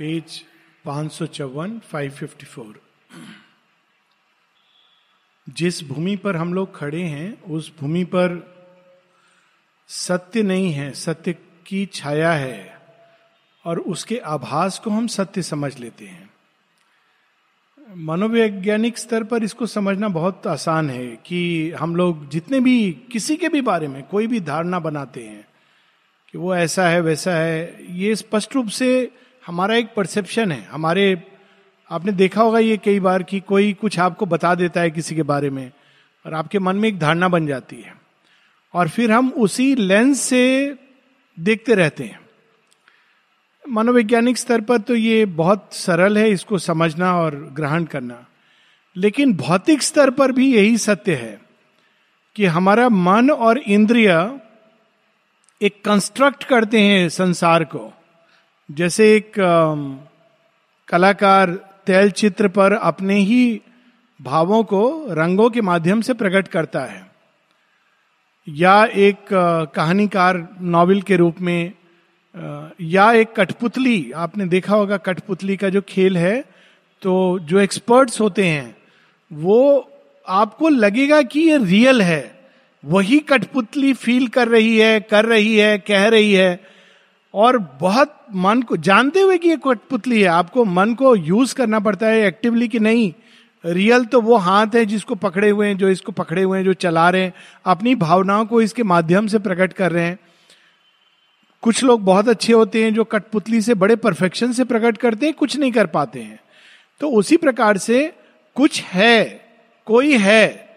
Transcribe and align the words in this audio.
Page 0.00 0.44
पाँच 0.84 1.12
सौ 1.12 1.26
चौवन 1.26 1.78
फाइव 1.78 2.10
फिफ्टी 2.10 2.46
फोर 2.46 2.80
जिस 5.48 5.82
भूमि 5.84 6.16
पर 6.16 6.36
हम 6.36 6.54
लोग 6.54 6.76
खड़े 6.76 7.02
हैं, 7.02 7.42
उस 7.42 7.72
भूमि 7.80 8.04
पर 8.04 8.56
सत्य 9.88 10.42
नहीं 10.42 10.72
है, 10.72 10.92
सत्य 10.92 11.32
की 11.66 11.86
छाया 11.86 12.32
है, 12.32 12.80
और 13.64 13.78
उसके 13.78 14.18
आभास 14.18 14.78
को 14.78 14.90
हम 14.90 15.06
सत्य 15.06 15.42
समझ 15.42 15.78
लेते 15.78 16.06
हैं। 16.06 16.30
मनोवैज्ञानिक 17.96 18.98
स्तर 18.98 19.24
पर 19.24 19.44
इसको 19.44 19.66
समझना 19.66 20.08
बहुत 20.08 20.46
आसान 20.46 20.90
है 20.90 21.06
कि 21.26 21.70
हम 21.70 21.96
लोग 21.96 22.28
जितने 22.28 22.60
भी, 22.60 22.92
किसी 22.92 23.36
के 23.36 23.48
भी 23.48 23.60
बारे 23.60 23.88
में, 23.88 24.02
कोई 24.02 24.26
भी 24.26 24.40
धारणा 24.40 24.78
बनाते 24.78 25.24
हैं 25.24 25.48
कि 26.32 26.38
वो 26.38 26.54
ऐसा 26.56 26.88
है, 26.88 27.00
वैसा 27.00 27.34
है, 27.34 27.86
ये 27.98 28.16
स्पष्ट 28.16 28.54
रूप 28.54 28.68
से 28.68 29.10
हमारा 29.46 29.74
एक 29.74 29.94
परसेप्शन 29.94 30.52
है। 30.52 30.68
हमारे, 30.70 31.22
आपने 31.90 32.12
देखा 32.12 32.42
होगा 32.42 32.58
ये 32.58 32.76
कई 32.76 33.00
बार 33.00 33.22
कि 33.22 33.40
कोई 33.40 33.72
कुछ 33.72 33.98
आपको 33.98 34.26
बता 34.26 34.54
देता 34.54 34.80
है 34.80 34.90
किसी 34.90 35.14
के 35.14 35.22
बारे 35.22 35.50
में 35.50 35.72
और 36.26 36.34
आपके 36.34 36.58
मन 36.58 36.76
में 36.76 36.88
एक 36.88 36.98
धारणा 36.98 37.28
बन 37.28 37.46
जाती 37.46 37.76
है। 37.76 37.94
और 38.74 38.88
फिर 38.88 39.12
हम 39.12 39.30
उसी 39.30 39.74
लेंस 39.74 40.20
से 40.20 40.74
देखते 41.40 41.74
रहते 41.74 42.04
हैं। 42.04 42.20
मनोवैज्ञानिक 43.68 44.38
स्तर 44.38 44.60
पर 44.60 44.78
तो 44.78 44.94
ये 44.94 45.26
बहुत 45.26 45.68
सरल 45.72 46.18
है 46.18 46.30
इसको 46.30 46.58
समझना 46.58 47.16
और 47.16 47.34
ग्रहण 47.52 47.84
करना। 47.84 48.26
लेकिन 48.96 49.34
भौतिक 49.34 49.82
स्तर 49.82 50.10
पर 50.10 50.32
भी 50.32 50.54
यही 50.54 50.78
सत्य 50.78 51.14
है 51.14 51.40
कि 52.36 52.46
हमारा 52.46 52.88
मन 52.88 53.30
और 53.30 53.58
इंद्रिय 53.58 54.40
एक 55.62 55.84
कंस्ट्रक्ट 55.84 56.44
करते 56.44 56.80
हैं 56.80 57.08
संसार 57.08 57.64
को। 57.64 57.99
जैसे 58.70 59.04
एक 59.16 59.32
कलाकार 60.88 61.50
तैल 61.86 62.10
चित्र 62.10 62.48
पर 62.48 62.72
अपने 62.72 63.14
ही 63.20 63.60
भावों 64.20 64.62
को 64.64 64.82
रंगों 65.10 65.48
के 65.50 65.60
माध्यम 65.60 66.00
से 66.00 66.14
प्रकट 66.14 66.48
करता 66.48 66.84
है। 66.84 67.02
या 68.48 68.84
एक 68.84 69.28
कहानीकार 69.74 70.46
नॉवल 70.60 71.00
के 71.02 71.16
रूप 71.16 71.40
में 71.40 71.72
या 72.80 73.10
एक 73.12 73.32
कठपुतली, 73.32 74.12
आपने 74.12 74.46
देखा 74.46 74.74
होगा 74.74 74.96
कठपुतली 74.96 75.56
का 75.56 75.68
जो 75.68 75.80
खेल 75.80 76.16
है 76.16 76.40
तो 77.02 77.38
जो 77.40 77.58
एक्सपर्ट्स 77.58 78.20
होते 78.20 78.46
हैं, 78.46 78.76
वो 79.30 79.90
आपको 80.26 80.68
लगेगा 80.68 81.22
कि 81.22 81.40
ये 81.40 81.56
रियल 81.58 82.02
है। 82.02 82.40
वही 82.84 83.18
कठपुतली 83.18 83.92
फील 83.94 84.26
कर 84.28 84.48
रही 84.48 84.76
है, 84.78 85.00
कर 85.00 85.24
रही 85.24 85.56
है, 85.56 85.78
कह 85.78 86.08
रही 86.08 86.32
है। 86.32 86.60
और 87.34 87.58
बहुत 87.58 88.26
मन 88.34 88.62
को, 88.62 88.76
जानते 88.76 89.20
हुए 89.20 89.38
कि 89.38 89.48
ये 89.48 89.56
कठपुतली 89.56 90.20
है, 90.20 90.28
आपको 90.28 90.64
मन 90.64 90.94
को 90.94 91.16
यूज़ 91.16 91.54
करना 91.54 91.80
पड़ता 91.80 92.06
है 92.06 92.26
एक्टिवली 92.26 92.68
कि 92.68 92.78
नहीं? 92.78 93.12
रियल 93.66 94.04
तो 94.04 94.20
वो 94.20 94.36
हाथ 94.36 94.66
है 94.66 94.86
जिसको 94.86 95.14
पकड़े 95.14 95.50
हुए 95.50 95.66
हैं, 95.66 95.76
जो 95.76 95.88
इसको 95.88 96.12
पकड़े 96.12 96.42
हुए 96.42 96.58
हैं, 96.58 96.64
जो 96.64 96.72
चला 96.72 97.10
रहे 97.10 97.22
हैं, 97.22 97.34
अपनी 97.64 97.94
भावनाओं 97.94 98.46
को 98.46 98.62
इसके 98.62 98.82
माध्यम 98.82 99.26
से 99.26 99.38
प्रकट 99.38 99.72
कर 99.72 99.92
रहे 99.92 100.04
हैं। 100.04 100.18
कुछ 101.62 101.84
लोग 101.84 102.04
बहुत 102.04 102.28
अच्छे 102.28 102.52
होते 102.52 102.84
हैं 102.84 102.94
जो 102.94 103.04
कठपुतली 103.04 103.60
से 103.60 103.74
बड़े 103.74 103.96
परफेक्शन 103.96 104.52
से 104.52 104.64
प्रकट 104.64 104.96
करते 104.96 105.26
हैं, 105.26 105.34
कुछ 105.34 105.56
नहीं 105.56 105.72
कर 105.72 105.86
पाते 105.86 106.20
हैं। 106.20 106.40
तो 107.00 107.10
उसी 107.10 107.36
प्रकार 107.36 107.78
से 107.78 108.12
कुछ 108.54 108.82
है, 108.82 109.44
कोई 109.86 110.18
है, 110.18 110.68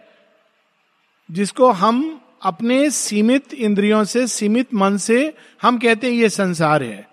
जिसको 1.32 1.72
हम 1.72 2.22
अपने 2.44 2.90
सीमित 2.90 3.54
इंद्रियों 3.54 4.04
से, 4.04 4.28
सीमित 4.28 4.74
मन 4.74 4.98
से 4.98 5.34
हम 5.62 5.78
कहते 5.78 6.08
हैं 6.08 6.14
ये 6.14 6.30
संसार 6.30 6.84
है। 6.84 7.08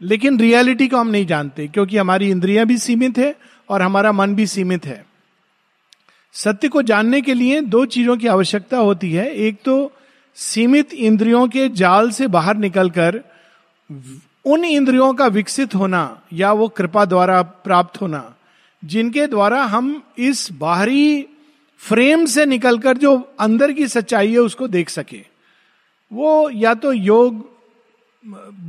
लेकिन 0.00 0.38
रियलिटी 0.40 0.88
को 0.88 0.96
हम 0.96 1.08
नहीं 1.08 1.26
जानते, 1.26 1.68
क्योंकि 1.68 1.96
हमारी 1.96 2.30
इंद्रियाँ 2.30 2.66
भी 2.66 2.78
सीमित 2.78 3.18
है 3.18 3.34
और 3.68 3.82
हमारा 3.82 4.12
मन 4.12 4.34
भी 4.34 4.46
सीमित 4.46 4.86
है। 4.86 5.04
सत्य 6.34 6.68
को 6.68 6.82
जानने 6.82 7.20
के 7.20 7.34
लिए 7.34 7.60
दो 7.60 7.84
चीज़ों 7.86 8.16
की 8.16 8.26
आवश्यकता 8.26 8.76
होती 8.76 9.12
है। 9.12 9.30
एक 9.30 9.62
तो 9.64 9.92
सीमित 10.34 10.94
इंद्रियों 10.94 11.46
के 11.48 11.68
जाल 11.68 12.10
से 12.10 12.26
बाहर 12.26 12.56
निकलकर 12.56 13.20
उन 14.44 14.64
इंद्रियों 14.64 15.12
का 15.14 15.26
विकसित 15.26 15.74
होना 15.74 16.20
या 16.32 16.52
वो 16.52 16.68
कृपा 16.68 17.04
द्वारा 17.04 17.42
प्राप्त 17.42 18.00
होना, 18.00 18.34
जिनके 18.84 19.26
द्वारा 19.26 19.62
हम 19.64 20.02
इस 20.18 20.48
बाहरी 20.52 21.26
फ्रेम 21.82 22.24
से 22.24 22.46
निकलकर 22.46 22.96
जो 22.96 23.16
अंदर 23.40 23.72
की 23.72 23.88
सच्चाई 23.88 24.32
है 24.32 24.38
उसको 24.38 24.68
देख 24.68 24.88
सके। 24.88 25.20
वो 26.12 26.50
या 26.50 26.74
तो 26.74 26.92
योग 26.92 27.50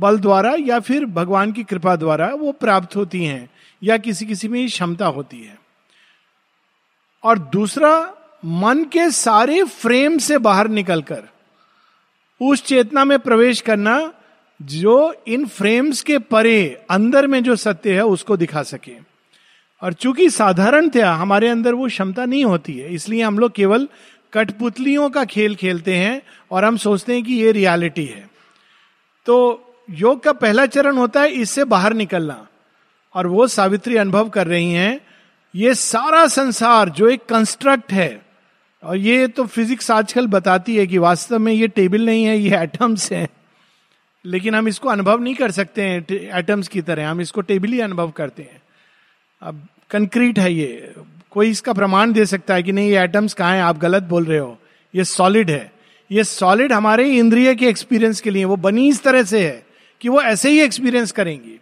बल 0.00 0.18
द्वारा 0.18 0.54
या 0.60 0.80
फिर 0.80 1.04
भगवान 1.06 1.52
की 1.52 1.64
कृपा 1.64 1.96
द्वारा 1.96 2.26
वो 2.28 2.52
प्राप्त 2.52 2.96
होती 2.96 3.24
हैं 3.24 3.50
या 3.82 3.96
किसी 3.96 4.26
किसी 4.26 4.48
में 4.48 4.66
क्षमता 4.66 5.06
होती 5.06 5.42
है। 5.42 5.58
और 7.22 7.38
दूसरा, 7.38 8.14
मन 8.44 8.84
के 8.84 9.10
सारे 9.10 9.62
फ्रेम 9.64 10.18
से 10.18 10.38
बाहर 10.38 10.68
निकलकर 10.68 11.22
उस 12.40 12.64
चेतना 12.64 13.04
में 13.04 13.18
प्रवेश 13.18 13.60
करना 13.60 14.12
जो 14.62 15.14
इन 15.26 15.46
फ्रेम्स 15.46 16.02
के 16.02 16.18
परे 16.18 16.84
अंदर 16.90 17.26
में 17.26 17.42
जो 17.42 17.56
सत्य 17.56 17.94
है 17.94 18.04
उसको 18.04 18.36
दिखा 18.36 18.62
सके। 18.62 19.13
और 19.82 19.92
चूँकि 19.92 20.28
साधारण 20.30 20.88
थे, 20.88 21.00
हमारे 21.00 21.48
अंदर 21.48 21.74
वो 21.74 21.86
क्षमता 21.88 22.24
नहीं 22.24 22.44
होती 22.44 22.72
है, 22.72 22.94
इसलिए 22.94 23.22
हम 23.22 23.38
लोग 23.38 23.52
केवल 23.52 23.88
कठपुतलियों 24.32 25.08
का 25.10 25.24
खेल 25.26 25.54
खेलते 25.54 25.94
हैं 25.96 26.20
और 26.50 26.64
हम 26.64 26.76
सोचते 26.76 27.14
हैं 27.14 27.22
कि 27.24 27.34
ये 27.34 27.52
रियलिटी 27.52 28.04
है। 28.04 28.28
तो 29.26 29.36
योग 29.88 30.22
का 30.22 30.32
पहला 30.34 30.66
चरण 30.66 30.96
होता 30.96 31.20
है 31.20 31.30
इससे 31.32 31.64
बाहर 31.66 31.94
निकलना, 31.94 32.46
और 33.14 33.26
वो 33.26 33.46
सावित्री 33.48 33.96
अनुभव 33.96 34.28
कर 34.28 34.46
रही 34.46 34.72
हैं, 34.72 35.00
ये 35.54 35.74
सारा 35.74 36.26
संसार 36.28 36.88
जो 36.90 37.08
एक 37.08 37.24
कंस्ट्रक्ट 37.24 37.92
है, 37.92 38.20
और 38.82 38.96
ये 38.96 39.26
तो 39.28 39.44
फिजिक्स 39.46 39.90
आजकल 39.90 40.26
बताती 40.26 40.76
है 40.76 40.86
कि 40.86 40.98
वास्तव 40.98 41.38
में 41.38 41.52
ये 41.52 41.68
टेबल 41.68 42.06
नहीं 42.06 42.24
है, 42.24 42.38
ये 42.38 42.56
एटम्स 42.58 43.10
हैं, 43.12 43.28
लेकिन 44.24 44.54
हम 44.54 44.68
इसको 44.68 44.88
अनुभव 44.88 45.20
नहीं 45.20 45.34
कर 45.34 45.50
सकते 45.50 45.82
हैं 45.82 46.38
एटम्स 46.38 46.68
की 46.68 46.80
तरह, 46.82 47.08
हम 47.08 47.20
इसको 47.20 47.40
टेबल 47.42 47.68
ही 47.68 47.80
अनुभव 47.80 48.10
करते 48.10 48.42
हैं। 48.42 48.62
अब 49.44 49.68
कंक्रीट 49.90 50.38
है 50.38 50.54
ये। 50.54 50.94
कोई 51.30 51.50
इसका 51.50 51.72
प्रमाण 51.72 52.12
दे 52.12 52.26
सकता 52.26 52.54
है 52.54 52.62
कि 52.62 52.72
नहीं, 52.72 52.90
ये 52.90 52.98
एटम्स 52.98 53.34
कहाँ 53.34 53.54
हैं? 53.54 53.62
आप 53.62 53.78
गलत 53.78 54.02
बोल 54.02 54.24
रहे 54.24 54.38
हो। 54.38 54.58
ये 54.94 55.04
सॉलिड 55.04 55.50
है। 55.50 55.72
ये 56.10 56.24
सॉलिड 56.24 56.72
हमारे 56.72 57.10
इंद्रिय 57.10 57.54
के 57.54 57.68
एक्सपीरियंस 57.68 58.20
के 58.20 58.30
लिए, 58.30 58.44
वो 58.44 58.56
बनी 58.56 58.88
इस 58.88 59.02
तरह 59.02 59.22
से 59.22 59.46
है 59.46 59.66
कि 60.00 60.08
वो 60.08 60.22
ऐसे 60.22 60.50
ही 60.50 60.60
एक्सपीरियंस 60.60 61.12
करेंगी। 61.12 61.60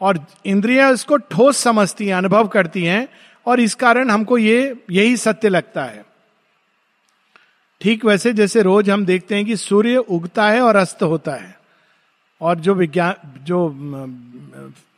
और 0.00 0.26
इंद्रिया 0.46 0.90
इसको 0.90 1.16
ठोस 1.16 1.56
समझती 1.56 2.06
हैं, 2.06 2.14
अनुभव 2.14 2.48
करती 2.48 2.84
हैं, 2.84 3.08
और 3.46 3.60
इस 3.60 3.74
कारण 3.74 4.10
हमको 4.10 4.38
ये, 4.38 4.84
यही 4.90 5.16
सत्य 5.16 5.48
लगता 5.48 5.84
है। 5.84 6.04
ठीक 7.80 8.04
वैसे 8.04 8.32
जैसे 8.32 8.62
रोज 8.62 8.90
हम 8.90 9.04
देखते 9.04 9.34
हैं 9.34 9.44
कि 9.44 9.56
सूर्य 9.56 9.96
उगता 9.96 10.50
है 10.50 10.60
और 10.60 10.76
अस्त 10.76 11.02
होता 11.02 11.32
है। 11.32 11.60
और 12.40 12.58
जो 12.58 12.74
विज्ञान 12.74 13.14
जो 13.42 13.68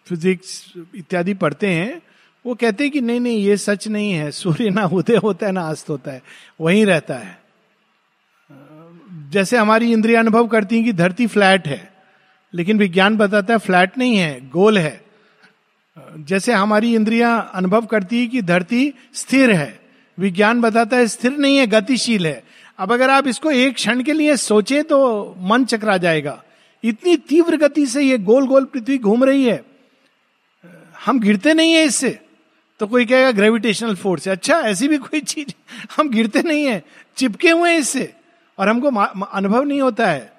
फिजिक्स 0.06 0.72
इत्यादि 0.94 1.34
पढ़ते 1.34 1.66
हैं, 1.66 2.02
वो 2.46 2.54
कहते 2.54 2.84
हैं 2.84 2.92
कि 2.92 3.00
नहीं 3.00 3.20
नहीं, 3.20 3.38
ये 3.38 3.56
सच 3.56 3.88
नहीं 3.88 4.12
है। 4.12 4.30
सूर्य 4.30 4.70
ना 4.70 4.84
उदय 4.86 5.16
होता 5.16 5.46
है, 5.46 5.52
ना 5.52 5.68
अस्त 5.68 5.90
होता 5.90 6.10
है। 6.10 6.22
वहीं 6.60 6.86
रहता 6.86 7.14
है। 7.14 7.38
जैसे 9.30 9.56
हमारी 9.56 9.92
इंद्रिया 9.92 10.20
अनुभव 10.20 10.46
करती 10.46 10.76
हैं 10.76 10.84
कि 10.84 10.92
धरती 10.92 11.26
फ्लैट 11.26 11.66
है, 11.66 11.92
लेकिन 12.54 12.78
विज्ञान 12.78 13.16
बताता 13.16 13.52
है 13.52 13.58
फ्लैट 13.58 13.98
नहीं 13.98 14.16
है, 14.16 14.48
गोल 14.48 14.78
है। 14.78 15.04
जैसे 16.18 16.52
हमारी 16.52 16.94
इंद्रियाँ 16.94 17.50
अनुभव 17.54 17.86
करती 17.86 18.20
है 18.20 18.26
कि 18.26 18.42
धरती 18.42 18.94
स्थिर 19.14 19.50
है, 19.50 19.80
विज्ञान 20.18 20.60
बताता 20.60 20.96
है 20.96 21.06
स्थिर 21.06 21.32
नहीं 21.32 21.56
है, 21.56 21.66
गतिशील 21.66 22.26
है। 22.26 22.44
अब 22.78 22.92
अगर 22.92 23.10
आप 23.10 23.26
इसको 23.26 23.50
एक 23.50 23.74
क्षण 23.74 24.02
के 24.02 24.12
लिए 24.12 24.36
सोचे 24.36 24.82
तो 24.82 25.34
मन 25.38 25.64
चकरा 25.64 25.96
जाएगा। 25.96 26.42
इतनी 26.84 27.16
तीव्र 27.16 27.56
गति 27.56 27.86
से 27.86 28.02
ये 28.02 28.18
गोल 28.18 28.46
गोल 28.46 28.64
पृथ्वी 28.64 28.98
घूम 28.98 29.24
रही 29.24 29.44
है। 29.44 29.71
हम 31.06 31.20
गिरते 31.20 31.54
नहीं 31.54 31.72
है 31.72 31.82
इससे। 31.84 32.18
तो 32.80 32.86
कोई 32.86 33.04
कहेगा 33.06 33.30
ग्रेविटेशनल 33.32 33.94
फोर्स 33.94 34.26
है। 34.28 34.32
अच्छा 34.32 34.58
ऐसी 34.60 34.88
भी 34.88 34.98
कोई 34.98 35.20
चीज़, 35.20 35.52
हम 35.96 36.08
गिरते 36.10 36.42
नहीं 36.42 36.64
है, 36.64 36.82
चिपके 37.16 37.50
हुए 37.50 37.70
हैं 37.70 37.78
इससे, 37.78 38.12
और 38.58 38.68
हमको 38.68 38.88
अनुभव 39.24 39.62
नहीं 39.62 39.80
होता 39.80 40.08
है। 40.10 40.32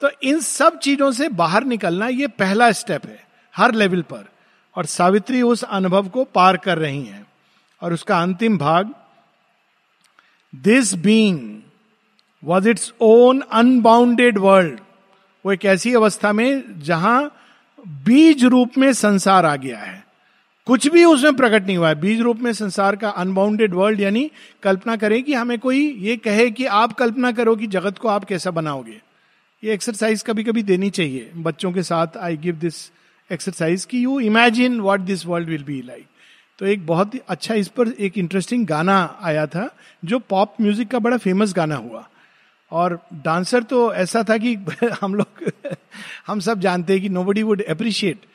तो 0.00 0.10
इन 0.22 0.40
सब 0.40 0.78
चीज़ों 0.78 1.10
से 1.12 1.28
बाहर 1.28 1.64
निकलना 1.64 2.06
ये 2.06 2.26
पहला 2.26 2.70
स्टेप 2.72 3.06
है, 3.06 3.24
हर 3.56 3.74
लेवल 3.74 4.02
पर। 4.02 4.28
और 4.76 4.86
सावित्री 4.86 5.42
उस 5.42 5.62
अनुभव 5.62 6.08
को 6.08 6.24
पार 6.24 6.56
कर 6.56 6.78
रही 6.78 7.04
हैं। 7.04 7.26
और 7.82 7.92
उसका 7.92 8.20
अंतिम 8.22 8.58
भाग 8.58 8.94
this 10.54 10.94
being 10.94 11.60
was 12.44 12.68
its 12.68 12.92
own 13.00 13.42
unbounded 13.52 14.38
world 14.38 14.80
वो 15.46 15.52
एक 15.52 15.64
ऐसी 15.64 15.94
अवस्था 15.94 16.32
में 16.32 16.80
जहाँ 16.82 17.36
बीज 17.88 18.44
रूप 18.44 18.78
में 18.78 18.92
संसार 18.92 19.46
आ 19.46 19.56
गया 19.56 19.78
है। 19.78 20.04
कुछ 20.66 20.86
भी 20.88 21.04
उसमें 21.04 21.36
प्रकट 21.36 21.66
नहीं 21.66 21.76
हुआ 21.76 21.88
है। 21.88 21.94
बीज 21.94 22.20
रूप 22.20 22.40
में 22.40 22.52
संसार 22.52 22.96
का 22.96 23.08
अनबाउंडेड 23.10 23.74
वर्ल्ड 23.74 24.00
यानी 24.00 24.30
कल्पना 24.62 24.96
करें 24.96 25.22
कि 25.22 25.34
हमें 25.34 25.58
कोई 25.58 25.86
ये 25.98 26.16
कहे 26.16 26.50
कि 26.50 26.64
आप 26.64 26.92
कल्पना 26.92 27.32
करो 27.32 27.54
कि 27.56 27.66
जगत 27.66 27.98
को 27.98 28.08
आप 28.08 28.24
कैसा 28.24 28.50
बनाओगे। 28.50 29.00
ये 29.62 29.72
एक्सरसाइज 29.74 30.22
कभी 30.22 30.44
कभी 30.44 30.62
देनी 30.62 30.90
चाहिए। 30.90 31.30
बच्चों 31.36 31.72
के 31.72 31.82
साथ 31.82 32.16
आई 32.16 32.36
गिव 32.36 32.56
दिस 32.56 32.90
एक्सरसाइज 33.30 33.84
की 33.84 34.02
you 34.02 34.18
imagine 34.20 34.80
what 34.80 35.00
this 35.00 35.26
world 35.26 35.48
will 35.48 35.64
be 35.64 35.82
like 35.82 36.06
तो 36.58 36.66
एक 36.66 36.86
बहुत 36.86 37.14
ही 37.14 37.20
अच्छा 37.28 37.54
इस 37.54 37.68
पर 37.68 37.88
एक 37.88 38.18
इंटरेस्टिंग 38.18 38.66
गाना 38.66 38.96
आया 39.22 39.46
था, 39.46 39.68
जो 40.04 40.18
पॉप 40.18 40.56
म्यूज़िक 40.60 40.88
का 40.88 40.98
बड़ा 40.98 41.16
फ़ेमस 41.16 41.52
गाना 41.56 41.76
हुआ। 41.76 42.08
और 42.72 42.98
डांसर 43.14 43.62
तो 43.62 43.92
ऐसा 43.94 44.22
था 44.22 44.36
कि 44.38 44.54
हम 45.00 45.14
लोग, 45.14 45.50
हम 46.26 46.40
सब 46.40 46.60
जानते 46.60 46.92
हैं 46.92 47.02
कि 47.02 47.08
nobody 47.24 47.42
would 47.42 47.62
appreciate 47.62 48.26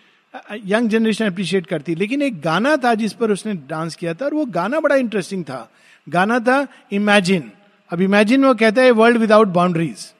young 0.66 0.90
generation 0.90 1.26
appreciate 1.26 1.68
करती। 1.68 1.96
लेकिन 1.96 2.22
एक 2.22 2.40
गाना 2.42 2.76
था 2.78 2.94
जिस 2.96 3.14
पर 3.14 3.32
उसने 3.32 3.54
डांस 3.70 3.96
किया 3.96 4.14
था 4.14 4.26
और 4.26 4.34
वो 4.34 4.46
गाना 4.46 4.80
बड़ा 4.80 4.96
इंटरेस्टिंग 4.96 5.44
था। 5.44 5.70
गाना 6.08 6.40
था 6.40 6.68
इमेजिन 6.92 7.52
अब 7.92 8.02
इमेजिन 8.02 8.46
वो 8.46 8.54
कहता 8.56 8.82
है 8.82 8.92
वर्ल्ड 8.92 9.18
विदाउट 9.18 9.48
बाउंड्रीज 9.48 10.12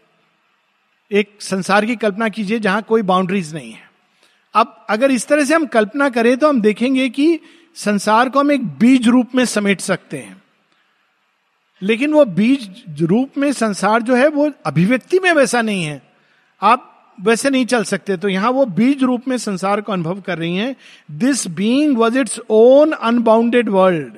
एक 1.12 1.30
संसार 1.40 1.86
की 1.86 1.96
कल्पना 1.96 2.30
कीजिए 2.30 2.60
जहाँ 2.60 2.82
कोई 2.82 3.02
बाउंड्रीज 3.02 3.54
नहीं 3.54 3.72
है। 3.72 3.84
अब 4.56 4.86
अगर 4.90 5.12
इस 5.12 5.28
तरह 5.28 5.44
से 5.46 5.54
हम 5.56 5.66
कल्पना 5.66 6.10
करें 6.10 6.36
तो 6.38 6.50
हम 6.50 6.62
देखेंगे 6.62 7.10
कि 7.10 7.40
संसार 7.76 8.30
को 8.30 8.40
हम 8.40 8.52
एक 8.52 8.66
बीज 8.80 9.08
रूप 9.08 9.36
में 9.36 9.44
समेट 9.46 9.82
सकते 9.82 10.18
हैं। 10.18 10.42
लेकिन 11.82 12.14
वो 12.14 12.26
बीज 12.26 12.84
रूप 13.02 13.38
में 13.38 13.52
संसार 13.54 14.02
जो 14.02 14.16
है 14.16 14.28
वो 14.28 14.52
अभिव्यक्ति 14.66 15.20
में 15.20 15.32
वैसा 15.32 15.62
नहीं 15.62 15.84
है। 15.84 16.02
आप 16.62 16.95
वैसे 17.18 17.50
नहीं 17.50 17.66
चल 17.66 17.84
सकते। 17.84 18.18
तो 18.18 18.30
यहाँ 18.30 18.52
वो 18.52 18.66
बीज 18.66 19.04
रूप 19.04 19.28
में 19.28 19.38
संसार 19.38 19.82
को 19.82 19.92
अनुभव 19.92 20.22
कर 20.22 20.38
रही 20.38 20.56
हैं। 20.56 20.76
This 21.12 21.48
being 21.48 21.98
was 21.98 22.18
its 22.20 22.40
own 22.50 22.92
unbounded 22.92 23.70
world 23.70 24.14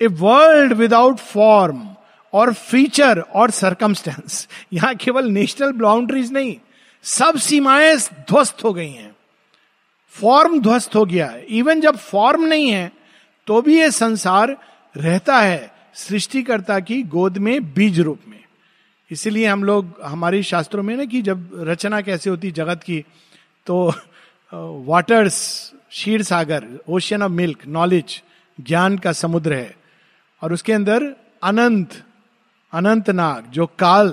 a 0.00 0.06
world 0.06 0.72
without 0.72 1.18
form 1.18 1.88
और 2.32 2.52
फीचर 2.52 3.20
और 3.20 3.50
सरकमस्टेंस 3.50 4.46
यहाँ 4.72 4.94
केवल 4.94 5.28
नेशनल 5.30 5.72
बाउंड्रीज 5.72 6.32
नहीं। 6.32 6.56
सब 7.04 7.36
सीमाएँ 7.36 7.96
ध्वस्त 7.96 8.64
हो 8.64 8.72
गई 8.72 8.90
हैं। 8.90 9.14
फॉर्म 10.14 10.60
ध्वस्त 10.60 10.94
हो 10.96 11.04
गया 11.04 11.26
है। 11.26 11.44
इवन 11.48 11.80
जब 11.80 11.96
फॉर्म 11.96 12.44
नहीं 12.44 12.68
है 12.68 12.90
तो 13.46 13.60
भी 13.62 13.78
ये 13.78 13.90
संसार 13.90 14.56
रहता 14.94 15.38
है। 15.38 15.72
सृष्टिकर्ता 15.94 16.78
की 16.80 17.02
गोद 17.04 17.38
में 17.38 17.72
बीज 17.74 18.00
रूप 18.00 18.20
में। 18.28 18.43
इसीलिए 19.10 19.46
हम 19.46 19.64
लोग, 19.64 20.00
हमारे 20.04 20.42
शास्त्रों 20.42 20.82
में 20.82 20.96
ना 20.96 21.04
कि 21.04 21.22
जब 21.22 21.50
रचना 21.54 22.00
कैसे 22.00 22.30
होती 22.30 22.50
जगत 22.50 22.82
की 22.82 23.04
तो 23.66 23.92
waters 24.86 25.72
Ksheer 25.90 26.22
Sagar 26.22 26.68
ocean 26.88 27.22
of 27.22 27.32
milk 27.32 27.66
knowledge 27.66 28.22
ज्ञान 28.60 28.98
का 28.98 29.12
समुद्र 29.12 29.52
है। 29.52 29.76
और 30.42 30.52
उसके 30.52 30.72
अंदर 30.72 31.14
अनंत 31.42 32.04
अनंत 32.72 33.10
नाग, 33.10 33.44
जो 33.50 33.66
काल 33.66 34.08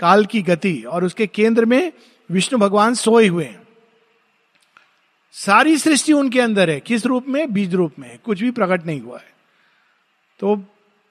काल 0.00 0.24
की 0.24 0.42
गति, 0.42 0.82
और 0.82 1.04
उसके 1.04 1.26
केंद्र 1.26 1.64
में 1.64 1.92
विष्णु 2.30 2.58
भगवान 2.58 2.94
सोए 2.94 3.26
हुए 3.26 3.44
हैं। 3.44 3.62
सारी 5.32 5.76
सृष्टि 5.78 6.12
उनके 6.12 6.40
अंदर 6.40 6.70
है। 6.70 6.80
किस 6.80 7.06
रूप 7.06 7.24
में? 7.28 7.52
बीज 7.52 7.74
रूप 7.74 7.92
में 7.98 8.18
कुछ 8.18 8.40
भी 8.40 8.50
प्रकट 8.50 8.86
नहीं 8.86 9.00
हुआ 9.00 9.18
है। 9.18 9.32
तो 10.40 10.56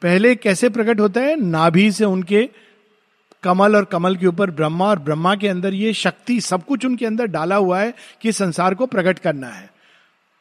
पहले 0.01 0.35
कैसे 0.35 0.69
प्रकट 0.69 0.99
होता 0.99 1.21
है? 1.21 1.35
नाभि 1.35 1.91
से 1.91 2.05
उनके 2.05 2.49
कमल 3.47 3.75
और 3.75 3.85
कमल 3.85 4.15
के 4.15 4.27
ऊपर 4.27 4.51
ब्रह्मा 4.51 4.85
और 4.85 4.99
ब्रह्मा 4.99 5.35
के 5.35 5.47
अंदर 5.47 5.73
ये 5.73 5.93
शक्ति 5.95 6.39
सब 6.41 6.65
कुछ 6.65 6.85
उनके 6.85 7.05
अंदर 7.05 7.25
डाला 7.27 7.55
हुआ 7.55 7.79
है 7.79 7.93
कि 8.21 8.31
संसार 8.33 8.75
को 8.75 8.85
प्रकट 8.87 9.19
करना 9.19 9.47
है। 9.47 9.69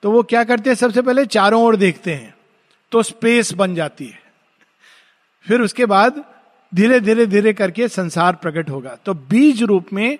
तो 0.03 0.11
वो 0.11 0.23
क्या 0.23 0.45
करते 0.45 0.71
हैं? 0.71 0.75
सबसे 0.77 1.03
पहले 1.03 1.27
चारों 1.27 1.63
ओर 1.65 1.77
देखते 1.77 2.15
हैं 2.15 2.35
तो 2.93 3.03
स्पेस 3.03 3.53
बन 3.55 3.75
जाती 3.75 4.07
है। 4.07 4.19
फिर 5.47 5.61
उसके 5.61 5.87
बाद 5.87 6.23
धीरे 6.73 7.01
धीरे 7.01 7.27
धीरे 7.27 7.53
करके 7.53 7.89
संसार 7.89 8.35
प्रकट 8.35 8.71
होगा। 8.71 8.95
तो 8.97 9.15
बीज 9.15 9.63
रूप 9.63 9.93
में 9.93 10.19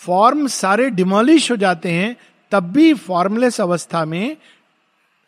फॉर्म 0.00 0.46
सारे 0.46 0.88
डिमोलिश 0.90 1.50
हो 1.50 1.56
जाते 1.56 1.92
हैं, 1.92 2.16
तब 2.52 2.70
भी 2.72 2.92
फॉर्मलेस 2.96 3.60
अवस्था 3.60 4.04
में 4.04 4.36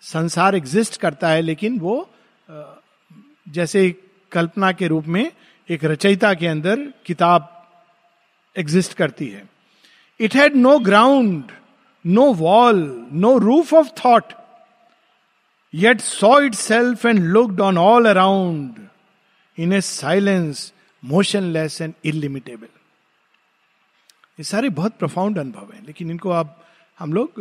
संसार 0.02 0.54
एग्जिस्ट 0.54 1.00
करता 1.00 1.28
है, 1.28 1.40
लेकिन 1.40 1.78
वो 1.78 2.08
जैसे 3.48 3.90
कल्पना 4.32 4.72
के 4.72 4.86
रूप 4.86 5.06
में 5.06 5.30
एक 5.72 5.84
रचयिता 5.84 6.32
के 6.34 6.46
अंदर 6.46 6.92
किताब 7.06 7.48
एग्जिस्ट 8.56 8.94
करती 8.94 9.28
है। 9.28 9.48
It 10.20 10.34
had 10.36 10.56
no 10.56 10.78
ground 10.78 11.52
no 12.04 12.32
wall 12.34 13.08
no 13.12 13.36
roof 13.38 13.74
of 13.74 13.88
thought 14.04 14.32
yet 15.74 16.00
saw 16.00 16.38
itself 16.54 17.06
and 17.06 17.20
looked 17.20 17.60
on 17.60 17.78
all 17.78 18.06
around 18.06 18.86
in 19.58 19.72
a 19.72 19.80
silence 19.80 20.72
motionless 21.02 21.80
and 21.80 21.94
illimitable 22.04 22.66
ये 24.38 24.44
सारे 24.44 24.68
बहुत 24.68 24.96
प्रफाउंड 24.98 25.38
अनुभव 25.38 25.72
हैं, 25.74 25.82
लेकिन 25.86 26.10
इनको 26.10 26.30
आप, 26.30 26.64
हम 26.98 27.12
लोग 27.12 27.40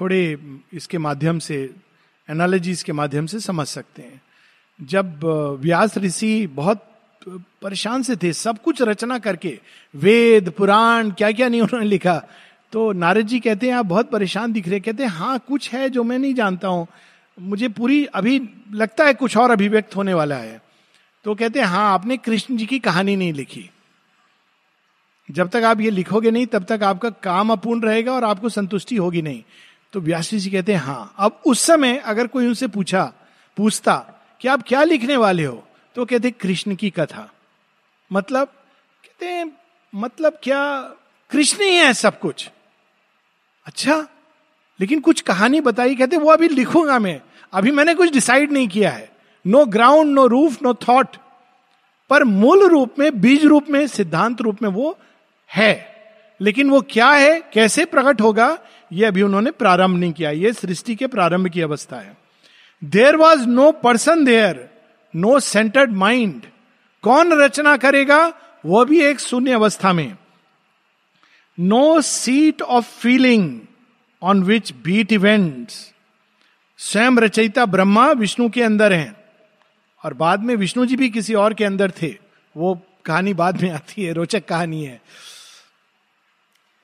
थोड़े 0.00 0.36
इसके 0.72 0.98
माध्यम 0.98 1.38
से 1.38 1.74
एनालॉजीज 2.28 2.82
के 2.82 2.92
माध्यम 2.92 3.26
से 3.26 3.40
समझ 3.40 3.66
सकते 3.68 4.02
हैं। 4.02 4.20
जब 4.80 5.24
व्यास 5.60 5.96
ऋषि 5.98 6.46
बहुत 6.46 6.84
परेशान 7.26 8.02
से 8.02 8.16
थे, 8.16 8.32
सब 8.32 8.62
कुछ 8.62 8.82
रचना 8.82 9.18
करके, 9.18 9.58
वेद, 9.94 10.50
पुराण 10.50 11.10
क्या 11.10 11.30
क्या 11.32 11.48
नहीं 11.48 11.60
उन्होंने 11.60 11.86
लिखा। 11.86 12.22
तो 12.72 12.92
नारद 12.92 13.26
जी 13.26 13.40
कहते 13.40 13.66
हैं, 13.66 13.74
आप 13.74 13.86
बहुत 13.86 14.10
परेशान 14.10 14.52
दिख 14.52 14.68
रहे 14.68 14.80
कहते 14.80 15.02
हैं 15.02 15.10
हाँ 15.10 15.38
कुछ 15.48 15.72
है 15.72 15.88
जो 15.90 16.04
मैं 16.04 16.18
नहीं 16.18 16.34
जानता 16.34 16.68
हूँ। 16.68 16.86
मुझे 17.38 17.68
पूरी 17.68 18.04
अभी 18.06 18.40
लगता 18.74 19.04
है 19.04 19.14
कुछ 19.14 19.36
और 19.36 19.50
अभिव्यक्त 19.50 19.96
होने 19.96 20.14
वाला 20.14 20.36
है। 20.36 20.60
तो 21.24 21.34
कहते 21.34 21.60
हैं 21.60 21.66
हाँ 21.66 21.92
आपने 21.94 22.16
कृष्ण 22.16 22.56
जी 22.56 22.66
की 22.66 22.78
कहानी 22.78 23.16
नहीं 23.16 23.32
लिखी। 23.32 23.68
जब 25.28 25.48
तक 25.48 25.64
आप 25.64 25.80
ये 25.80 25.90
लिखोगे 25.90 26.30
नहीं, 26.30 26.46
तब 26.46 26.64
तक 26.64 26.82
आपका 26.82 27.10
काम 27.10 27.52
अपूर्ण 27.52 27.82
रहेगा 27.82 28.12
और 28.12 28.24
आपको 28.24 28.48
संतुष्टि 28.48 28.96
होगी 28.96 29.22
नहीं। 29.22 29.42
तो 29.92 30.00
व्यासी 30.00 30.38
जी 30.38 30.50
कहते 30.50 30.72
हैं 30.72 30.80
हाँ 30.80 31.14
अब 31.18 31.40
उस 31.46 31.60
समय 31.60 31.96
अगर 31.96 32.26
कोई 32.26 32.46
उनसे 32.46 32.66
पूछा, 32.66 33.12
पूछता 33.56 33.96
कि 34.40 34.48
आप 34.48 34.62
क्या 34.62 34.82
लिखने 34.84 35.16
वाले 35.16 35.44
हो 35.44 35.65
तो 35.96 36.04
कहते 36.04 36.30
कृष्ण 36.30 36.74
की 36.74 36.90
कथा। 36.90 37.32
मतलब 38.12 38.46
कहते 39.04 39.44
मतलब 39.94 40.38
क्या 40.42 40.80
कृष्ण 41.30 41.64
ही 41.64 41.76
है 41.76 41.92
सब 41.92 42.18
कुछ। 42.20 42.50
अच्छा 43.66 44.08
लेकिन 44.80 45.00
कुछ 45.00 45.20
कहानी 45.20 45.60
बताई, 45.60 45.94
कहते 45.94 46.16
वो 46.16 46.30
अभी 46.30 46.48
लिखूँगा 46.48 46.98
मैं। 46.98 47.20
अभी 47.52 47.70
मैंने 47.70 47.94
कुछ 47.94 48.12
डिसाइड 48.12 48.52
नहीं 48.52 48.68
किया 48.68 48.90
है। 48.90 49.16
No 49.46 49.66
ground 49.66 50.14
no 50.14 50.26
roof 50.26 50.62
no 50.62 50.74
thought 50.74 51.16
पर 52.10 52.24
मूल 52.24 52.68
रूप 52.68 52.98
में, 52.98 53.20
बीज 53.20 53.44
रूप 53.44 53.66
में, 53.70 53.86
सिद्धांत 53.86 54.40
रूप 54.40 54.62
में 54.62 54.68
वो 54.68 54.98
है। 55.52 55.96
लेकिन 56.40 56.70
वो 56.70 56.80
क्या 56.80 57.10
है, 57.10 57.40
कैसे 57.40 57.84
प्रकट 57.84 58.20
होगा, 58.20 58.58
ये 58.92 59.04
अभी 59.04 59.22
उन्होंने 59.22 59.50
प्रारंभ 59.50 59.98
नहीं 59.98 60.12
किया। 60.12 60.30
ये 60.30 60.52
सृष्टि 60.52 60.94
के 60.94 61.06
प्रारंभ 61.06 61.48
की 61.48 61.60
अवस्था 61.62 61.96
है। 61.96 62.16
There 62.84 63.16
was 63.16 63.46
no 63.46 63.72
person 63.72 64.24
there 64.24 64.75
no 65.16 65.40
centred 65.40 65.92
mind 65.92 66.46
कौन 67.02 67.42
रचना 67.42 67.76
करेगा? 67.76 68.32
वो 68.66 68.84
भी 68.84 69.02
एक 69.02 69.20
शून्य 69.20 69.52
अवस्था 69.52 69.92
में। 69.92 70.16
No 71.60 72.00
seat 72.00 72.62
of 72.62 72.98
feeling 72.98 73.60
on 74.22 74.42
which 74.42 74.72
beat 74.72 75.12
events 75.12 75.92
स्वयं 76.78 77.16
रचयिता 77.16 77.66
ब्रह्मा 77.66 78.12
विष्णु 78.12 78.50
के 78.50 78.62
अंदर 78.62 78.92
हैं। 78.92 79.16
और 80.04 80.14
बाद 80.14 80.40
में 80.40 80.56
विष्णु 80.56 80.86
जी 80.86 80.96
भी 80.96 81.10
किसी 81.10 81.34
और 81.34 81.54
के 81.54 81.64
अंदर 81.64 81.90
थे। 81.90 82.16
वो 82.56 82.86
कहानी 83.04 83.34
बाद 83.34 83.62
में 83.62 83.70
आती 83.70 84.02
है, 84.02 84.12
रोचक 84.12 84.44
कहानी 84.44 84.84
है। 84.84 85.02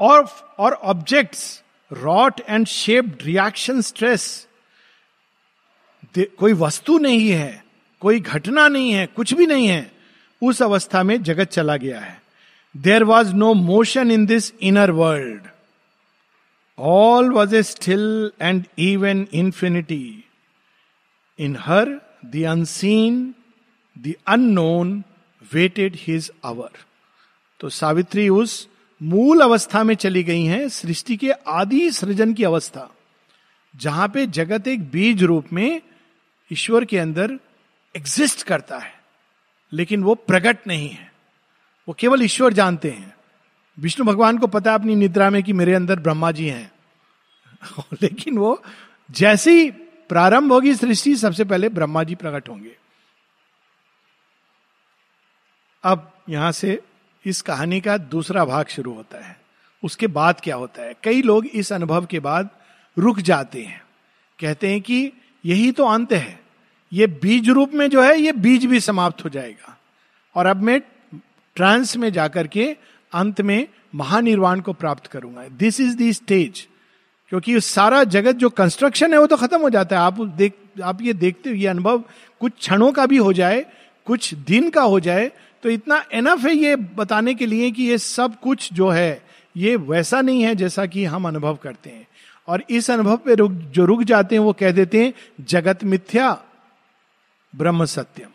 और 0.00 0.46
और 0.58 0.72
objects 0.72 1.62
wrought 1.92 2.40
and 2.48 2.66
shaped 2.66 3.22
reaction 3.22 3.80
stress 3.80 4.48
कोई 6.18 6.52
वस्तु 6.52 6.98
नहीं 6.98 7.30
है। 7.30 7.61
कोई 8.02 8.20
घटना 8.20 8.66
नहीं 8.68 8.92
है, 8.92 9.06
कुछ 9.06 9.34
भी 9.34 9.46
नहीं 9.46 9.66
है, 9.68 9.90
उस 10.42 10.62
अवस्था 10.62 11.02
में 11.02 11.22
जगत 11.22 11.48
चला 11.50 11.76
गया 11.76 12.00
है। 12.00 12.20
There 12.74 13.04
was 13.04 13.32
no 13.34 13.52
motion 13.54 14.10
in 14.10 14.26
this 14.26 14.52
inner 14.62 14.90
world 14.90 15.42
all 16.78 17.30
was 17.30 17.54
a 17.56 17.62
still 17.62 18.30
and 18.42 18.64
even 18.80 19.26
infinity 19.34 20.24
in 21.38 21.56
her 21.60 22.00
the 22.26 22.44
unseen 22.48 23.22
the 23.96 24.14
unknown 24.28 25.02
waited 25.52 25.96
his 25.98 26.30
hour 26.44 26.84
तो 27.60 27.68
सावित्री 27.70 28.28
उस 28.30 28.66
मूल 29.00 29.40
अवस्था 29.40 29.82
में 29.84 29.94
चली 29.94 30.22
गई 30.22 30.44
हैं, 30.44 30.68
सृष्टि 30.68 31.16
के 31.16 31.30
आदि 31.30 31.90
सृजन 31.92 32.32
की 32.34 32.44
अवस्था, 32.44 32.88
जहाँ 33.74 34.08
पे 34.08 34.26
जगत 34.28 34.68
एक 34.68 34.90
बीज 34.90 35.22
रूप 35.22 35.52
में 35.52 35.80
ईश्वर 36.50 36.84
के 36.84 36.98
अंदर 36.98 37.38
एग्जिस्ट 37.96 38.42
करता 38.42 38.78
है, 38.78 39.00
लेकिन 39.72 40.02
वो 40.02 40.14
प्रकट 40.14 40.66
नहीं 40.66 40.88
है। 40.88 41.12
वो 41.88 41.94
केवल 41.94 42.22
ईश्वर 42.22 42.52
जानते 42.52 42.90
हैं। 42.90 43.16
विष्णु 43.78 44.06
भगवान 44.06 44.38
को 44.38 44.46
पता 44.46 44.74
अपनी 44.74 44.94
निद्रा 44.94 45.30
में 45.30 45.42
कि 45.42 45.52
मेरे 45.52 45.74
अंदर 45.74 45.98
ब्रह्मा 45.98 46.30
जी 46.30 46.48
हैं। 46.48 46.72
लेकिन 48.02 48.38
वो 48.38 48.62
जैसी 49.10 49.70
प्रारंभ 50.08 50.52
होगी 50.52 50.74
सृष्टि, 50.74 51.16
सबसे 51.16 51.44
पहले 51.44 51.68
ब्रह्मा 51.68 52.04
जी 52.04 52.14
प्रकट 52.14 52.48
होंगे। 52.48 52.76
अब 55.84 56.18
यहाँ 56.28 56.52
से 56.52 56.80
इस 57.26 57.42
कहानी 57.42 57.80
का 57.80 57.96
दूसरा 57.96 58.44
भाग 58.44 58.66
शुरू 58.66 58.94
होता 58.94 59.24
है। 59.24 59.40
उसके 59.84 60.06
बाद 60.06 60.40
क्या 60.40 60.56
होता 60.56 60.82
है? 60.82 60.94
कई 61.02 61.22
लोग 61.22 61.46
इस 61.46 61.72
अनुभव 61.72 62.06
के 62.06 62.20
बाद 62.20 62.50
रुक 62.98 63.18
जाते 63.20 63.62
हैं। 63.62 63.84
कहते 64.40 64.70
हैं 64.70 64.80
कि 64.80 65.12
यही 65.44 65.72
तो 65.72 65.86
अंत 65.86 66.12
है। 66.12 66.41
ये 66.92 67.06
बीज 67.06 67.48
रूप 67.50 67.74
में 67.74 67.88
जो 67.90 68.02
है, 68.02 68.18
ये 68.20 68.32
बीज 68.32 68.64
भी 68.66 68.80
समाप्त 68.80 69.24
हो 69.24 69.30
जाएगा। 69.30 69.78
और 70.34 70.46
अब 70.46 70.62
मैं 70.62 70.80
ट्रांस 71.56 71.96
में 71.96 72.12
जाकर 72.12 72.46
के 72.46 72.76
अंत 73.12 73.40
में 73.40 73.66
महानिर्वाण 73.94 74.60
को 74.60 74.72
प्राप्त 74.72 75.06
करूँगा। 75.06 75.46
दिस 75.48 75.80
इज़ 75.80 75.96
दी 75.96 76.12
स्टेज 76.12 76.66
क्योंकि 77.32 77.60
सारा 77.60 78.02
जगत 78.04 78.36
जो 78.36 78.48
कंस्ट्रक्शन 78.50 79.12
है, 79.12 79.18
वो 79.18 79.26
तो 79.26 79.36
खत्म 79.36 79.60
हो 79.60 79.70
जाता 79.70 79.96
है। 79.96 80.02
आप 80.02 80.20
देख, 80.20 80.52
आप 80.82 81.02
ये 81.02 81.12
देखते 81.12 81.50
हो, 81.50 81.56
ये 81.56 81.66
अनुभव 81.66 82.02
कुछ 82.40 82.52
क्षणों 82.58 82.90
का 82.92 83.06
भी 83.06 83.16
हो 83.16 83.32
जाए, 83.32 83.64
कुछ 84.06 84.34
दिन 84.34 84.70
का 84.70 84.82
हो 84.82 85.00
जाए 85.00 85.30
तो 85.62 85.70
इतना 85.70 86.02
एनफ 86.12 86.44
है 86.44 86.54
ये 86.54 86.76
बताने 86.76 87.34
के 87.34 87.46
लिए 87.46 87.70
कि 87.70 87.82
ये 87.82 87.98
सब 87.98 88.38
कुछ 88.40 88.72
जो 88.72 88.88
है, 88.88 89.22
ये 89.56 89.74
वैसा 89.76 90.20
नहीं 90.20 90.42
है 90.42 90.54
जैसा 90.54 90.86
कि 90.86 91.04
हम 91.04 91.28
अनुभव 91.28 91.58
करते 91.62 91.90
हैं। 91.90 92.06
और 92.48 92.64
इस 92.70 92.90
अनुभव 92.90 93.16
पे 93.16 93.34
रुक, 93.34 93.52
जो 93.52 93.84
रुक 93.84 94.02
जाते 94.02 94.34
हैं, 94.34 94.42
वो 94.42 94.52
कह 94.52 94.70
देते 94.70 95.04
हैं, 95.04 95.12
जगत 95.40 95.84
मिथ्या। 95.84 96.30
ब्रह्म 97.54 97.84
सत्यम। 97.84 98.30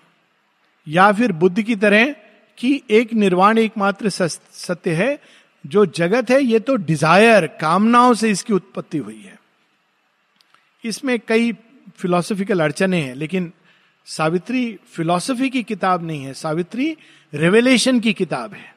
या 0.88 1.12
फिर 1.12 1.31
बुद्ध 1.31 1.62
की 1.62 1.75
तरह 1.75 2.15
कि 2.57 2.81
एक 2.89 3.13
निर्वाण 3.13 3.57
एकमात्र 3.57 4.09
सत्य 4.09 4.93
है, 4.93 5.19
जो 5.65 5.86
जगत 5.86 6.29
है, 6.29 6.41
ये 6.41 6.59
तो 6.59 6.75
डिज़ायर 6.75 7.47
कामनाओं 7.62 8.13
से 8.13 8.29
इसकी 8.29 8.53
उत्पत्ति 8.53 8.97
हुई 8.97 9.21
है। 9.21 9.38
इसमें 10.83 11.19
कई 11.19 11.51
फिलोसफिकल 11.97 12.59
अड़चने 12.59 13.01
हैं, 13.01 13.15
लेकिन 13.15 13.51
सावित्री 14.07 14.79
फिलॉसफी 14.93 15.50
की 15.50 15.63
किताब 15.63 16.03
नहीं 16.03 16.24
है, 16.24 16.33
सावित्री 16.33 16.95
रेवलेशन 17.33 18.00
की 18.00 18.13
किताब 18.13 18.53
है। 18.53 18.75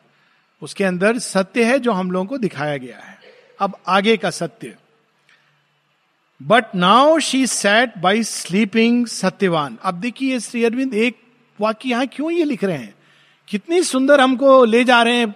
उसके 0.62 0.84
अंदर 0.84 1.18
सत्य 1.18 1.64
है 1.64 1.78
जो 1.78 1.92
हम 1.92 2.10
लोगों 2.10 2.26
को 2.26 2.38
दिखाया 2.38 2.76
गया 2.76 2.98
है। 2.98 3.18
अब 3.60 3.76
आगे 3.88 4.16
का 4.16 4.30
सत्य। 4.30 4.76
But 6.42 6.64
now 6.74 7.18
she 7.18 7.46
sat 7.46 7.98
by 7.98 8.22
sleeping 8.22 9.06
Satyavan 9.06 9.78
अब 9.82 9.94
देखिए 9.94 10.40
श्री 10.40 10.64
अरविंद, 10.64 10.94
एक 10.94 11.16
वाक्य 11.60 11.88
यहाँ 11.88 12.06
क्यों 12.06 12.30
ये 12.30 12.44
लिख 12.44 12.64
रहे 12.64 12.76
हैं? 12.76 12.94
कितनी 13.48 13.82
सुंदर 13.82 14.20
हमको 14.20 14.64
ले 14.64 14.84
जा 14.84 15.02
रहे 15.02 15.16
हैं। 15.16 15.34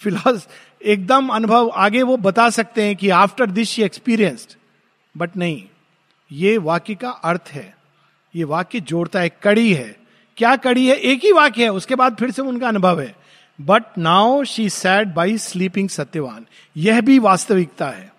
फिलॉस 0.00 0.48
एकदम 0.84 1.28
अनुभव, 1.28 1.68
आगे 1.68 2.02
वो 2.02 2.16
बता 2.16 2.50
सकते 2.50 2.82
हैं 2.82 2.96
कि 2.96 3.10
after 3.10 3.50
this 3.50 3.68
she 3.68 3.82
experienced 3.82 4.56
but 5.16 5.36
नहीं, 5.36 5.64
ये 6.32 6.58
वाक्य 6.58 6.94
का 6.94 7.10
अर्थ 7.10 7.48
है। 7.48 7.76
ये 8.34 8.44
वाक्य 8.44 8.80
जोड़ता 8.80 9.20
है, 9.20 9.28
कड़ी 9.42 9.72
है। 9.74 9.96
क्या 10.36 10.56
कड़ी 10.56 10.86
है? 10.86 10.96
एक 10.96 11.24
ही 11.24 11.32
वाक्य 11.32 11.62
है, 11.62 11.68
उसके 11.68 11.94
बाद 11.94 12.16
फिर 12.16 12.30
से 12.30 12.42
उनका 12.42 12.68
अनुभव 12.68 13.00
है। 13.00 13.14
But 13.60 13.98
now 13.98 14.44
she 14.44 14.70
sat 14.70 15.14
by 15.14 15.38
sleeping 15.38 15.88
Satyavan 15.88 16.46
यह 16.76 17.00
भी 17.00 17.18
वास्तविकता 17.18 17.88
है। 17.88 18.13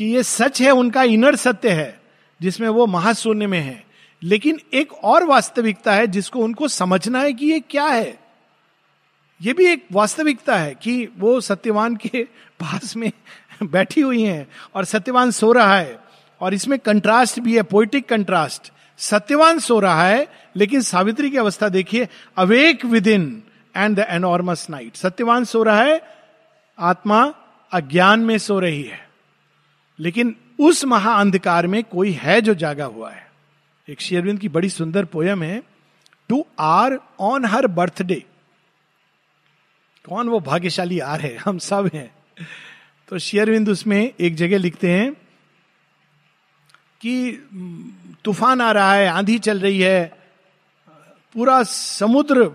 कि 0.00 0.06
ये 0.06 0.22
सच 0.22 0.62
है, 0.62 0.70
उनका 0.70 1.02
इनर 1.02 1.36
सत्य 1.36 1.70
है, 1.70 2.00
जिसमें 2.42 2.68
वो 2.68 2.86
महाशून्य 2.86 3.46
में 3.46 3.60
है। 3.60 3.84
लेकिन 4.22 4.60
एक 4.74 4.92
और 4.92 5.24
वास्तविकता 5.24 5.92
है 5.92 6.06
जिसको 6.06 6.38
उनको 6.38 6.68
समझना 6.68 7.20
है 7.20 7.32
कि 7.32 7.46
ये 7.46 7.60
क्या 7.60 7.84
है। 7.84 8.18
ये 9.42 9.52
भी 9.52 9.66
एक 9.66 9.86
वास्तविकता 9.92 10.56
है 10.56 10.74
कि 10.74 11.08
वो 11.18 11.40
सत्यवान 11.40 11.96
के 11.96 12.24
पास 12.60 12.96
में 12.96 13.12
बैठी 13.62 14.00
हुई 14.00 14.22
हैं 14.22 14.48
और 14.74 14.84
सत्यवान 14.84 15.30
सो 15.30 15.52
रहा 15.52 15.78
है। 15.78 16.00
और 16.40 16.54
इसमें 16.54 16.78
कंट्रास्ट 16.78 17.40
भी 17.40 17.56
है 17.56 17.62
पोइटिक 17.62 18.08
कंट्रास्ट 18.08 18.72
सत्यवान 18.98 19.58
सो 19.58 19.80
रहा 19.80 20.08
है, 20.08 20.28
लेकिन 20.56 20.80
सावित्री 20.80 21.30
की 21.30 21.36
अवस्था 21.36 21.68
देखिए 21.68 22.08
awake 22.36 22.84
within 23.06 23.42
and 23.76 23.96
the 23.96 24.06
enormous 24.08 24.66
night 24.70 24.96
Satyavan 24.96 25.44
सो 25.44 25.62
रहा 25.62 25.82
है, 25.82 26.02
आत्मा 26.78 27.34
अज्ञान 27.72 28.20
में 28.20 28.38
सो 28.38 28.60
रही 28.60 28.82
है। 28.82 29.09
लेकिन 30.00 30.36
उस 30.60 30.84
महाअंधकार 30.84 31.66
में 31.66 31.84
कोई 31.84 32.10
है 32.10 32.40
जो 32.40 32.54
जागा 32.54 32.84
हुआ 32.84 33.10
है। 33.10 33.30
एक 33.88 34.00
शेरविंद 34.00 34.38
की 34.38 34.48
बड़ी 34.48 34.68
सुंदर 34.68 35.04
पोयम 35.04 35.42
है, 35.42 35.62
to 36.28 36.46
R 36.58 36.98
on 37.20 37.44
her 37.44 37.66
birthday. 37.66 38.24
कौन 40.08 40.28
वो 40.28 40.40
भाग्यशाली 40.40 40.98
आर 40.98 41.20
है? 41.20 41.36
हम 41.36 41.58
सब 41.58 41.90
हैं। 41.94 42.14
तो 43.08 43.18
शेयरविंद 43.18 43.68
उसमें 43.68 44.12
एक 44.20 44.34
जगह 44.34 44.58
लिखते 44.58 44.90
हैं 44.90 45.12
कि, 47.00 47.32
तूफ़ान 48.24 48.60
आ 48.60 48.72
रहा 48.72 48.94
है, 48.94 49.08
आंधी 49.08 49.38
चल 49.38 49.60
रही 49.60 49.80
है, 49.80 50.18
पूरा 51.34 51.62
समुद्र 51.62 52.50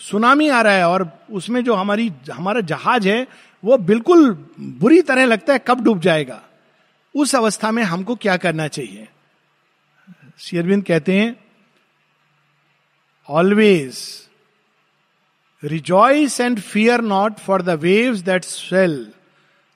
सुनामी 0.00 0.48
आ 0.48 0.62
रहा 0.62 0.72
है 0.72 0.88
और 0.88 1.18
उसमें 1.30 1.64
जो 1.64 1.74
हमारी, 1.74 2.12
हमारा 2.32 2.60
जहाज़ 2.60 3.08
है, 3.08 3.26
वो 3.64 3.78
बिल्कुल 3.78 4.46
बुरी 4.60 5.02
तरह 5.02 5.24
लगता 5.24 5.52
है, 5.52 5.60
कब 5.66 5.84
डूब 5.84 6.00
जाएगा? 6.00 6.42
उस 7.14 7.34
अवस्था 7.34 7.70
में 7.70 7.82
हमको 7.82 8.14
क्या 8.14 8.36
करना 8.36 8.68
चाहिए? 8.68 9.08
शेरविंद 10.38 10.84
कहते 10.84 11.20
हैं 11.20 11.44
always 13.28 14.28
rejoice 15.64 16.40
and 16.40 16.60
fear 16.60 17.00
not 17.00 17.34
for 17.38 17.62
the 17.62 17.68
waves 17.68 18.18
that 18.18 18.44
swell 18.44 19.12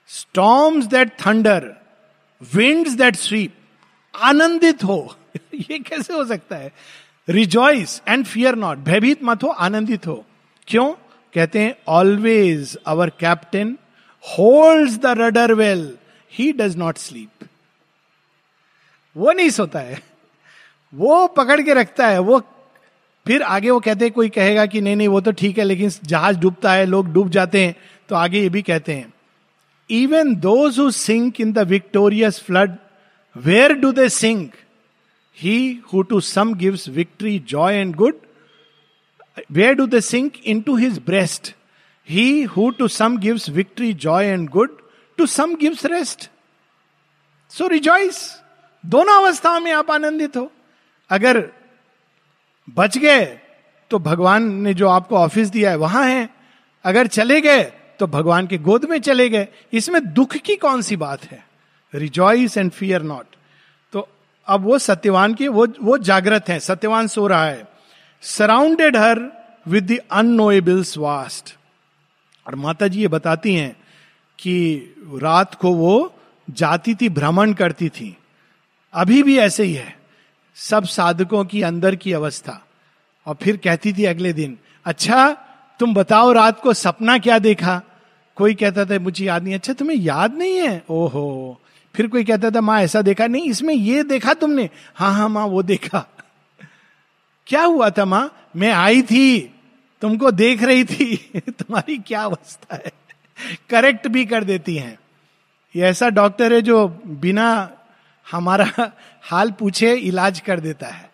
storms 0.07 0.85
that 0.85 1.11
thunder 1.27 1.75
winds 2.55 2.91
that 2.91 3.15
sweep 3.15 3.55
आनंदित 4.15 4.83
हो. 4.83 5.15
ये 5.53 5.79
कैसे 5.79 6.13
हो 6.13 6.25
सकता 6.25 6.55
है? 6.55 6.71
रिजॉइस 7.29 8.01
एंड 8.07 8.25
फियर 8.25 8.55
नॉट 8.55 8.77
भयभीत 8.77 9.23
मत 9.23 9.43
हो, 9.43 9.47
आनंदित 9.47 10.07
हो। 10.07 10.25
क्यों? 10.67 10.93
कहते 11.33 11.59
हैं 11.59 11.75
always 11.87 12.77
our 12.87 13.09
captain 13.09 13.77
hold 14.21 14.91
the 14.91 15.05
rudder 15.05 15.53
well 15.53 15.97
he 16.33 16.51
does 16.53 16.77
not 16.77 16.97
sleep 16.97 17.47
वो 19.15 19.31
नहीं 19.31 19.49
सोता 19.49 19.79
है। 19.79 20.01
वो 20.93 21.27
पकड़ 21.27 21.61
के 21.61 21.73
रखता 21.73 22.07
है। 22.07 22.19
वो 22.19 22.39
फिर 23.25 23.41
आगे 23.43 23.69
वो 23.69 23.79
कहते 23.79 24.05
हैं, 24.05 24.13
कोई 24.13 24.29
कहेगा 24.29 24.65
कि 24.65 24.81
नहीं 24.81 24.95
नहीं, 24.95 25.07
वो 25.07 25.21
तो 25.21 25.31
ठीक 25.31 25.57
है, 25.57 25.63
लेकिन 25.63 25.89
जहाज़ 26.03 26.37
डूबता 26.39 26.73
है, 26.73 26.85
लोग 26.85 27.11
डूब 27.13 27.29
जाते 27.29 27.65
हैं 27.65 27.75
तो 28.09 28.15
आगे 28.15 28.41
ये 28.41 28.49
भी 28.49 28.61
कहते 28.61 28.93
हैं। 28.93 29.13
Even 29.89 30.35
those 30.35 30.79
who 30.79 30.89
sink 30.91 31.41
in 31.41 31.51
the 31.53 31.67
victorious 31.67 32.39
flood 32.41 32.77
where 33.35 33.73
do 33.73 33.91
they 33.91 34.07
sink 34.09 34.53
he 35.37 35.57
who 35.93 36.01
to 36.03 36.19
some 36.21 36.53
gives 36.53 36.87
victory 36.89 37.37
joy 37.49 37.75
and 37.75 37.95
good 37.95 38.19
where 39.51 39.73
do 39.75 39.87
they 39.87 40.01
sink 40.01 40.37
into 40.61 40.75
his 40.75 40.99
breast 41.05 41.53
he 42.09 42.41
who 42.55 42.69
to 42.69 42.87
some 42.87 43.17
gives 43.17 43.49
victory 43.49 43.93
joy 43.95 44.25
and 44.25 44.49
good 44.49 44.77
to 45.17 45.25
some 45.25 45.55
gives 45.55 45.85
rest 45.85 46.29
so 47.51 47.67
rejoice 47.67 48.19
दोनों 48.83 49.15
अवस्थाओं 49.15 49.59
में 49.59 49.71
आप 49.71 49.91
आनंदित 49.91 50.37
हो। 50.37 50.51
अगर 51.09 51.43
बच 52.67 52.97
गए 52.97 53.25
तो 53.91 53.99
भगवान 53.99 54.51
ने 54.63 54.73
जो 54.73 54.87
आपको 54.89 55.17
ऑफ़िस 55.17 55.49
दिया 55.49 55.69
है, 55.69 55.75
वहाँ 55.77 56.03
है। 56.05 56.29
अगर 56.85 57.07
चले 57.07 57.39
गए 57.41 57.63
तो 57.99 58.07
भगवान 58.07 58.47
के 58.47 58.57
गोद 58.57 58.85
में 58.85 58.99
चले 59.01 59.29
गए। 59.29 59.47
इसमें 59.73 60.01
दुख 60.13 60.35
की 60.37 60.55
कौन 60.55 60.81
सी 60.81 60.95
बात 60.95 61.23
है? 61.23 61.43
रिजॉइस 61.93 62.57
एंड 62.57 62.71
फियर 62.71 63.01
नॉट 63.01 63.35
तो 63.93 64.07
अब 64.47 64.63
वो 64.63 64.77
सत्यवान 64.79 65.33
की, 65.33 65.47
वो 65.47 65.67
वो 65.81 65.97
जागृत 65.99 66.49
है। 66.49 66.59
सत्यवान 66.59 67.07
सो 67.07 67.27
रहा 67.27 67.45
है। 67.45 67.67
Surrounded 68.23 68.97
her 68.97 69.19
with 69.65 69.91
the 69.91 69.97
unknowables 70.11 70.97
vast 70.97 71.55
और 72.45 72.55
माता 72.55 72.87
जी 72.87 73.01
ये 73.01 73.07
बताती 73.07 73.55
हैं 73.55 73.75
कि 74.39 74.77
रात 75.13 75.55
को 75.55 75.73
वो 75.73 76.13
जाती 76.49 76.95
थी, 76.95 77.09
भ्रमण 77.09 77.53
करती 77.53 77.89
थी। 77.89 78.17
अभी 78.93 79.23
भी 79.23 79.37
ऐसे 79.37 79.63
ही 79.63 79.73
है। 79.73 79.97
सब 80.55 80.83
साधकों 80.83 81.45
की 81.45 81.61
अंदर 81.61 81.95
की 81.95 82.13
अवस्था। 82.13 82.65
और 83.25 83.37
फिर 83.41 83.57
कहती 83.57 83.93
थी 83.93 84.05
अगले 84.05 84.33
दिन 84.33 84.57
अच्छा 84.85 85.37
तुम 85.79 85.93
बताओ 85.93 86.31
रात 86.31 86.61
को 86.61 86.73
सपना 86.73 87.17
क्या 87.17 87.39
देखा? 87.39 87.81
कोई 88.35 88.53
कहता 88.53 88.85
था, 88.85 88.99
मुझे 88.99 89.25
याद 89.25 89.43
नहीं 89.43 89.55
अच्छा 89.55 89.73
तुम्हें 89.73 89.97
याद 89.97 90.33
नहीं 90.33 90.55
है? 90.55 90.83
ओहो। 90.89 91.61
फिर 91.95 92.07
कोई 92.07 92.23
कहता 92.23 92.49
था, 92.49 92.61
माँ, 92.61 92.81
ऐसा 92.81 93.01
देखा? 93.01 93.27
नहीं, 93.27 93.43
इसमें 93.43 93.75
ये 93.75 94.03
देखा 94.03 94.33
तुमने? 94.33 94.69
हाँ 94.95 95.13
हाँ 95.13 95.29
माँ, 95.29 95.45
वो 95.45 95.63
देखा। 95.63 96.05
क्या 97.47 97.63
हुआ 97.63 97.89
था, 97.89 98.05
माँ? 98.05 98.49
मैं 98.55 98.71
आई 98.71 99.01
थी। 99.01 99.55
तुमको 100.01 100.31
देख 100.31 100.63
रही 100.63 100.83
थी। 100.83 101.31
तुम्हारी 101.39 101.97
क्या 101.97 102.23
अवस्था 102.23 102.75
है? 102.75 102.91
करेक्ट 103.69 104.07
भी 104.07 104.25
कर 104.25 104.43
देती 104.43 104.75
हैं। 104.75 104.97
ये 105.75 105.83
ऐसा 105.83 106.09
डॉक्टर 106.11 106.53
है 106.53 106.61
जो 106.61 106.87
बिना 107.17 107.47
हमारा 108.27 108.91
हाल 109.23 109.51
पूछे 109.51 109.93
इलाज 109.93 110.39
कर 110.39 110.59
देता 110.59 110.87
है। 110.87 111.09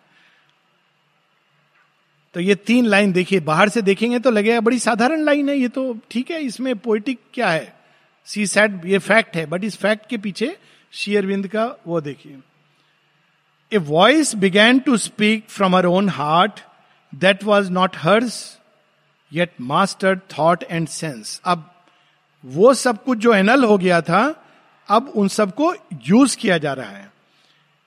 तो 2.34 2.40
ये 2.40 2.54
तीन 2.56 2.86
लाइन 2.86 3.12
देखिए, 3.12 3.40
बाहर 3.40 3.68
से 3.68 3.82
देखेंगे 3.82 4.18
तो 4.18 4.30
लगेगा 4.30 4.60
बड़ी 4.60 4.78
साधारण 4.78 5.20
लाइन 5.20 5.48
है, 5.48 5.56
ये 5.56 5.68
तो 5.68 5.96
ठीक 6.10 6.30
है, 6.30 6.40
इसमें 6.40 6.76
पोइटिक 6.76 7.18
क्या 7.34 7.50
है? 7.50 7.72
सी 8.28 8.46
सेट 8.46 8.84
ये 8.86 8.98
फैक्ट 9.00 9.36
है 9.36 9.44
बट 9.46 9.64
इस 9.64 9.76
फैक्ट 9.76 10.08
के 10.08 10.16
पीछे 10.18 10.56
शेयरविंद 10.92 11.46
का 11.48 11.64
वो 11.86 12.00
देखिए। 12.00 12.38
A 13.72 13.78
voice 13.78 14.34
began 14.36 14.78
to 14.78 14.96
speak 14.96 15.44
from 15.48 15.76
her 15.76 15.86
own 15.86 16.08
heart 16.08 16.60
that 17.12 17.44
was 17.44 17.70
not 17.72 17.96
hers 17.96 18.36
yet 19.32 19.52
master 19.60 20.18
thought 20.38 20.64
and 20.64 20.88
sense 20.88 21.40
अब 21.44 21.70
वो 22.44 22.74
सब 22.74 23.04
कुछ 23.04 23.18
जो 23.18 23.34
एनल 23.34 23.64
हो 23.64 23.78
गया 23.78 24.00
था, 24.00 24.44
अब 24.88 25.08
उन 25.08 25.28
सबको 25.28 25.74
यूज़ 26.06 26.36
किया 26.36 26.58
जा 26.58 26.72
रहा 26.72 26.90
है। 26.90 27.12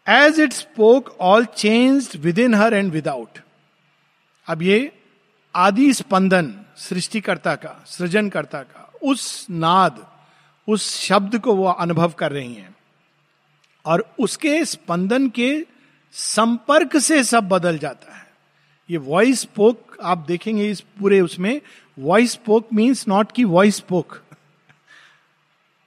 As 0.07 0.39
it 0.39 0.53
spoke 0.53 1.17
all 1.21 1.45
changed 1.45 2.11
within 2.39 2.53
her 2.53 2.73
and 2.73 2.91
without 2.91 3.39
अब 4.47 4.61
ये 4.61 4.91
आदि 5.55 5.93
स्पंदन, 5.93 6.53
सृष्टिकर्ता 6.77 7.55
का, 7.55 7.83
सृजनकर्ता 7.87 8.61
का, 8.61 8.93
उस 9.03 9.47
नाद, 9.49 10.07
उस 10.67 10.99
शब्द 10.99 11.39
को 11.39 11.55
वो 11.55 11.65
अनुभव 11.65 12.11
कर 12.11 12.31
रही 12.31 12.53
हैं। 12.53 12.75
और 13.85 14.13
उसके 14.19 14.65
स्पंदन 14.65 15.29
के 15.29 15.65
संपर्क 16.11 16.97
से 16.97 17.23
सब 17.23 17.49
बदल 17.49 17.77
जाता 17.77 18.15
है। 18.15 18.27
ये 18.89 18.97
वॉइस 18.97 19.43
पोक 19.43 19.97
आप 20.03 20.17
देखेंगे 20.17 20.69
इस 20.69 20.81
पूरे 20.81 21.21
उसमें 21.21 21.61
वॉइस 21.99 22.35
पोक 22.35 22.67
मीन्स 22.73 23.07
नॉट 23.07 23.31
की 23.31 23.43
voice 23.43 23.79
spoke 23.79 24.21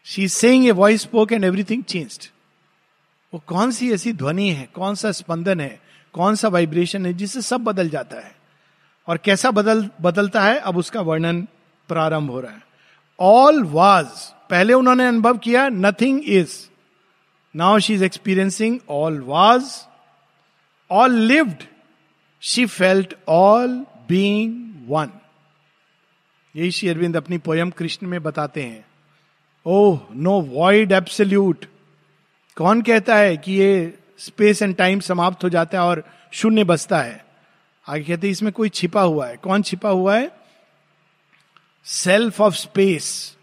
she 0.04 0.28
saying 0.28 0.66
a 0.66 0.70
voice 0.70 1.02
spoke 1.02 1.32
and 1.32 1.44
everything 1.44 1.84
changed 1.84 2.26
वो 3.34 3.42
कौन 3.46 3.70
सी 3.70 3.92
ऐसी 3.92 4.12
ध्वनि 4.12 4.50
है? 4.50 4.68
कौन 4.74 4.94
सा 4.94 5.12
स्पंदन 5.12 5.60
है? 5.60 5.80
कौन 6.12 6.34
सा 6.34 6.48
वाइब्रेशन 6.48 7.06
है 7.06 7.12
जिससे 7.12 7.42
सब 7.42 7.60
बदल 7.60 7.88
जाता 7.88 8.16
है? 8.16 8.36
और 9.06 9.18
कैसा 9.18 9.50
बदल, 9.50 9.90
बदलता 10.00 10.42
है? 10.42 10.58
अब 10.58 10.76
उसका 10.76 11.00
वर्णन 11.00 11.48
प्रारंभ 11.88 12.30
हो 12.30 12.40
रहा 12.40 12.52
है। 12.52 12.62
ऑल 13.20 13.64
वाज 13.64 14.06
पहले 14.50 14.72
उन्होंने 14.72 15.06
अनुभव 15.06 15.38
किया 15.38 15.68
nothing 15.68 16.24
is 16.24 16.68
now 17.56 17.78
she 17.78 17.94
is 17.94 18.04
experiencing 18.04 18.78
all 18.90 19.20
was 19.20 19.86
all 20.90 21.14
lived 21.14 21.62
she 22.40 22.66
felt 22.66 23.14
all 23.28 23.86
being 24.08 24.70
one 24.88 25.10
यही 26.56 26.70
श्री 26.70 26.88
अरविंद 26.88 27.16
अपनी 27.16 27.38
पोयम 27.38 27.70
कृष्ण 27.70 28.06
में 28.06 28.22
बताते 28.22 28.62
हैं। 28.62 28.89
ओह, 29.66 29.98
नो 30.14 30.40
वॉइड 30.40 30.92
एब्सल्यूट 30.92 31.64
कौन 32.56 32.82
कहता 32.82 33.16
है 33.16 33.36
कि 33.36 33.52
ये 33.52 33.98
स्पेस 34.18 34.62
एंड 34.62 34.74
टाइम 34.76 35.00
समाप्त 35.00 35.44
हो 35.44 35.48
जाता 35.48 35.78
है 35.78 35.84
और 35.84 36.02
शून्य 36.32 36.64
बसता 36.64 37.00
है? 37.02 37.24
आगे 37.86 38.04
कहते 38.04 38.26
हैं, 38.26 38.32
इसमें 38.32 38.52
कोई 38.52 38.68
छिपा 38.68 39.02
हुआ 39.02 39.26
है। 39.26 39.36
कौन 39.36 39.62
छिपा 39.62 39.88
हुआ 39.88 40.16
है? 40.16 40.30
सेल्फ 41.86 42.40
ऑफ़ 42.40 42.54
स्पेस 42.54 43.36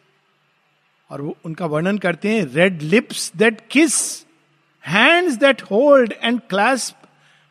और 1.10 1.22
वो, 1.22 1.38
उनका 1.46 1.66
वर्णन 1.66 1.98
करते 1.98 2.30
हैं 2.30 2.46
red 2.46 2.82
lips 2.82 3.32
that 3.36 3.62
kiss 3.72 4.26
hands 4.86 5.36
that 5.36 5.62
hold 5.62 6.14
and 6.24 6.40
clasp 6.50 7.08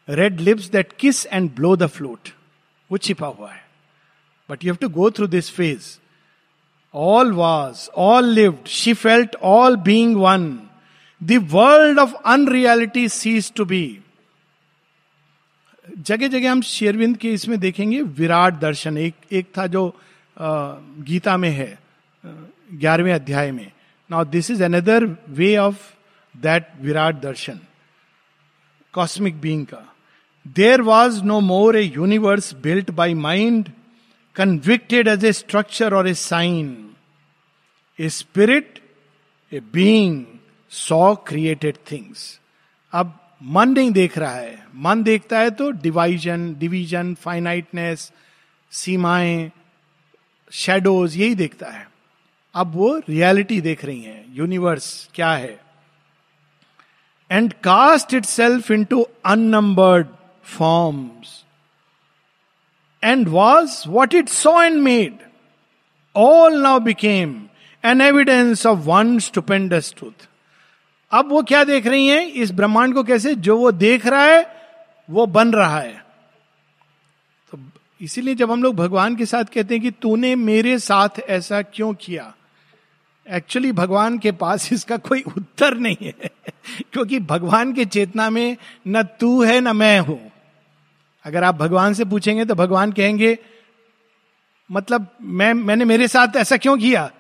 red 0.09 0.41
lips 0.41 0.69
that 0.71 0.93
kiss 0.99 1.27
and 1.27 1.51
blow 1.57 1.77
the 1.77 1.87
flute 1.87 2.29
वो 2.91 2.99
छिपा 2.99 3.27
हुआ 3.27 3.53
है। 3.53 3.65
But 4.51 4.65
you 4.65 4.73
have 4.73 4.79
to 4.81 4.89
go 4.89 5.11
through 5.11 5.27
this 5.27 5.51
phase 5.51 5.99
all 6.97 7.33
was 7.33 7.89
all 7.97 8.29
lived 8.35 8.67
she 8.69 8.95
felt 8.95 9.37
all 9.45 9.77
being 9.87 10.17
one 10.17 10.49
the 11.21 11.39
world 11.53 11.99
of 11.99 12.15
unreality 12.27 13.09
ceased 13.09 13.53
to 13.57 13.65
be 13.65 13.99
जगह 15.99 16.29
जगह 16.29 16.51
हम 16.51 16.61
शेरविंद 16.63 17.17
के 17.17 17.33
इसमें 17.33 17.59
देखेंगे 17.61 18.01
विराट 18.03 18.55
दर्शन। 18.61 18.97
एक 18.99 19.15
एक 19.33 19.47
था 19.59 19.67
जो 19.67 19.83
गीता 20.39 21.37
में 21.37 21.51
है 21.51 21.79
ग्यारहवें 22.75 23.13
अध्याय 23.13 23.51
में। 23.53 23.71
Now 24.11 24.25
this 24.25 24.51
is 24.51 24.63
another 24.65 25.05
way 25.31 25.57
of 25.57 25.77
that 26.35 26.67
Virat 26.81 27.21
दर्शन 27.21 27.61
कॉस्मिक 28.95 29.41
बींग 29.41 29.65
का। 29.67 29.83
There 30.57 30.83
was 30.83 31.23
no 31.25 31.41
more 31.41 31.77
a 31.77 31.83
universe 31.83 32.55
built 32.63 32.91
by 32.91 33.15
mind 33.15 33.71
convicted 34.37 35.09
as 35.09 35.25
a 35.25 35.33
structure 35.33 35.95
और 35.95 36.09
a 36.09 36.15
sign 36.15 36.86
a 37.99 38.09
spirit 38.09 38.79
a 39.53 39.61
being 39.73 40.25
saw 40.71 41.15
created 41.15 41.77
things 41.91 42.41
अब 42.93 43.19
मन 43.43 43.69
नहीं 43.69 43.91
देख 43.91 44.19
रहा 44.19 44.35
है। 44.35 44.67
मन 44.75 45.03
देखता 45.03 45.39
है 45.39 45.51
तो 45.51 45.71
डिवाइजन 45.71 46.55
डिवीज़न 46.59 47.15
फाइनाइटनेस 47.15 48.13
सीमाएँ 48.73 49.51
शेडोज 50.53 51.17
यही 51.17 51.35
देखता 51.35 51.71
है। 51.71 51.87
अब 52.55 52.73
वो 52.75 52.97
रियलिटी 53.09 53.61
देख 53.61 53.85
रही 53.85 54.03
है। 54.03 54.25
यूनिवर्स 54.37 55.09
क्या 55.15 55.33
है? 55.33 55.61
And 57.31 57.53
cast 57.65 58.15
itself 58.25 58.71
into 58.85 59.03
unborn 59.27 60.07
forms 60.45 61.45
and 63.03 63.29
was 63.29 63.83
what 63.89 64.15
it 64.15 64.29
saw 64.29 64.63
and 64.63 64.77
made 64.83 65.19
all 66.17 66.63
now 66.63 66.81
became 66.81 67.43
an 67.87 68.01
evidence 68.01 68.67
of 68.67 68.79
one 68.79 69.19
stupendous 69.19 69.95
truth 69.99 70.29
अब 71.11 71.29
वो 71.29 71.43
क्या 71.43 71.65
देख 71.65 71.87
रही 71.87 72.07
हैं? 72.07 72.27
इस 72.27 72.53
ब्रह्मांड 72.53 72.95
को 72.95 73.05
कैसे? 73.05 73.35
जो 73.35 73.59
वो 73.59 73.73
देख 73.73 74.07
रहा 74.07 74.25
है, 74.25 74.57
वो 75.11 75.27
बन 75.27 75.53
रहा 75.53 75.81
है। 75.81 76.05
तो 77.51 77.59
इसीलिए 78.01 78.35
जब 78.35 78.51
हम 78.51 78.63
लोग 78.63 78.75
भगवान 78.75 79.17
के 79.17 79.27
साथ 79.27 79.45
कहते 79.45 79.75
हैं 79.75 79.83
कि 79.83 79.91
तूने 79.91 80.35
मेरे 80.35 80.79
साथ 80.79 81.09
ऐसा 81.29 81.63
क्यों 81.63 81.95
किया? 81.95 82.35
एक्चुअली 83.31 83.73
भगवान 83.73 84.19
के 84.19 84.33
पास 84.33 84.73
इसका 84.73 84.97
कोई 84.97 85.23
उत्तर 85.23 85.75
नहीं 85.75 85.97
है। 86.03 86.31
क्योंकि 86.93 87.21
भगवान 87.21 87.73
के 87.73 87.85
चेतना 87.85 88.31
में 88.31 88.57
न 88.89 89.03
तू 89.03 89.45
है, 89.45 89.61
न 89.61 89.77
मैं 89.77 90.01
हूँ। 90.01 90.33
अगर 91.25 91.45
आप 91.45 91.55
भगवान 91.55 91.95
से 91.95 92.05
पूछेंगे 92.05 92.45
तो 92.45 92.55
भगवान 92.55 92.93
कहेंगे 92.93 93.39
मतलब 94.73 95.07
मैं, 95.23 95.55
मैंने 95.55 95.85
मेरे 95.85 96.09
साथ 96.09 96.37
ऐसा 96.37 96.57
क्यों 96.57 96.79
किया? 96.79 97.11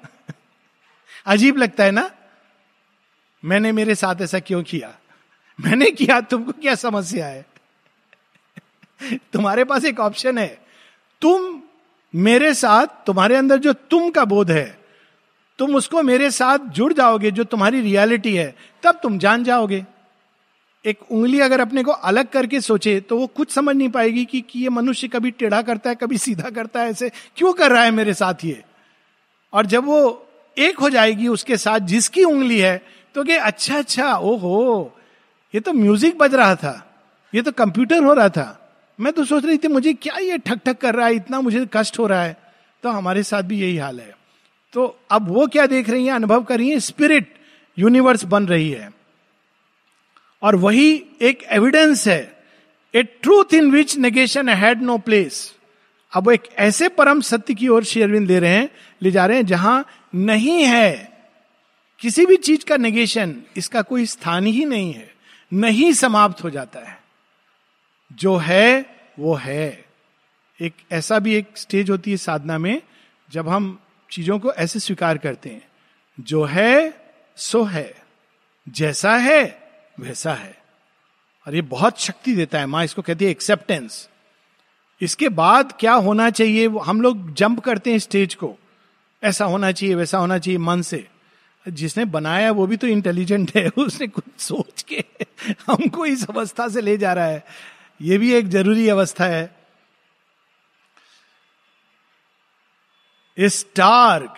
अजीब 1.26 1.56
लगता 1.56 1.84
है 1.84 1.90
ना? 1.90 2.10
मैंने 3.44 3.72
मेरे 3.72 3.94
साथ 3.94 4.14
ऐसा 4.20 4.38
क्यों 4.38 4.62
किया? 4.62 4.98
मैंने 5.60 5.90
किया 5.90 6.20
तुमको 6.20 6.52
क्या 6.52 6.74
समस्या 6.74 7.26
है? 7.26 7.46
तुम्हारे 9.32 9.64
पास 9.64 9.84
एक 9.84 10.00
ऑप्शन 10.00 10.38
है। 10.38 10.66
तुम 11.20 11.62
मेरे 12.14 12.54
साथ 12.54 12.86
तुम्हारे 13.06 13.36
अंदर 13.36 13.58
जो 13.58 13.72
तुम 13.72 14.10
का 14.10 14.24
बोध 14.24 14.50
है 14.50 14.78
तुम 15.58 15.76
उसको 15.76 16.02
मेरे 16.02 16.30
साथ 16.30 16.58
जुड़ 16.58 16.92
जाओगे 16.92 17.30
जो 17.30 17.44
तुम्हारी 17.44 17.80
रियलिटी 17.80 18.36
है 18.36 18.54
तब 18.82 19.00
तुम 19.02 19.18
जान 19.18 19.44
जाओगे। 19.44 19.86
एक 20.84 20.98
उंगली 21.10 21.40
अगर 21.40 21.60
अपने 21.60 21.82
को 21.82 21.90
अलग 21.90 22.28
करके 22.28 22.60
सोचे 22.60 23.00
तो 23.00 23.18
वो 23.18 23.26
कुछ 23.26 23.50
समझ 23.50 23.76
नहीं 23.76 23.88
पाएगी 23.88 24.24
कि, 24.24 24.40
कि 24.40 24.58
ये 24.58 24.68
मनुष्य 24.68 25.08
कभी 25.08 25.30
टेढ़ा 25.30 25.62
करता 25.62 25.90
है 25.90 25.96
कभी 25.96 26.18
सीधा 26.18 26.50
करता 26.50 26.80
है 26.80 26.90
ऐसे 26.90 27.10
क्यों 27.36 27.52
कर 27.52 27.72
रहा 27.72 27.82
है 27.82 27.90
मेरे 27.90 28.14
साथ 28.14 28.34
ये? 28.44 28.64
और 29.52 29.66
जब 29.66 29.84
वो 29.84 30.25
एक 30.56 30.78
हो 30.78 30.90
जाएगी 30.90 31.28
उसके 31.28 31.56
साथ 31.56 31.80
जिसकी 31.86 32.24
उंगली 32.24 32.58
है। 32.58 32.80
तो 33.14 33.24
कि 33.24 33.32
अच्छा 33.32 33.78
अच्छा 33.78 34.14
ओहो, 34.14 34.92
ये 35.54 35.60
तो 35.60 35.72
म्यूज़िक 35.72 36.18
बज 36.18 36.34
रहा 36.34 36.54
था, 36.54 36.82
ये 37.32 37.42
तो 37.42 37.52
कंप्यूटर 37.52 38.02
हो 38.04 38.12
रहा 38.14 38.28
था। 38.28 38.62
मैं 38.98 39.12
तो 39.12 39.24
सोच 39.24 39.44
रही 39.44 39.58
थी, 39.58 39.68
मुझे 39.68 39.92
क्या 39.94 40.16
ये 40.16 40.38
ठक 40.38 40.60
ठक 40.66 40.78
कर 40.78 40.94
रहा 40.94 41.06
है, 41.06 41.14
इतना 41.14 41.40
मुझे 41.40 41.66
कष्ट 41.72 41.98
हो 41.98 42.06
रहा 42.06 42.22
है। 42.22 42.36
तो 42.82 42.90
हमारे 42.90 43.22
साथ 43.22 43.42
भी 43.42 43.60
यही 43.60 43.76
हाल 43.76 44.00
है। 44.00 44.14
तो 44.74 44.84
अब 45.10 45.28
वो 45.28 45.46
क्या 45.46 45.66
देख 45.66 45.88
रही 45.90 46.06
हैं, 46.06 46.12
अनुभव 46.12 46.42
कर 46.42 46.58
रही 46.58 46.70
है, 46.70 46.80
स्पिरिट 46.80 47.34
यूनिवर्स 47.78 48.24
बन 48.26 48.46
रही 48.46 48.70
है। 48.70 48.90
और 50.42 50.56
वही 50.56 50.90
एक 51.22 51.42
एविडेंस 51.52 52.06
है 52.08 52.36
a 52.94 53.02
truth 53.02 53.54
in 53.54 53.70
which 53.70 53.96
negation 53.98 54.48
had 54.48 54.82
no 54.82 54.96
place 54.98 55.52
अब 56.12 56.30
एक 56.32 56.42
ऐसे 56.58 56.88
परम 56.90 57.20
सत्य 57.20 57.54
की 57.54 57.68
ओर 57.68 57.84
शेरविन 57.84 58.26
दे 58.26 58.38
रहे 58.38 58.50
हैं, 58.50 58.68
ले 59.02 59.10
जा 59.10 59.24
रहे 59.26 59.36
हैं, 59.36 59.46
जहाँ 59.46 59.84
नहीं 60.16 60.64
है। 60.64 61.18
किसी 62.00 62.26
भी 62.26 62.36
चीज़ 62.36 62.64
का 62.64 62.76
नेगेशन 62.76 63.42
इसका 63.56 63.82
कोई 63.82 64.06
स्थान 64.06 64.46
ही 64.46 64.64
नहीं 64.64 64.92
है। 64.92 65.14
नहीं 65.52 65.92
समाप्त 65.92 66.44
हो 66.44 66.50
जाता 66.50 66.80
है। 66.80 67.02
जो 68.12 68.36
है, 68.36 68.96
वो 69.18 69.34
है। 69.34 69.84
एक 70.60 70.72
ऐसा 70.92 71.18
भी 71.18 71.34
एक 71.34 71.46
स्टेज 71.56 71.90
होती 71.90 72.10
है 72.10 72.16
साधना 72.16 72.58
में, 72.58 72.82
जब 73.30 73.48
हम 73.48 73.80
चीज़ों 74.10 74.38
को 74.38 74.52
ऐसे 74.52 74.80
स्वीकार 74.80 75.18
करते 75.18 75.48
हैं। 75.48 75.68
जो 76.20 76.44
है, 76.44 77.00
सो 77.36 77.64
है। 77.64 77.94
जैसा 78.68 79.16
है, 79.16 79.70
वैसा 80.00 80.34
है। 80.34 80.58
और 81.48 81.54
ये 81.54 81.62
बहुत 81.62 82.00
शक्ति 82.00 82.32
देता 82.32 82.58
है। 82.58 82.66
माँ 82.66 82.84
इसको 82.84 83.02
कहती 83.02 83.24
है 83.24 83.30
एक्सेप्टेंस 83.30 84.08
इसके 85.02 85.28
बाद 85.28 85.76
क्या 85.80 85.92
होना 85.92 86.30
चाहिए? 86.30 86.68
हम 86.68 87.00
लोग 87.00 87.34
जंप 87.34 87.60
करते 87.60 87.90
हैं 87.90 87.98
स्टेज 87.98 88.34
को। 88.34 88.56
ऐसा 89.26 89.44
होना 89.44 89.70
चाहिए, 89.72 89.94
वैसा 89.94 90.18
होना 90.18 90.38
चाहिए 90.38 90.58
मन 90.58 90.82
से। 90.82 91.06
जिसने 91.66 92.04
बनाया 92.04 92.50
वो 92.52 92.66
भी 92.66 92.76
तो 92.76 92.86
इंटेलिजेंट 92.86 93.50
है, 93.56 93.68
उसने 93.68 94.06
कुछ 94.06 94.24
सोच 94.38 94.82
के 94.82 95.04
हमको 95.66 96.06
इस 96.06 96.24
अवस्था 96.30 96.68
से 96.68 96.80
ले 96.80 96.96
जा 96.98 97.12
रहा 97.12 97.26
है। 97.26 97.44
ये 98.00 98.18
भी 98.18 98.32
एक 98.34 98.48
ज़रूरी 98.48 98.88
अवस्था 98.88 99.24
है। 99.24 99.54
Stark 103.38 104.34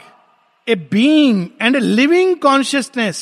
a 0.66 0.74
being 0.74 1.46
and 1.62 1.76
a 1.76 1.80
living 1.80 2.36
consciousness 2.36 3.18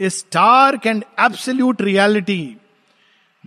stark 0.00 0.86
and 0.86 1.04
absolute 1.20 1.82
reality 1.82 2.44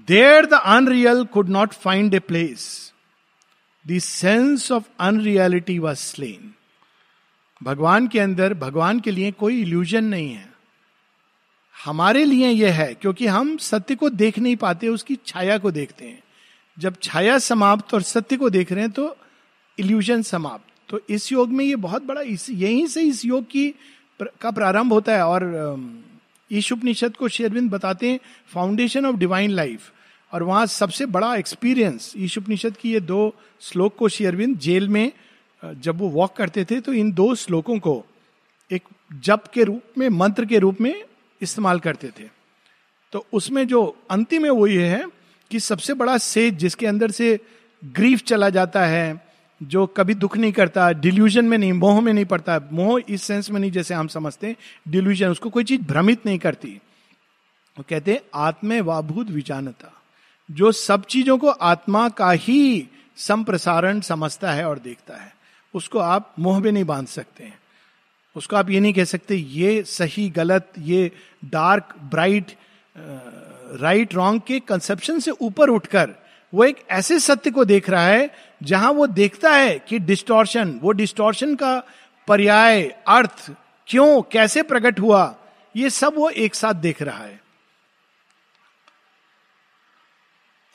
there 0.08 0.46
the 0.46 0.54
unreal 0.54 1.24
could 1.26 1.50
not 1.50 1.74
find 1.74 2.14
a 2.14 2.20
place 2.20 2.70
the 3.86 4.00
sense 4.00 4.72
of 4.72 4.84
unreality 5.00 5.78
was 5.80 5.98
slain 5.98 6.54
भगवान 7.64 8.08
के 8.08 8.20
अंदर, 8.20 8.54
भगवान 8.54 9.00
के 9.00 9.12
लिए 9.12 9.32
कोई 9.32 9.62
इल्यूजन 9.62 10.04
नहीं 10.04 10.34
है। 10.34 10.50
हमारे 11.86 12.26
लिए 12.26 12.50
यह 12.50 12.74
है, 12.74 12.94
क्योंकि 12.94 13.28
हम 13.28 13.58
सत्य 13.58 13.96
को 13.96 14.10
देख 14.10 14.40
नहीं 14.40 14.56
पाते, 14.56 14.88
उसकी 14.88 15.18
छाया 15.26 15.58
को 15.58 15.72
देखते 15.72 16.06
हैं। 16.06 16.24
जब 16.78 16.96
छाया 17.04 17.38
समाप्त 17.38 17.94
और 17.94 18.02
सत्य 18.02 18.38
को 18.38 18.50
देख 18.50 18.72
रहे 18.72 18.82
हैं 18.82 18.92
तो 18.92 19.16
इल्यूजन 19.78 20.22
समाप्त। 20.22 20.90
तो 20.90 21.00
इस 21.10 21.32
योग 21.32 21.50
में 21.50 21.66
ये 21.66 21.76
बहुत 21.76 22.04
बड़ा, 22.04 22.22
इस, 22.22 22.50
यहीं 22.50 22.88
से 22.88 23.02
इस 23.02 23.26
योग 23.26 23.44
की 23.44 23.74
का 24.42 24.52
प्रारंभ 24.52 24.94
होता 24.94 25.16
है। 25.16 25.26
और 25.26 25.94
ईश 26.52 26.72
उपनिषद 26.72 27.16
को 27.16 27.28
शेरविंद 27.28 27.72
बताते 27.72 28.10
हैं 28.10 28.20
फाउंडेशन 28.54 29.06
ऑफ़ 29.06 29.16
डिवाइन 29.16 29.52
लाइफ 29.52 29.92
और 30.32 30.44
वहाँ 30.44 30.66
सबसे 30.66 31.06
बड़ा 31.06 31.36
एक्सपीरियंस 31.36 32.14
ईश 32.18 32.38
उपनिषद 32.38 32.78
की 32.78 32.92
ये 32.94 33.00
दो 33.00 33.36
श्लोक 33.62 33.96
को 33.96 34.10
शेरविंद 34.10 34.58
जेल 34.60 34.88
में 34.90 35.12
जब 35.64 35.98
वो 35.98 36.10
वॉक 36.10 36.36
करते 36.36 36.66
थे 36.66 36.80
तो 36.82 36.94
इन 36.94 37.12
दो 37.12 37.34
श्लोकों 37.36 37.78
को 37.80 38.04
एक 38.72 38.84
जप 39.24 39.44
के 39.54 39.64
रूप 39.64 39.98
में, 39.98 40.10
मंत्र 40.10 40.46
के 40.46 40.60
रूप 40.60 40.82
में 40.82 41.04
इस्तेमाल 41.42 41.80
करते 41.80 42.08
थे। 42.10 42.30
तो 43.14 43.26
उसमें 43.34 43.68
जो 43.68 43.84
अंतिम 44.12 44.46
है, 44.46 44.52
वो 44.52 44.68
ये 44.68 44.88
है 44.88 45.06
कि 45.52 45.60
सबसे 45.60 45.94
बड़ा 45.94 46.18
सेज 46.18 46.56
जिसके 46.56 46.88
अंदर 46.88 47.12
से 47.12 47.40
ग्रीफ 47.84 48.22
चला 48.22 48.50
जाता 48.50 48.86
है, 48.86 49.28
जो 49.62 49.86
कभी 49.88 50.14
दुख 50.14 50.38
नहीं 50.38 50.52
करता 50.52 50.92
डिल्यूजन 50.92 51.46
में 51.46 51.58
नहीं, 51.58 51.74
मोह 51.74 52.02
में 52.02 52.12
नहीं 52.14 52.26
पड़ता, 52.26 52.60
मोह 52.72 53.02
इस 53.10 53.24
सेंस 53.24 53.50
में 53.52 53.60
नहीं 53.60 53.72
जैसे 53.72 53.94
हम 53.94 54.08
समझते 54.08 54.56
डिल्यूजन 54.88 55.30
उसको 55.30 55.50
कोई 55.50 55.64
चीज़ 55.64 55.82
भ्रमित 55.82 56.26
नहीं 56.26 56.40
करती। 56.40 56.80
वो 57.78 57.86
कहते 57.90 58.22
आत्मे 58.34 58.82
वाभूत 58.82 59.30
विचानता 59.30 59.94
जो 60.50 60.72
सब 60.72 61.06
चीज़ों 61.06 61.38
को 61.38 61.50
आत्मा 61.50 62.08
का 62.10 62.32
ही 62.32 62.88
संप्रसारण 63.18 64.00
समझता 64.02 64.52
है 64.52 64.66
और 64.66 64.80
देखता 64.80 65.18
है। 65.18 65.36
उसको 65.74 66.00
आप 66.00 66.34
मोह 66.40 66.60
में 66.60 66.72
नहीं 66.72 66.84
बाँध 66.84 67.08
सकते 67.08 67.44
हैं। 67.44 67.60
उसको 68.36 68.56
आप 68.56 68.70
ये 68.70 68.80
नहीं 68.80 68.94
कह 68.94 69.04
सकते, 69.04 69.36
ये 69.36 69.84
सही, 69.84 70.30
गलत, 70.30 70.72
ये 70.80 71.12
डार्क 71.46 71.96
ब्राइट 72.04 72.52
राइट 73.80 74.14
रॉन्ग 74.14 74.42
के 74.48 74.60
कंसेप्शन 74.60 75.20
से 75.20 75.32
ऊपर 75.32 75.70
उठकर 75.70 76.16
वो 76.54 76.64
एक 76.64 76.86
ऐसे 76.90 77.20
सत्य 77.20 77.52
को 77.52 77.66
देख 77.66 77.90
रहा 77.90 78.08
है, 78.08 78.30
जहाँ 78.64 78.92
वो 78.92 79.08
देखता 79.08 79.52
है 79.52 79.80
कि 79.80 80.00
डिस्टोर्शन 80.00 80.80
वो 80.84 80.92
डिस्टोर्शन 80.92 81.56
का 81.56 81.84
पर्याय, 82.28 82.84
अर्थ 83.08 83.52
क्यों, 83.88 84.22
कैसे 84.22 84.64
प्रकट 84.64 85.00
हुआ, 85.00 85.36
ये 85.76 85.90
सब 85.90 86.14
वो 86.16 86.30
एक 86.30 86.56
साथ 86.56 86.74
देख 86.74 87.02
रहा 87.02 87.24
है। 87.24 87.42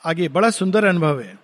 आगे, 0.05 0.29
बड़ा 0.29 0.49
सुंदर 0.49 0.85
अनुभव 0.85 1.21
है। 1.21 1.42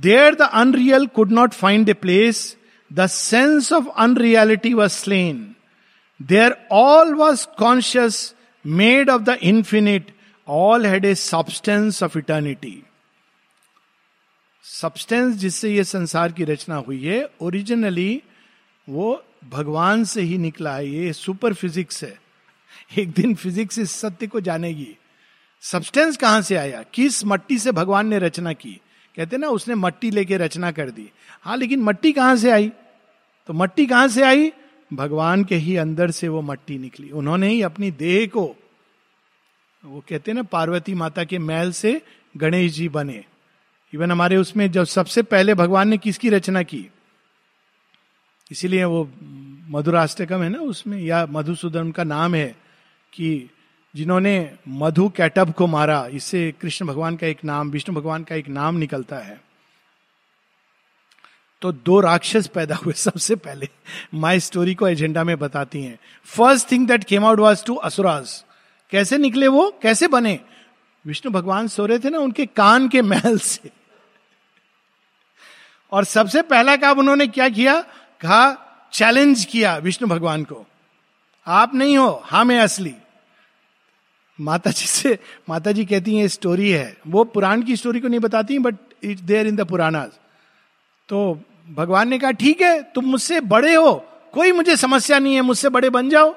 There 0.00 0.34
the 0.34 0.42
unreal 0.42 1.06
could 1.06 1.32
not 1.32 1.52
find 1.52 1.88
a 1.88 1.92
place 1.92 2.56
the 2.92 3.06
sense 3.06 3.72
of 3.72 3.88
unreality 3.88 4.74
was 4.74 4.92
slain 4.92 5.54
there 6.22 6.66
all 6.72 7.14
was 7.14 7.46
conscious 7.58 8.34
made 8.66 9.10
of 9.10 9.22
the 9.22 9.28
infinite 9.28 10.12
all 10.48 10.86
had 10.86 11.04
a 11.04 11.14
substance 11.14 12.02
of 12.02 12.18
eternity 12.18 12.82
substance 14.64 15.36
जिससे 15.36 15.74
ये 15.74 15.84
संसार 15.84 16.32
की 16.32 16.44
रचना 16.44 16.76
हुई 16.76 17.04
है 17.04 17.28
ओरिजिनली 17.40 18.22
वो 18.88 19.24
भगवान 19.50 20.04
से 20.04 20.22
ही 20.22 20.38
निकला 20.38 20.74
है, 20.74 20.88
ये 20.88 21.12
सुपर 21.12 21.54
फिजिक्स 21.54 22.04
है। 22.04 22.18
एक 22.98 23.10
दिन 23.10 23.34
फिजिक्स 23.34 23.78
इस 23.78 23.90
सत्य 23.90 24.26
को 24.26 24.40
जानेगी। 24.40 24.96
सब्सटेंस 25.60 26.16
कहाँ 26.16 26.42
से 26.42 26.56
आया? 26.56 26.82
किस 26.82 27.24
मट्टी 27.24 27.58
से 27.58 27.72
भगवान 27.72 28.06
ने 28.06 28.18
रचना 28.18 28.52
की? 28.52 28.80
कहते 29.18 29.36
ना, 29.36 29.48
उसने 29.48 29.74
मट्टी 29.74 30.10
लेके 30.10 30.36
रचना 30.36 30.70
कर 30.70 30.90
दी। 30.90 31.10
हाँ 31.42 31.56
लेकिन 31.56 31.82
मट्टी 31.82 32.12
कहाँ 32.12 32.36
से 32.36 32.50
आई? 32.50 32.72
तो 33.46 33.52
मट्टी 33.52 33.86
कहाँ 33.86 34.08
से 34.08 34.22
आई? 34.22 34.52
भगवान 34.92 35.44
के 35.44 35.54
ही 35.54 35.76
अंदर 35.76 36.10
से 36.10 36.28
वो 36.28 36.42
मट्टी 36.42 36.78
निकली। 36.78 37.10
उन्होंने 37.10 37.48
ही 37.48 37.62
अपनी 37.62 37.90
देह 37.90 38.26
को, 38.26 38.56
वो 39.84 40.04
कहते 40.08 40.32
ना, 40.32 40.42
पार्वती 40.42 40.94
माता 40.94 41.24
के 41.24 41.38
मैल 41.38 41.72
से 41.72 42.02
गणेश 42.36 42.72
जी 42.72 42.88
बने। 42.88 43.24
इवन 43.94 44.10
हमारे 44.10 44.36
उसमें 44.36 44.70
जब 44.70 44.84
सबसे 44.84 45.22
पहले 45.22 45.54
भगवान 45.54 45.88
ने 45.88 45.98
किसकी 45.98 46.30
रचना 46.30 46.62
की? 46.62 46.88
इसीलिए 48.50 48.84
वो 48.84 49.10
मधुराष्टकम 49.70 50.42
है 50.42 50.48
ना 50.48 50.58
उसमें, 50.58 50.98
या 50.98 51.26
मधुसूदन 51.30 51.90
का 51.90 52.04
नाम 52.04 52.34
है 52.34 52.56
कि 53.12 53.50
जिन्होंने 53.96 54.54
मधु 54.68 55.08
कैटब 55.08 55.52
को 55.52 55.66
मारा, 55.66 56.08
इससे 56.12 56.54
कृष्ण 56.60 56.86
भगवान 56.86 57.16
का 57.16 57.26
एक 57.26 57.44
नाम, 57.44 57.70
विष्णु 57.70 57.96
भगवान 57.96 58.24
का 58.24 58.34
एक 58.34 58.48
नाम 58.48 58.76
निकलता 58.76 59.16
है। 59.16 59.40
तो 61.62 61.72
दो 61.72 62.00
राक्षस 62.00 62.46
पैदा 62.46 62.74
हुए 62.74 62.92
सबसे 62.96 63.36
पहले। 63.36 63.68
माई 64.14 64.40
स्टोरी 64.40 64.74
को 64.74 64.88
एजेंडा 64.88 65.24
में 65.24 65.38
बताती 65.38 65.82
हैं। 65.82 65.98
First 66.24 66.70
thing 66.70 66.88
that 66.88 67.04
came 67.04 67.24
out 67.24 67.38
was 67.38 67.64
two 67.64 67.74
asuras 67.74 68.44
कैसे 68.90 69.18
निकले 69.18 69.48
वो? 69.48 69.78
कैसे 69.82 70.08
बने? 70.08 70.40
विष्णु 71.06 71.32
भगवान 71.32 71.68
सो 71.68 71.86
रहे 71.86 71.98
थे 71.98 72.10
ना 72.10 72.18
उनके 72.18 72.46
कान 72.46 72.88
के 72.88 73.02
महल 73.02 73.38
से। 73.38 73.70
और 75.92 76.04
सबसे 76.04 76.42
पहला 76.42 76.76
काम 76.76 76.98
उन्होंने 76.98 77.26
क्या 77.26 77.48
किया? 77.48 77.80
कहा 78.20 78.64
चैलेंज 78.92 79.44
किया 79.44 79.76
विष्णु 79.76 80.08
भगवान 80.08 80.44
को। 80.44 80.66
आप 81.46 81.74
नहीं 81.74 81.98
हो, 81.98 82.24
हम 82.30 82.50
है 82.50 82.58
असली। 82.58 82.94
माता 84.38 84.70
जी 84.70 84.86
से 84.86 85.18
माता 85.48 85.72
जी 85.72 85.84
कहती 85.84 86.16
हैं 86.16 86.28
स्टोरी 86.28 86.70
है। 86.70 86.96
वो 87.06 87.24
पुराण 87.24 87.62
की 87.62 87.76
स्टोरी 87.76 88.00
को 88.00 88.08
नहीं 88.08 88.20
बताती 88.20 88.58
but 88.58 88.76
it's 89.02 89.22
there 89.22 89.46
in 89.46 89.56
the 89.56 89.64
पुराना 89.64 90.04
तो 91.08 91.40
भगवान 91.70 92.08
ने 92.08 92.18
कहा, 92.18 92.30
ठीक 92.30 92.60
है, 92.60 92.82
तुम 92.82 93.04
मुझसे 93.04 93.40
बड़े 93.40 93.74
हो, 93.74 93.92
कोई 94.32 94.52
मुझे 94.52 94.76
समस्या 94.76 95.18
नहीं 95.18 95.34
है, 95.34 95.40
मुझसे 95.42 95.68
बड़े 95.68 95.90
बन 95.90 96.08
जाओ। 96.08 96.34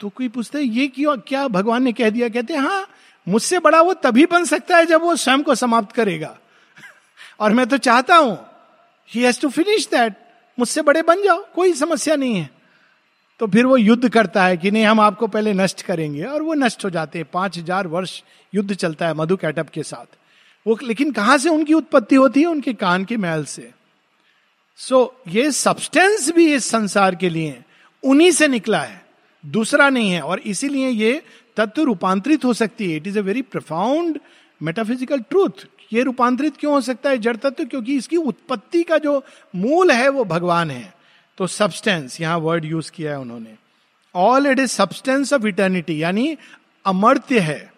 तो 0.00 0.08
कोई 0.08 0.28
पूछते 0.28 0.60
ये 0.60 0.86
क्यों, 0.88 1.16
क्या 1.18 1.46
भगवान 1.48 1.82
ने 1.82 1.92
कह 1.92 2.10
दिया? 2.10 2.28
कहते 2.28 2.54
हाँ 2.54 2.86
मुझसे 3.26 3.58
बड़ा 3.58 3.80
वो 3.82 3.94
तभी 3.94 4.26
बन 4.26 4.44
सकता 4.44 4.76
है 4.76 4.86
जब 4.86 5.00
वो 5.00 5.16
स्वयं 5.16 5.42
को 5.42 5.54
समाप्त 5.54 5.94
करेगा। 5.94 6.36
और 7.40 7.52
मैं 7.52 7.66
तो 7.66 7.78
चाहता 7.78 8.16
हूँ 8.16 8.38
he 9.10 9.22
has 9.22 9.40
to 9.40 9.48
finish 9.48 9.86
that 9.86 10.16
मुझसे 10.58 10.82
बड़े 10.82 11.02
बन 11.02 11.22
जाओ, 11.22 11.44
कोई 11.54 11.72
समस्या 11.72 12.16
नहीं 12.16 12.34
है। 12.34 12.50
तो 13.40 13.46
फिर 13.46 13.66
वो 13.66 13.76
युद्ध 13.76 14.08
करता 14.08 14.44
है 14.44 14.56
कि 14.56 14.70
नहीं 14.70 14.84
हम 14.84 15.00
आपको 15.00 15.26
पहले 15.26 15.52
नष्ट 15.52 15.82
करेंगे। 15.82 16.24
और 16.24 16.42
वो 16.42 16.54
नष्ट 16.54 16.84
हो 16.84 16.90
जाते 16.90 17.18
हैं। 17.18 17.28
पाँच 17.32 17.58
हज़ार 17.58 17.86
वर्ष 17.86 18.22
युद्ध 18.54 18.74
चलता 18.74 19.06
है 19.06 19.14
मधु 19.14 19.36
कैटअप 19.36 19.68
के 19.68 19.82
साथ। 19.82 20.16
वो 20.66 20.78
लेकिन 20.82 21.12
कहाँ 21.12 21.38
से 21.38 21.48
उनकी 21.48 21.74
उत्पत्ति 21.74 22.16
होती 22.16 22.40
है? 22.40 22.46
उनके 22.46 22.72
कान 22.72 23.04
के 23.04 23.16
महल 23.16 23.44
से। 23.44 23.70
सो 24.76 25.14
so, 25.26 25.34
ये 25.34 25.50
सब्सटेंस 25.52 26.30
भी 26.30 26.54
इस 26.54 26.64
संसार 26.64 27.14
के 27.14 27.28
लिए 27.28 27.62
उन्हीं 28.02 28.30
से 28.30 28.48
निकला 28.48 28.80
है। 28.80 29.02
दूसरा 29.44 29.88
नहीं 29.88 30.10
है। 30.10 30.20
और 30.20 30.38
इसीलिए 30.38 30.88
ये 30.88 31.22
तत्व 31.56 31.82
रूपांतरित 31.82 32.44
हो 32.44 32.52
सकती 32.52 32.90
है। 32.90 32.96
It 32.96 33.06
is 33.06 33.18
a 33.18 33.22
very 33.22 33.42
profound 33.42 34.20
metaphysical 34.62 35.20
truth 35.20 35.66
ये 35.92 36.02
रूपांतरित 36.02 36.56
क्यों 36.56 36.72
हो 36.72 36.80
सकता 36.80 37.10
है? 37.10 37.18
जड़ 37.18 37.36
तत्व 37.36 37.64
क्योंकि 37.64 37.96
इसकी 37.96 38.16
उत्पत्ति 38.16 38.82
का 38.82 38.98
जो 38.98 39.22
मूल 39.54 39.90
है 39.90 40.08
वो 40.08 40.24
भगवान 40.24 40.70
है। 40.70 40.93
तो 41.38 41.46
सब्सटेंस 41.46 42.20
यहाँ 42.20 42.38
वर्ड 42.38 42.64
यूज़ 42.64 42.92
किया 42.92 43.12
है 43.12 43.18
उन्होंने। 43.18 43.54
All 44.14 44.46
it 44.46 44.58
is 44.58 44.70
substance 44.70 45.32
of 45.32 45.46
eternity 45.46 46.02
यानी 46.02 46.36
अमर्त्य 46.84 47.40
है। 47.40 47.72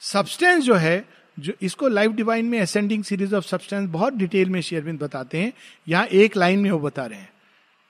सब्सटेंस 0.00 0.64
जो 0.64 0.74
है, 0.74 1.08
जो 1.38 1.52
इसको 1.62 1.88
लाइफ 1.88 2.10
डिवाइन 2.10 2.46
में 2.46 2.60
असेंडिंग 2.60 3.04
सीरीज़ 3.04 3.34
ऑफ़ 3.34 3.44
सब्सटेंस 3.44 3.90
बहुत 3.90 4.12
डिटेल 4.12 4.48
में 4.48 4.60
शेयरबिंद 4.60 5.00
बताते 5.00 5.42
हैं। 5.42 5.52
यहाँ 5.88 6.06
एक 6.06 6.36
लाइन 6.36 6.58
में 6.58 6.70
वो 6.70 6.78
बता 6.78 7.06
रहे 7.06 7.18
हैं 7.18 7.32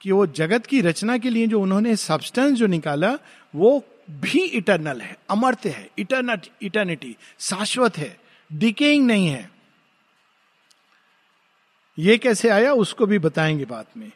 कि 0.01 0.11
वो 0.11 0.25
जगत 0.27 0.65
की 0.65 0.81
रचना 0.81 1.17
के 1.17 1.29
लिए 1.29 1.47
जो 1.47 1.61
उन्होंने 1.61 1.95
सब्सटेंस 1.95 2.57
जो 2.57 2.67
निकाला, 2.67 3.17
वो 3.55 3.85
भी 4.11 4.39
इटर्नल 4.39 5.01
है, 5.01 5.17
अमर्त्य 5.29 5.69
है 5.69 5.89
इटर्नट 5.97 6.47
इटर्निटी 6.61 7.15
शाश्वत 7.39 7.97
है 7.97 8.19
डिकेइंग 8.53 9.07
नहीं 9.07 9.27
है। 9.27 9.49
ये 11.99 12.17
कैसे 12.17 12.49
आया, 12.49 12.73
उसको 12.73 13.05
भी 13.05 13.19
बताएँगे 13.19 13.65
बाद 13.65 13.85
में। 13.97 14.11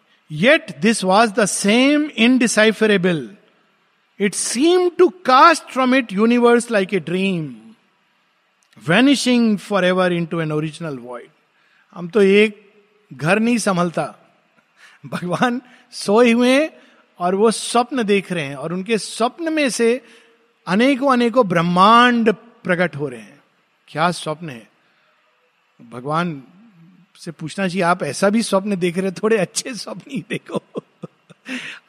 Was 1.04 1.32
the 1.32 1.46
same 1.46 2.10
indecipherable 2.18 3.30
it 4.20 4.34
seem 4.34 4.90
to 4.90 5.10
cast 5.10 5.64
from 5.64 5.96
it 5.96 6.14
universe 6.14 6.72
like 6.72 6.94
a 6.94 7.00
dream 7.00 7.56
vanishing 8.88 9.58
forever 9.86 10.14
into 10.26 10.42
an 10.42 10.52
original 10.52 10.98
void 10.98 11.30
हम 11.96 12.08
तो 12.08 12.22
एक 12.22 12.74
घर 13.14 13.40
नहीं 13.40 13.58
संभलता। 13.58 14.04
भगवान 15.06 15.62
सोए 15.92 16.32
हुए 16.32 16.70
और 17.20 17.36
वो 17.36 17.52
स्वप्न 17.52 18.04
देख 18.04 18.32
रहे 18.32 18.44
हैं 18.44 18.56
और 18.56 18.74
उनके 18.74 18.98
स्वप्न 18.98 19.54
में 19.54 19.70
से 19.70 20.02
अनेकों 20.68 21.12
अनेकों 21.14 21.48
ब्रह्मांड 21.48 22.34
प्रकट 22.64 22.96
हो 22.96 23.08
रहे 23.08 23.20
हैं। 23.20 23.44
क्या 23.88 24.12
स्वप्न 24.12 24.50
है? 24.50 24.68
भगवान 25.82 26.44
से 27.18 27.32
पूछना 27.32 27.68
चाहिए, 27.68 27.82
आप 27.84 28.04
ऐसा 28.04 28.30
भी 28.30 28.42
स्वप्न 28.44 28.76
देख 28.76 28.98
रहे 28.98 29.12
थोड़े 29.14 29.38
अच्छे 29.38 29.74
स्वप्न 29.76 30.12
ही 30.12 30.24
देखो। 30.30 30.62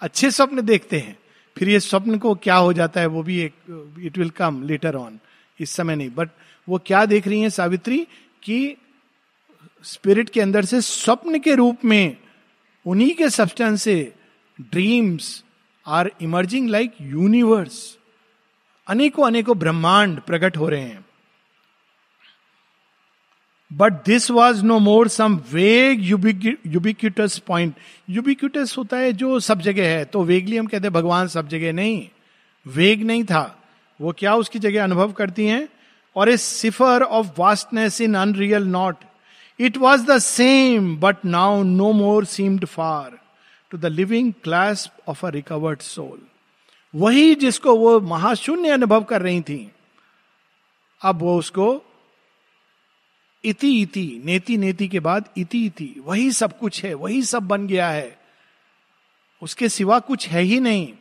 अच्छे 0.03 0.31
स्वप्न 0.31 0.63
देखते 0.63 0.99
हैं, 0.99 1.17
फिर 1.57 1.69
ये 1.69 1.81
स्वप्न 1.81 2.19
को 2.19 2.35
क्या 2.37 2.57
हो 2.57 2.73
जाता 2.73 3.01
है 3.01 3.07
वो 3.07 3.23
भी 3.23 3.39
एक 3.41 3.95
it 4.01 4.19
will 4.19 4.31
come 4.31 4.63
later 4.63 4.97
on 4.97 5.19
इस 5.59 5.71
समय 5.71 5.97
नहीं। 5.97 6.11
बट 6.11 6.31
वो 6.69 6.79
क्या 6.87 7.05
देख 7.07 7.27
रही 7.29 7.41
है 7.41 7.51
सावित्री 7.51 8.07
कि 8.43 8.77
स्पिरिट 9.85 10.31
के 10.31 10.41
अंदर 10.41 10.65
से 10.65 10.81
स्वप्न 10.81 11.39
के 11.39 11.55
रूप 11.55 11.85
में 11.85 12.17
उन्हीं 12.87 13.15
के 13.15 13.29
सब्सटेंस 13.31 13.83
से 13.83 13.97
dreams 14.61 15.43
are 15.87 16.11
emerging 16.23 16.69
like 16.71 16.95
universe 17.01 17.97
अनेकों 18.87 19.27
अनेकों 19.27 19.59
ब्रह्मांड 19.59 20.21
प्रकट 20.21 20.57
हो 20.57 20.69
रहे 20.69 20.81
हैं। 20.81 21.05
But 23.71 23.93
this 24.07 24.31
was 24.31 24.63
no 24.65 24.79
more 24.79 25.09
some 25.09 25.37
vague 25.53 26.05
ubiquitous 26.67 27.39
point 27.39 27.75
ubiquitous 28.11 28.75
होता 28.79 28.97
है 28.97 29.13
जो 29.13 29.41
सब 29.41 29.61
जगह 29.61 29.89
है 29.89 30.05
तो 30.05 30.23
वेगली 30.23 30.57
हम 30.57 30.67
कहते 30.67 30.87
हैं 30.87 30.93
भगवान 30.93 31.29
सब 31.29 31.49
जगह 31.49 31.73
नहीं। 31.73 32.09
वेग 32.67 33.03
नहीं 33.03 33.25
था। 33.25 33.59
वो 34.01 34.13
क्या 34.13 34.35
उसकी 34.35 34.59
जगह 34.59 34.85
अनुभव 34.85 35.13
करती 35.13 35.47
हैं? 35.47 35.69
और 36.17 36.29
a 36.29 36.37
cipher 36.37 37.03
of 37.03 37.27
vastness 37.39 38.01
in 38.01 38.15
unreal 38.15 38.67
not 38.67 38.97
it 39.61 39.77
was 39.77 40.05
the 40.07 40.19
same 40.19 40.97
but 40.97 41.25
now 41.25 41.63
no 41.63 41.93
more 41.93 42.25
seemed 42.25 42.65
far 42.65 43.19
to 43.71 43.79
the 43.79 43.87
living 43.87 44.33
class 44.43 44.91
of 45.09 45.27
a 45.27 45.31
recovered 45.31 45.81
soul 45.81 46.19
वही 46.95 47.35
जिसको 47.35 47.75
वो 47.77 48.01
महाशून्य 48.01 48.69
अनुभव 48.69 49.05
कर 49.05 49.23
रही 49.23 49.41
थी। 49.41 49.71
अब 51.03 51.21
वो 51.21 51.39
उसको 51.39 51.83
इति 53.45 53.81
इति, 53.83 54.23
नेति 54.25 54.57
नेति 54.57 54.89
के 54.89 55.01
बाद 55.01 55.29
इति 55.39 55.65
इति, 55.67 55.95
वही 55.99 56.31
सब 56.33 56.59
कुछ 56.59 56.85
है, 56.85 56.95
वही 56.95 57.23
सब 57.23 57.43
बन 57.43 57.67
गया 57.67 57.89
है। 57.89 58.19
उसके 59.43 59.69
सिवा 59.69 59.99
कुछ 59.99 60.29
है 60.29 60.43
ही 60.43 60.61
नहीं। 60.61 60.93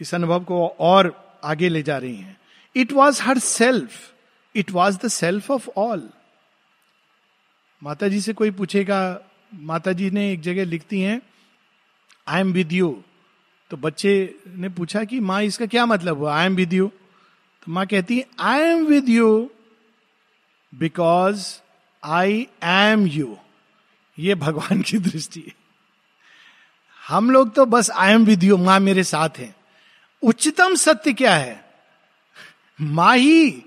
इस 0.00 0.14
अनुभव 0.14 0.44
को 0.44 0.66
और 0.80 1.14
आगे 1.44 1.68
ले 1.68 1.82
जा 1.82 1.98
रही 1.98 2.16
हैं। 2.16 2.36
It 2.76 2.92
was 2.92 3.22
her 3.22 3.38
self 3.38 4.12
it 4.54 4.70
was 4.70 4.98
the 4.98 5.08
self 5.08 5.50
of 5.50 5.68
all 5.76 6.08
माता 7.82 8.08
जी 8.08 8.20
से 8.20 8.32
कोई 8.32 8.50
पूछेगा 8.50 9.20
माता 9.54 9.92
जी 9.92 10.10
ने 10.10 10.32
एक 10.32 10.40
जगह 10.40 10.64
लिखती 10.64 11.00
हैं 11.00 11.20
आई 12.28 12.40
एम 12.40 12.52
विद 12.52 12.72
यू 12.72 13.02
तो 13.70 13.76
बच्चे 13.76 14.34
ने 14.46 14.68
पूछा 14.68 15.04
कि 15.04 15.20
माँ, 15.20 15.42
इसका 15.42 15.66
क्या 15.66 15.86
मतलब 15.86 16.18
हुआ? 16.18 16.36
आई 16.36 16.46
एम 16.46 16.54
विद 16.54 16.72
यू 16.72 16.86
तो 17.62 17.72
माँ 17.72 17.86
कहती 17.86 18.18
है 18.18 18.26
I 18.38 18.60
am 18.60 18.86
with 18.86 19.08
you 19.08 19.50
because 20.72 21.46
I 22.02 22.46
am 22.62 23.06
you 23.06 23.36
ये 24.18 24.34
भगवान 24.34 24.82
की 24.82 24.98
दृष्टि 24.98 25.40
है। 25.40 25.54
हम 27.02 27.30
लोग 27.30 27.54
तो 27.54 27.66
बस 27.66 27.90
आई 27.90 28.12
एम 28.12 28.24
विद 28.24 28.44
यू 28.44 28.56
माँ 28.56 28.78
मेरे 28.80 29.04
साथ 29.04 29.38
है। 29.38 29.54
उच्चतम 30.22 30.74
सत्य 30.74 31.12
क्या 31.12 31.36
है? 31.36 31.64
माँ 32.80 33.16
ही 33.16 33.62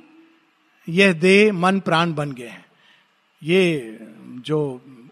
यह 0.89 1.13
दे 1.13 1.51
मन 1.51 1.79
प्राण 1.79 2.13
बन 2.13 2.31
गए 2.31 2.47
हैं। 2.47 2.65
ये 3.43 3.97
जो 4.41 4.59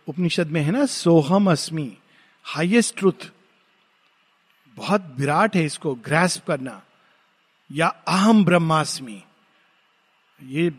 उपनिषद 0.07 0.47
में 0.47 0.61
है 0.61 0.71
ना, 0.71 0.85
सोहम 0.85 1.51
अस्मी 1.51 1.97
हाइएस्ट 2.43 2.97
ट्रुथ 2.97 3.31
बहुत 4.77 5.15
विराट 5.17 5.55
है 5.55 5.65
इसको 5.65 5.93
ग्रैस्प 5.95 6.45
करना। 6.47 6.81
या 7.71 7.87
अहम 7.87 8.43
ब्रह्मास्मि, 8.45 9.21
ये 10.41 10.69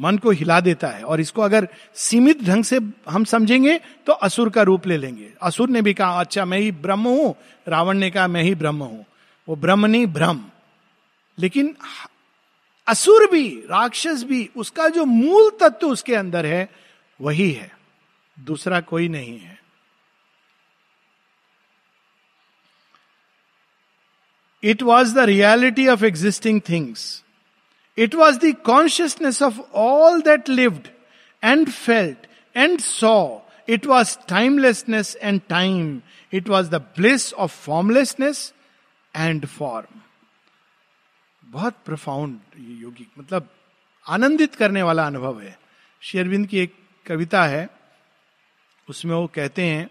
मन 0.00 0.18
को 0.18 0.30
हिला 0.30 0.60
देता 0.60 0.88
है 0.88 1.02
और 1.04 1.20
इसको 1.20 1.42
अगर 1.42 1.68
सीमित 1.94 2.42
ढंग 2.44 2.64
से 2.64 2.78
हम 3.08 3.24
समझेंगे 3.24 3.78
तो 4.06 4.12
असुर 4.12 4.50
का 4.50 4.62
रूप 4.62 4.86
ले 4.86 4.96
लेंगे। 4.96 5.32
असुर 5.42 5.68
ने 5.68 5.82
भी 5.82 5.94
कहा 5.94 6.20
अच्छा 6.20 6.44
मैं 6.44 6.58
ही 6.58 6.70
ब्रह्म 6.72 7.08
हूँ। 7.08 7.34
रावण 7.66 7.98
ने 7.98 8.10
कहा, 8.10 8.26
मैं 8.26 8.42
ही 8.42 8.54
ब्रह्म 8.54 8.82
हूँ। 8.82 9.04
वो 9.48 9.56
ब्रह्म 9.56 9.86
नहीं 9.86 10.06
ब्रह्म 10.06 10.44
लेकिन 11.38 11.74
असुर 12.86 13.26
भी, 13.30 13.48
राक्षस 13.70 14.22
भी, 14.22 14.48
उसका 14.56 14.88
जो 14.88 15.04
मूल 15.04 15.50
तत्व 15.60 15.88
उसके 15.88 16.14
अंदर 16.14 16.46
है, 16.46 16.68
वही 17.20 17.50
है। 17.52 17.70
दूसरा 18.36 18.80
कोई 18.80 19.08
नहीं 19.08 19.38
है। 19.38 19.58
It 24.62 24.82
was 24.82 25.14
the 25.14 25.18
reality 25.18 25.86
of 25.88 26.04
existing 26.04 26.60
things 26.68 27.22
it 28.00 28.14
was 28.14 28.38
the 28.38 28.54
consciousness 28.64 29.42
of 29.42 29.60
all 29.74 30.20
that 30.20 30.48
lived 30.48 30.88
and 31.42 31.68
felt 31.68 32.26
and 32.56 32.80
saw 32.80 33.38
it 33.68 33.86
was 33.86 34.16
timelessness 34.28 35.16
and 35.22 35.40
time 35.48 36.00
it 36.32 36.48
was 36.48 36.70
the 36.70 36.74
bliss 36.74 37.32
of 37.34 37.60
formlessness 37.64 38.52
and 39.16 39.46
form 39.46 40.00
बहुत 41.44 41.76
profound 41.84 42.38
योगी 42.58 43.06
मतलब 43.18 43.48
आनंदित 44.06 44.54
करने 44.54 44.82
वाला 44.82 45.06
अनुभव 45.06 45.40
है। 45.40 45.58
शेरविंद 46.02 46.46
की 46.46 46.58
एक 46.58 46.74
कविता 47.06 47.44
है। 47.44 47.68
उसमें 48.88 49.14
वो 49.14 49.26
कहते 49.26 49.62
हैं, 49.62 49.88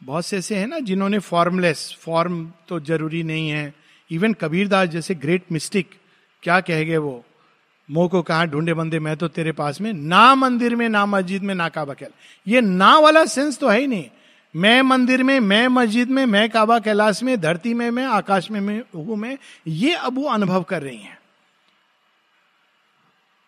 बहुत 0.00 0.26
से 0.26 0.38
ऐसे 0.38 0.56
हैं 0.56 0.66
ना 0.66 0.78
जिन्होंने 0.78 1.18
फॉर्मलेस 1.18 1.96
फॉर्म 2.00 2.52
तो 2.68 2.80
ज़रूरी 2.80 3.22
नहीं 3.22 3.50
है। 3.50 3.74
इवन 4.10 4.32
कबीरदास 4.32 4.88
जैसे 4.88 5.14
ग्रेट 5.14 5.52
मिस्टिक 5.52 5.99
क्या 6.42 6.60
कह 6.60 6.82
गए 6.84 6.96
वो? 6.96 7.24
मोह 7.88 8.08
को 8.08 8.22
कहा, 8.22 8.44
ढूंढे 8.44 8.74
बंदे, 8.74 8.98
मैं 8.98 9.16
तो 9.16 9.28
तेरे 9.28 9.52
पास 9.52 9.80
में, 9.80 9.92
ना 9.92 10.34
मंदिर 10.34 10.76
में, 10.76 10.88
ना 10.88 11.06
मस्जिद 11.06 11.42
में, 11.42 11.54
ना 11.54 11.68
काबा 11.68 11.94
कैल 11.94 12.10
ये 12.46 12.60
ना 12.60 12.98
वाला 12.98 13.24
सेंस 13.24 13.58
तो 13.58 13.68
है 13.68 13.80
ही 13.80 13.86
नहीं। 13.86 14.10
मैं 14.54 14.82
मंदिर 14.82 15.22
में, 15.22 15.40
मैं 15.40 15.68
मस्जिद 15.68 16.08
में, 16.08 16.26
मैं 16.26 16.48
काबा 16.50 16.78
कैलाश 16.78 17.22
में, 17.22 17.40
धरती 17.40 17.74
में 17.74 17.90
मैं, 17.90 18.04
आकाश 18.04 18.50
में 18.50 18.60
मैं, 18.60 18.80
हूँ 18.94 19.16
मैं, 19.16 19.38
ये 19.66 19.94
अब 19.94 20.18
वो 20.18 20.28
अनुभव 20.28 20.62
कर 20.62 20.82
रही 20.82 20.96
हैं। 20.96 21.18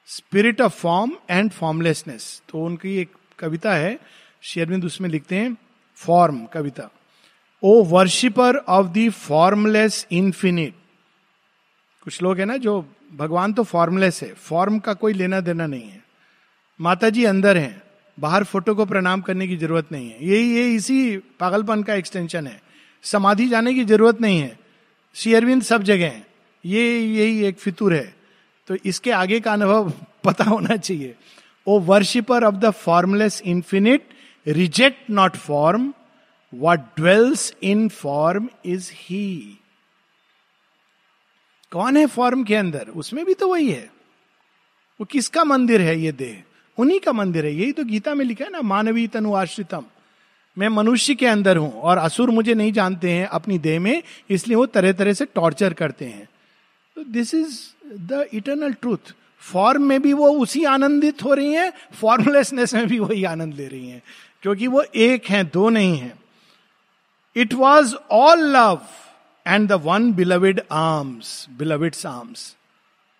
Spirit 0.06 0.60
of 0.60 0.72
form 0.72 1.12
and 1.30 1.50
formlessness 1.50 2.42
तो 2.48 2.64
उनकी 2.64 2.96
एक 2.96 3.10
कविता 3.38 3.74
है, 3.74 3.98
शेरविंद 4.42 4.84
उसमें 4.84 5.08
लिखते 5.08 5.36
हैं 5.36 5.56
form 5.96 6.44
Kavita. 6.44 6.90
O 7.62 7.82
worshipper 7.84 8.56
of 8.56 8.86
the 8.86 9.10
formless 9.10 10.06
infinite 10.12 10.74
कुछ 12.04 12.22
लोग 12.22 12.38
है 12.38 12.44
ना 12.44 12.56
जो 12.56 12.86
भगवान 13.16 13.52
तो 13.52 13.62
फॉर्मलेस 13.62 14.22
है 14.22 14.34
फॉर्म 14.34 14.78
का 14.78 14.94
कोई 14.94 15.12
लेना 15.12 15.40
देना 15.40 15.66
नहीं 15.66 15.82
है। 15.82 16.04
माता 16.80 17.10
जी 17.10 17.24
अंदर 17.24 17.56
हैं, 17.56 17.82
बाहर 18.20 18.44
फ़ोटो 18.44 18.74
को 18.74 18.84
प्रणाम 18.84 19.20
करने 19.20 19.48
की 19.48 19.56
ज़रूरत 19.56 19.92
नहीं 19.92 20.10
है। 20.10 20.26
यही 20.26 20.54
ये 20.54 20.74
इसी 20.74 21.16
पागलपन 21.16 21.82
का 21.82 21.94
एक्सटेंशन 21.94 22.46
है। 22.46 22.62
समाधि 23.02 23.48
जाने 23.48 23.74
की 23.74 23.84
ज़रूरत 23.84 24.20
नहीं 24.20 24.40
है। 24.40 24.58
श्री 25.14 25.34
अरविंद 25.34 25.62
सब 25.62 25.82
जगह 25.82 26.06
है। 26.06 26.26
ये, 26.64 26.98
यही 26.98 27.44
एक 27.44 27.58
फितूर 27.58 27.94
है। 27.94 28.14
तो 28.66 28.76
इसके 28.86 29.10
आगे 29.10 29.40
का 29.40 29.52
अनुभव 29.52 29.92
पता 30.24 30.44
होना 30.44 30.76
चाहिए। 30.76 31.14
O 31.66 31.78
worshipper 31.78 32.44
of 32.44 32.54
the 32.54 32.70
formless 32.70 33.42
infinite 33.44 34.08
reject 34.46 35.10
not 35.10 35.36
form 35.36 35.94
what 36.54 36.80
dwells 36.80 37.54
in 37.62 37.88
form 37.88 38.48
is 38.64 38.90
he 38.94 39.58
कौन 41.72 41.96
है 41.96 42.06
फॉर्म 42.08 42.42
के 42.44 42.54
अंदर? 42.54 42.88
उसमें 42.88 43.24
भी 43.24 43.34
तो 43.34 43.48
वही 43.48 43.70
है। 43.70 43.90
वो 45.00 45.04
किसका 45.06 45.44
मंदिर 45.44 45.80
है 45.80 45.98
ये 46.00 46.12
देह? 46.12 46.42
उन्हीं 46.78 46.98
का 47.00 47.12
मंदिर 47.12 47.44
है। 47.46 47.54
यही 47.54 47.72
तो 47.72 47.84
गीता 47.84 48.14
में 48.14 48.24
लिखा 48.24 48.44
है 48.44 48.50
ना 48.50 48.60
मानवीय 48.62 49.06
तनु 49.08 49.34
आश्रितम। 49.34 49.84
मैं 50.56 50.68
मनुष्य 50.68 51.14
के 51.14 51.26
अंदर 51.26 51.56
हूँ 51.56 51.72
और 51.72 51.98
असुर 51.98 52.30
मुझे 52.30 52.54
नहीं 52.54 52.72
जानते 52.72 53.10
हैं 53.10 53.26
अपनी 53.28 53.58
देह 53.58 53.80
में, 53.80 54.02
इसलिए 54.30 54.56
वो 54.56 54.66
तरह 54.68 54.92
तरह 54.92 55.12
से 55.12 55.24
टॉर्चर 55.24 55.72
करते 55.74 56.04
हैं। 56.04 56.28
तो 56.96 57.04
this 57.04 57.34
is 57.34 57.58
the 58.08 58.26
eternal 58.34 58.72
truth 58.72 59.14
form 59.42 59.82
में 59.82 60.00
भी 60.02 60.12
वो 60.12 60.28
उसी 60.32 60.64
आनंदित 60.64 61.22
हो 61.24 61.34
रही 61.34 61.54
हैं 61.54 61.72
फॉर्मलेसनेस 62.00 62.74
में 62.74 62.86
भी 62.88 62.98
वही 62.98 63.24
आनंद 63.24 63.54
ले 63.54 63.66
रही 63.66 63.88
हैं, 63.88 64.02
क्योंकि 64.42 64.66
वो 64.66 64.82
एक 64.82 65.26
हैं, 65.26 65.44
दो 65.46 65.68
नहीं 65.68 65.96
है। 65.98 66.12
It 67.36 67.54
was 67.54 67.94
all 68.12 68.44
love 68.48 68.80
and 69.46 69.68
the 69.68 69.72
one 69.72 70.12
beloved 70.12 70.60
arms 70.72 71.46
beloved 71.50 71.94
arms 72.06 72.56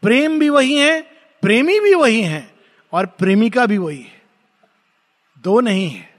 प्रेम 0.02 0.38
भी 0.38 0.48
वही 0.48 0.74
है, 0.74 1.00
प्रेमी 1.42 1.80
भी 1.80 1.94
वही 1.94 2.22
है, 2.22 2.54
और 2.92 3.06
प्रेमिका 3.06 3.66
भी 3.66 3.78
वही 3.78 4.00
है। 4.02 4.22
दो 5.44 5.60
नहीं 5.60 5.88
है। 5.90 6.14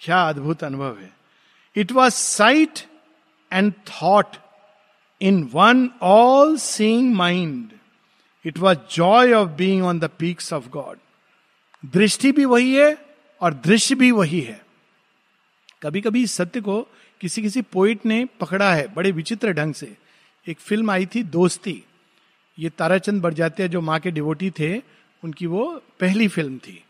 क्या 0.00 0.22
अद्भुत 0.28 0.64
अनुभव 0.64 0.98
है। 0.98 1.10
It 1.76 1.92
was 1.92 2.12
sight 2.12 2.80
and 3.52 3.72
thought 3.88 4.36
in 5.20 5.50
one 5.54 5.90
all 6.02 6.56
seeing 6.56 7.14
mind 7.14 7.70
it 8.44 8.58
was 8.58 8.78
joy 8.94 9.32
of 9.32 9.48
being 9.48 9.84
on 9.84 9.98
the 9.98 10.10
peaks 10.18 10.52
of 10.52 10.68
God 10.68 10.98
दृष्टि 11.92 12.32
भी 12.32 12.44
वही 12.44 12.74
है, 12.74 12.96
और 13.40 13.54
दृश्य 13.54 13.94
भी 13.94 14.10
वही 14.10 14.40
है। 14.40 14.60
कभी 15.82 16.00
कभी 16.00 16.26
सत्य 16.26 16.60
को 16.60 16.86
किसी 17.20 17.42
किसी 17.42 17.62
पोइट 17.62 18.06
ने 18.06 18.24
पकड़ा 18.40 18.72
है, 18.74 18.86
बड़े 18.94 19.10
विचित्र 19.12 19.52
ढंग 19.52 19.74
से। 19.74 19.96
एक 20.46 20.58
फ़िल्म 20.58 20.90
आई 20.90 21.06
थी, 21.06 21.22
दोस्ती। 21.22 21.82
ये 22.58 22.68
ताराचंद 22.70 23.22
बरजात्या, 23.22 23.66
जो 23.66 23.80
माँ 23.80 23.98
के 24.00 24.10
डिवोटी 24.10 24.50
थे, 24.50 24.76
उनकी 25.22 25.46
वो 25.46 25.64
पहली 26.00 26.28
फ़िल्म 26.28 26.58
थी। 26.58 26.82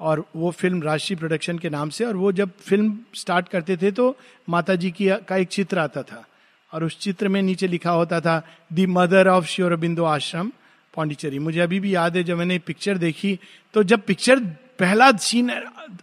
और 0.00 0.24
वो 0.36 0.50
फ़िल्म 0.50 0.82
राशि 0.82 1.14
प्रोडक्शन 1.14 1.58
के 1.58 1.70
नाम 1.70 1.90
से, 1.90 2.04
और 2.04 2.16
वो 2.16 2.32
जब 2.32 2.50
फ़िल्म 2.58 2.98
स्टार्ट 3.14 3.48
करते 3.48 3.76
थे 3.76 3.90
तो 3.92 4.16
माता 4.48 4.74
जी 4.74 4.90
की, 4.90 5.08
का 5.08 5.36
एक 5.36 5.48
चित्र 5.48 5.78
आता 5.78 6.02
था। 6.02 6.24
और 6.72 6.84
उस 6.84 6.98
चित्र 7.00 7.28
में 7.28 7.40
नीचे 7.42 7.66
लिखा 7.68 7.90
होता 7.90 8.20
था 8.20 8.42
दी 8.72 8.86
मदर 8.88 9.28
ऑफ़ 9.28 9.44
श्योरबिंदो 9.46 10.04
आश्रम 10.04 10.52
पांडिचेरी 10.94 11.38
मुझे 11.38 11.60
अभी 11.60 11.80
भी 11.80 11.94
याद 11.94 12.16
है, 12.16 12.22
जब 12.24 12.36
मैंने 12.36 12.58
पिक्चर 12.58 12.98
देखी 12.98 13.38
तो 13.74 13.82
जब 13.82 14.02
पिक्चर 14.02 14.40
पहला 14.78 15.10
scene 15.12 15.50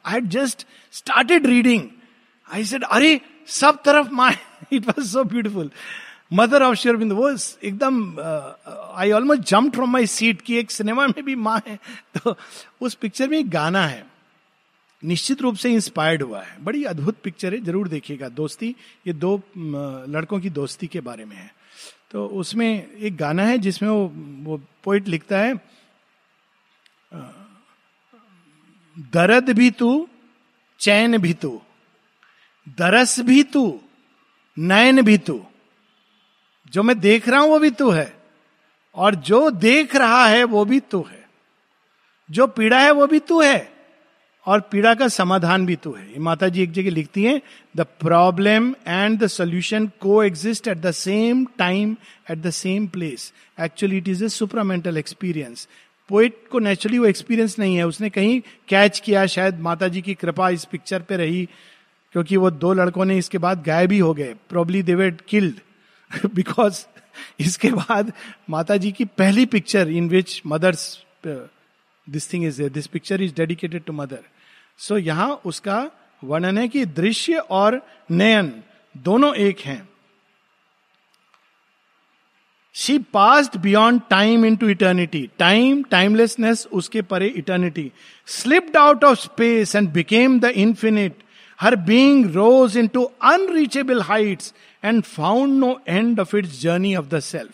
I 0.06 0.22
just 0.22 0.66
started 0.94 1.46
reading 1.46 1.84
I 2.50 2.64
said 2.64 2.84
अरे 2.84 3.20
सब 3.48 3.82
तरफ़ 3.86 4.10
माँ 4.12 4.32
it 4.74 4.88
was 4.88 5.08
so 5.08 5.24
beautiful 5.26 5.70
mother 6.34 6.64
of 6.64 6.76
Sri Aurobindo 6.78 7.12
वो 7.12 7.30
एकदम 7.64 8.20
I 8.96 9.12
almost 9.12 9.42
jump 9.50 9.74
from 9.76 9.92
my 9.92 10.06
seat 10.08 10.42
की 10.42 10.58
एक 10.58 10.72
सिनेमा 10.72 11.08
में 11.08 11.24
भी 11.26 11.36
माँ 11.38 11.62
है 11.68 11.80
तो 12.16 12.36
उस 12.82 12.96
पिक्चर 12.96 13.30
में 13.30 13.38
एक 13.40 13.50
गाना 13.50 13.86
है। 13.88 14.06
निश्चित 15.04 15.42
रूप 15.42 15.56
से 15.56 15.72
इंस्पायर्ड 15.74 16.22
हुआ 16.22 16.42
है। 16.42 16.64
बड़ी 16.64 16.84
अद्भुत 16.86 17.16
पिक्चर 17.24 17.54
है, 17.54 17.60
ज़रूर 17.62 17.88
देखिएगा। 17.88 18.30
दोस्ती, 18.30 18.76
ये 19.08 19.14
दो 19.14 19.42
लड़कों 19.58 20.40
की 20.40 20.50
दोस्ती 20.50 20.88
के 20.88 21.00
बारे 21.02 21.26
में 21.26 21.36
है। 21.36 21.52
तो 22.12 22.26
उसमें 22.34 22.98
एक 22.98 23.16
गाना 23.18 23.44
है 23.44 23.58
जिसमें 23.58 23.90
वो 23.90 24.12
वो 24.44 24.60
पोइट 24.84 25.08
लिखता 25.08 25.40
है, 25.40 25.54
दर्द 29.14 29.50
भी 29.50 29.70
तू, 29.72 30.08
चैन 30.80 31.18
भी 31.18 31.34
तू 31.36 31.62
दरस 32.67 33.19
भी 33.19 33.41
तू, 33.43 33.80
नयन 34.58 35.01
भी 35.01 35.17
तू। 35.17 35.41
जो 36.73 36.84
मैं 36.84 36.99
देख 36.99 37.30
रहा 37.30 37.39
हूँ 37.39 37.49
वो 37.49 37.60
भी 37.60 37.69
तू 37.71 37.89
है, 37.89 38.13
और 38.95 39.15
जो 39.15 39.49
देख 39.51 39.95
रहा 39.95 40.25
है 40.25 40.43
वो 40.43 40.65
भी 40.65 40.80
तू 40.82 41.06
है। 41.12 41.23
जो 42.30 42.47
पीड़ा 42.47 42.80
है 42.80 42.91
वो 42.91 43.08
भी 43.08 43.19
तू 43.19 43.41
है, 43.41 43.73
और 44.45 44.60
पीड़ा 44.62 44.93
का 44.93 45.08
समाधान 45.08 45.65
भी 45.65 45.75
तू 45.75 45.91
है। 45.93 46.19
माता 46.19 46.47
जी 46.47 46.62
एक 46.63 46.71
जगह 46.71 46.91
लिखती 46.91 47.23
हैं 47.23 47.41
the 47.78 47.86
problem 47.99 48.73
and 48.88 49.19
the 49.19 49.28
solution 49.28 49.88
coexist 50.23 50.67
at 50.67 50.78
the 50.78 50.91
same 50.91 51.45
time 51.58 51.95
at 52.32 52.38
the 52.38 52.49
same 52.49 52.88
place 52.88 53.32
actually 53.62 53.97
it 53.97 54.08
is 54.08 54.23
a 54.25 54.30
supramental 54.30 54.97
experience 54.97 55.67
poet 56.10 56.47
को 56.51 56.60
नेचुरली 56.60 56.97
वो 56.99 57.06
एक्सपीरियंस 57.06 57.58
नहीं 57.60 57.75
है। 57.75 57.88
उसने 57.88 58.10
कहीं 58.10 58.39
कैच 58.69 58.99
किया, 58.99 59.25
शायद 59.25 59.60
माता 59.60 59.88
जी 59.88 60.01
की 60.01 60.13
कृपा 60.13 60.49
इस 60.49 60.65
पिक्चर 60.65 61.01
पे 61.01 61.17
रही। 61.17 61.47
क्योंकि 62.15 62.38
वो 62.38 62.49
दो 62.51 62.71
लड़कों 62.73 63.06
ने 63.06 63.17
इसके 63.17 63.38
बाद 63.38 63.63
गायब 63.63 63.91
ही 63.91 63.97
हो 63.99 64.13
गए। 64.13 64.34
प्रोबली 64.49 64.82
देवेड 64.84 65.19
किल्ड 65.21 66.28
बिकॉज़ 66.34 66.80
इसके 67.39 67.69
बाद 67.71 68.12
माता 68.49 68.78
जी 68.78 68.91
की 68.91 69.06
पहली 69.19 69.45
picture 69.45 69.89
in 69.91 70.08
which 70.10 70.41
mother's 70.47 70.86
this 71.28 72.32
thing 72.34 72.45
is 72.45 72.62
this 72.63 72.88
picture 72.88 73.21
is 73.21 73.34
dedicated 73.36 73.84
to 73.84 73.93
mother 73.93 74.19
so 74.80 74.97
यहाँ 74.97 75.30
उसका 75.45 75.80
वर्णन 76.21 76.58
है 76.58 76.67
कि 76.67 76.86
दृश्य 76.86 77.38
और 77.51 77.82
नयन 78.12 78.54
दोनों 78.95 79.34
एक 79.38 79.60
हैं। 79.60 79.88
She 82.75 82.97
passed 83.13 83.58
beyond 83.58 84.01
time 84.10 84.45
into 84.56 84.69
eternity 84.69 85.30
time 85.39 85.84
timelessness 85.91 86.65
उसके 86.73 87.01
परे 87.12 87.28
eternity 87.38 87.91
slipped 88.28 88.78
out 88.78 89.04
of 89.04 89.19
space 89.19 89.75
and 89.75 89.91
became 89.91 90.39
the 90.39 90.54
infinite 90.56 91.23
her 91.62 91.76
being 91.76 92.32
rose 92.32 92.78
into 92.88 93.04
unreachable 93.04 94.02
heights 94.02 94.54
and 94.84 95.04
found 95.04 95.54
no 95.54 95.82
end 95.88 96.20
of 96.20 96.38
its 96.38 96.62
journey 96.62 96.96
of 96.96 97.06
the 97.06 97.20
self 97.20 97.52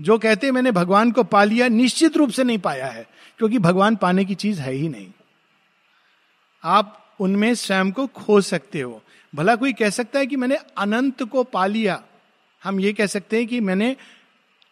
जो 0.00 0.18
कहते 0.18 0.46
हैं, 0.46 0.52
मैंने 0.52 0.72
भगवान 0.72 1.10
को 1.10 1.22
पा 1.22 1.44
लिया, 1.44 1.68
निश्चित 1.68 2.16
रूप 2.16 2.30
से 2.30 2.44
नहीं 2.44 2.58
पाया 2.58 2.86
है, 2.86 3.06
क्योंकि 3.38 3.58
भगवान 3.58 3.96
पाने 3.96 4.24
की 4.24 4.34
चीज़ 4.34 4.60
है 4.60 4.72
ही 4.72 4.88
नहीं। 4.88 5.10
आप 6.64 7.16
उनमें 7.20 7.54
स्वयं 7.54 7.92
को 7.92 8.06
खो 8.06 8.40
सकते 8.40 8.80
हो। 8.80 9.02
भला 9.34 9.56
कोई 9.56 9.72
कह 9.72 9.90
सकता 9.90 10.18
है 10.18 10.26
कि 10.26 10.36
मैंने 10.36 10.56
अनंत 10.78 11.22
को 11.22 11.42
पा 11.42 11.66
लिया? 11.66 12.02
हम 12.64 12.80
ये 12.80 12.92
कह 12.92 13.06
सकते 13.06 13.36
हैं 13.36 13.46
कि 13.46 13.60
मैंने 13.60 13.96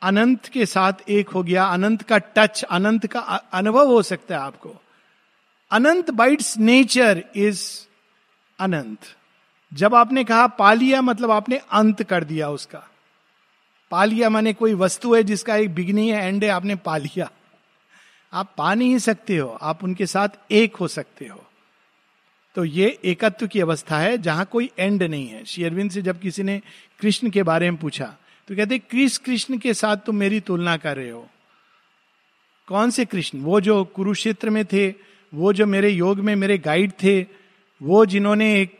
अनंत 0.02 0.46
के 0.46 0.66
साथ 0.66 0.92
एक 1.08 1.28
हो 1.28 1.42
गया, 1.42 1.64
अनंत 1.64 2.02
का 2.02 2.18
टच 2.18 2.62
अनंत 2.62 3.06
का 3.06 3.20
अनुभव 3.52 3.86
हो 3.86 4.02
सकता 4.02 4.34
है 4.34 4.40
आपको। 4.40 4.76
अनंत 5.70 6.10
बाइट्स 6.10 6.58
नेचर 6.58 7.24
इज़ 7.36 7.85
अनंत। 8.58 8.98
जब 9.72 9.94
आपने 9.94 10.24
कहा 10.24 10.46
पा 10.46 10.72
लिया 10.72 11.00
मतलब 11.02 11.30
आपने 11.30 11.56
अंत 11.72 12.02
कर 12.02 12.24
दिया 12.24 12.48
उसका। 12.50 12.82
पा 13.90 14.04
लिया 14.04 14.28
माने 14.30 14.52
कोई 14.52 14.74
वस्तु 14.74 15.14
है 15.14 15.22
जिसका 15.22 15.56
एक 15.56 15.74
बिगनिंग 15.74 16.10
है 16.10 16.26
एंड 16.26 16.44
है, 16.44 16.50
आपने 16.50 16.76
पा 16.76 16.96
लिया 16.96 17.30
आप 18.32 18.54
पा 18.58 18.72
नहीं 18.74 18.98
सकते 18.98 19.36
हो, 19.36 19.48
आप 19.62 19.84
उनके 19.84 20.06
साथ 20.06 20.28
एक 20.50 20.76
हो 20.76 20.88
सकते 20.88 21.26
हो। 21.26 21.42
तो 22.56 22.64
ये 22.64 22.98
एकत्व 23.04 23.46
की 23.46 23.60
अवस्था 23.60 23.98
है, 23.98 24.18
जहाँ 24.18 24.44
कोई 24.44 24.70
एंड 24.78 25.02
नहीं 25.02 25.28
है। 25.28 25.44
शेयरविंद 25.44 25.90
से 25.90 26.02
जब 26.02 26.20
किसी 26.20 26.42
ने 26.42 26.60
कृष्ण 27.00 27.30
के 27.30 27.42
बारे 27.42 27.70
में 27.70 27.80
पूछा 27.80 28.14
तो 28.48 28.56
कहते 28.56 28.78
क्रिस 28.80 29.16
कृष्ण 29.18 29.58
के 29.58 29.74
साथ 29.74 29.96
तुम 29.96 30.16
मेरी 30.16 30.40
तुलना 30.40 30.76
कर 30.76 30.96
रहे 30.96 31.10
हो। 31.10 31.26
कौन 32.68 32.90
से 32.90 33.04
कृष्ण? 33.04 33.40
वो 33.40 33.60
जो 33.60 33.84
कुरुक्षेत्र 33.84 34.50
में 34.50 34.64
थे, 34.64 34.88
वो 35.32 35.52
जो 35.52 35.66
मेरे 35.66 35.88
योग 35.90 36.20
में 36.20 36.34
मेरे 36.36 36.58
गाइड 36.58 36.92
थे 37.02 37.22
वो 37.80 38.04
जिन्होंने 38.06 38.54
एक 38.60 38.78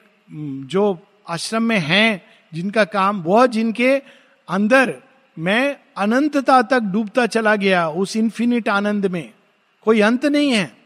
जो 0.71 0.85
आश्रम 1.29 1.63
में 1.63 1.79
हैं, 1.79 2.23
जिनका 2.53 2.85
काम 2.85 3.23
वह 3.23 3.47
जिनके 3.47 3.97
अंदर 4.49 4.95
मैं 5.37 5.77
अनंतता 5.99 6.61
तक 6.63 6.81
डूबता 6.93 7.27
चला 7.27 7.55
गया 7.57 7.89
उस 7.89 8.17
इंफिनिट 8.17 8.69
आनंद 8.69 9.07
में। 9.07 9.33
कोई 9.87 10.01
अंत 10.01 10.25
नहीं 10.27 10.53
है। 10.53 10.77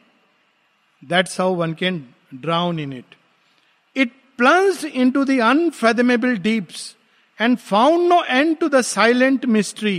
That's 1.02 1.40
how 1.40 1.54
one 1.54 1.72
can 1.74 2.04
drown 2.34 2.78
in 2.78 2.92
it 2.92 3.14
it 3.96 4.12
plus 4.38 4.84
into 5.10 5.24
the 5.24 5.38
unfathomable 5.40 6.36
deeps 6.38 6.94
and 7.38 7.56
found 7.58 8.08
no 8.08 8.22
end 8.24 8.56
to 8.56 8.68
the 8.68 8.80
silent 8.80 9.46
mystery 9.46 9.98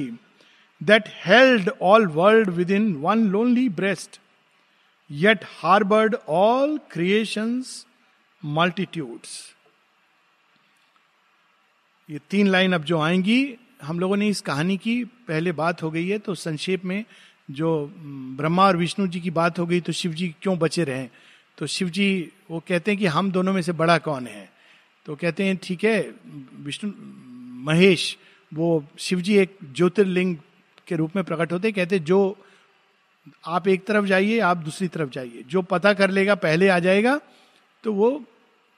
that 0.81 1.09
held 1.25 1.69
all 1.81 2.07
world 2.17 2.49
within 2.71 2.93
one 3.01 3.27
lonely 3.27 3.67
breast 3.79 4.19
yet 5.09 5.45
harboured 5.61 6.15
all 6.29 6.77
creation's 6.91 7.85
multitudes 8.45 9.55
ये 12.09 12.19
तीन 12.29 12.47
line 12.47 12.73
अब 12.73 12.83
जो 12.83 12.99
आएँगी, 12.99 13.55
हम 13.83 13.99
लोगों 13.99 14.17
ने 14.17 14.27
इस 14.27 14.41
कहानी 14.41 14.77
की 14.77 15.03
पहले 15.03 15.51
बात 15.51 15.83
हो 15.83 15.91
गई 15.91 16.07
है 16.07 16.17
तो 16.19 16.35
संक्षेप 16.35 16.85
में 16.85 17.05
जो 17.51 17.93
ब्रह्मा 18.37 18.65
और 18.67 18.77
विष्णु 18.77 19.07
जी 19.07 19.19
की 19.19 19.29
बात 19.29 19.59
हो 19.59 19.65
गई 19.65 19.81
तो 19.81 19.91
शिव 19.91 20.13
जी 20.13 20.35
क्यों 20.41 20.57
बचे 20.59 20.83
रहे? 20.83 21.07
तो 21.57 21.67
शिव 21.67 21.89
जी, 21.89 22.31
वो 22.51 22.59
कहते 22.59 22.91
हैं 22.91 22.99
कि 22.99 23.05
हम 23.05 23.31
दोनों 23.31 23.53
में 23.53 23.61
से 23.61 23.71
बड़ा 23.71 23.97
कौन 23.97 24.27
है? 24.27 24.49
तो 25.05 25.15
कहते 25.15 25.43
हैं, 25.43 25.57
ठीक 25.57 25.83
है, 25.83 26.13
विष्णु, 26.59 26.91
महेश, 27.65 28.17
वो 28.53 28.85
शिव 28.99 29.21
जी 29.21 29.37
एक 29.37 29.57
ज्योतिर्लिंग 29.73 30.35
के 30.87 30.95
रूप 30.95 31.15
में 31.15 31.25
प्रकट 31.25 31.51
होते 31.51 31.71
कहते 31.71 31.99
जो 31.99 32.37
आप 33.45 33.67
एक 33.67 33.85
तरफ़ 33.85 34.05
जाइए, 34.05 34.39
आप 34.39 34.57
दूसरी 34.57 34.87
तरफ़ 34.87 35.09
जाइए। 35.09 35.43
जो 35.47 35.61
पता 35.61 35.93
कर 35.93 36.09
लेगा, 36.09 36.35
पहले 36.35 36.67
आ 36.67 36.79
जाएगा 36.79 37.19
तो 37.83 37.93
वो 37.93 38.23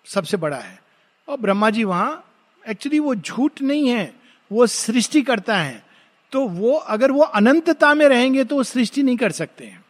सबसे 0.05 0.37
बड़ा 0.37 0.57
है। 0.57 0.83
और 1.29 1.37
ब्रह्मा 1.37 1.69
जी 1.69 1.83
वहाँ 1.83 2.33
एक्चुअली 2.69 2.99
वो 2.99 3.15
झूठ 3.15 3.61
नहीं 3.61 3.89
है, 3.89 4.13
वो 4.51 4.67
सृष्टि 4.67 5.21
करता 5.21 5.57
है। 5.57 5.85
तो 6.31 6.47
वो, 6.47 6.73
अगर 6.73 7.11
वो 7.11 7.21
अनंतता 7.21 7.93
में 7.93 8.07
रहेंगे 8.07 8.43
तो 8.43 8.55
वो 8.55 8.63
सृष्टि 8.63 9.03
नहीं 9.03 9.17
कर 9.17 9.31
सकते 9.31 9.65
हैं। 9.65 9.85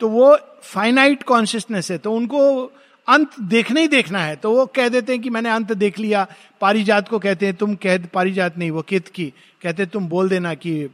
तो 0.00 0.08
वो 0.08 0.38
फाइनाइट 0.62 1.22
कॉन्शियसनेस 1.22 1.90
है 1.90 1.98
तो 1.98 2.12
उनको 2.12 2.72
अंत 3.08 3.40
देखना 3.40 3.80
ही 3.80 3.88
देखना 3.88 4.18
है। 4.18 4.36
तो 4.36 4.52
वो 4.52 4.66
कह 4.66 4.88
देते 4.88 5.12
हैं 5.12 5.22
कि 5.22 5.30
मैंने 5.30 5.50
अंत 5.50 5.72
देख 5.72 5.98
लिया, 5.98 6.26
पारिजात 6.60 7.08
को 7.08 7.18
कहते 7.18 7.46
हैं, 7.46 7.56
तुम 7.56 7.74
कह, 7.74 8.06
पारिजात 8.06 8.58
नहीं, 8.58 8.70
वो 8.70 8.82
कित 8.82 9.08
की। 9.08 9.32
कहते 9.62 9.86
तुम 9.86 10.08
बोल 10.08 10.28
देना 10.28 10.54
कि 10.54 10.86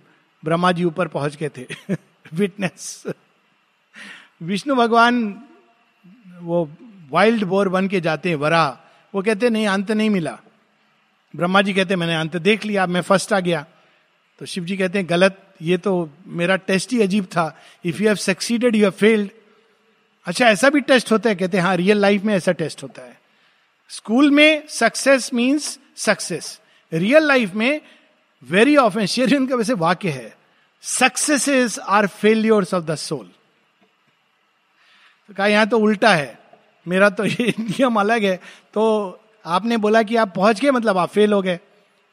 ब्रह्मा 0.44 0.72
जी 0.72 0.84
ऊपर 0.84 1.08
पहुँच 1.08 1.36
गए 1.36 1.50
थे। 1.58 1.66
विटनेस 2.34 3.04
विष्णु 4.42 4.74
भगवान, 4.74 5.42
वो 6.40 6.70
वाइल्ड 7.10 7.44
बोर 7.44 7.68
बन 7.68 7.88
के 7.88 8.00
जाते 8.00 8.28
हैं, 8.28 8.36
वरा। 8.36 8.66
वो 9.14 9.22
कहते 9.22 9.50
नहीं, 9.50 9.66
अंत 9.68 9.90
नहीं 9.90 10.10
मिला। 10.10 10.38
ब्रह्मा 11.34 11.62
जी 11.62 11.74
कहते 11.74 11.96
मैंने 11.96 12.16
अंत 12.16 12.36
देख 12.36 12.64
लिया, 12.64 12.86
मैं 12.86 13.00
फ़र्स्ट 13.00 13.32
आ 13.32 13.40
गया। 13.40 13.64
तो 14.40 14.46
शिव 14.46 14.64
जी 14.64 14.76
कहते 14.76 14.98
हैं, 14.98 15.08
गलत, 15.10 15.42
ये 15.62 15.78
तो 15.78 16.10
मेरा 16.26 16.56
टेस्ट 16.56 16.92
ही 16.92 17.00
अजीब 17.02 17.24
था। 17.24 17.56
If 17.84 18.02
you 18.02 18.06
have 18.08 18.16
succeeded 18.16 18.76
you 18.76 18.82
have 18.82 18.90
failed 18.90 19.30
अच्छा 20.26 20.48
ऐसा 20.48 20.68
भी 20.70 20.80
टेस्ट 20.80 21.12
होता 21.12 21.28
है, 21.30 21.36
कहते 21.36 21.56
हैं 21.56 21.64
हाँ 21.64 21.76
रियल 21.76 21.98
लाइफ 21.98 22.22
में 22.22 22.34
ऐसा 22.34 22.52
टेस्ट 22.52 22.82
होता 22.82 23.02
है। 23.02 23.18
स्कूल 23.90 24.30
में 24.30 24.66
success 24.68 25.32
means 25.34 25.78
success 25.96 26.60
real 26.92 27.22
life 27.22 27.54
में 27.54 27.80
वेरी 28.42 28.76
शेरियन 29.06 29.46
का 29.46 29.56
वैसे 29.56 29.72
वाक्य 29.74 30.10
है 30.10 30.34
successes 30.82 31.78
are 31.78 32.06
failures 32.06 32.74
of 32.74 32.84
the 32.84 32.94
soul 32.94 33.30
कहा, 35.30 35.46
यहाँ 35.46 35.66
तो 35.66 35.78
उल्टा 35.78 36.14
है। 36.14 36.45
मेरा 36.88 37.10
तो 37.10 37.24
ये 37.26 37.54
नियम 37.60 38.00
अलग 38.00 38.24
है। 38.24 38.36
तो 38.74 39.20
आपने 39.46 39.76
बोला 39.76 40.02
कि 40.02 40.16
आप 40.16 40.32
पहुँच 40.34 40.60
गए 40.60 40.70
मतलब 40.70 40.98
आप 40.98 41.08
फेल 41.08 41.32
हो 41.32 41.42
गए। 41.42 41.58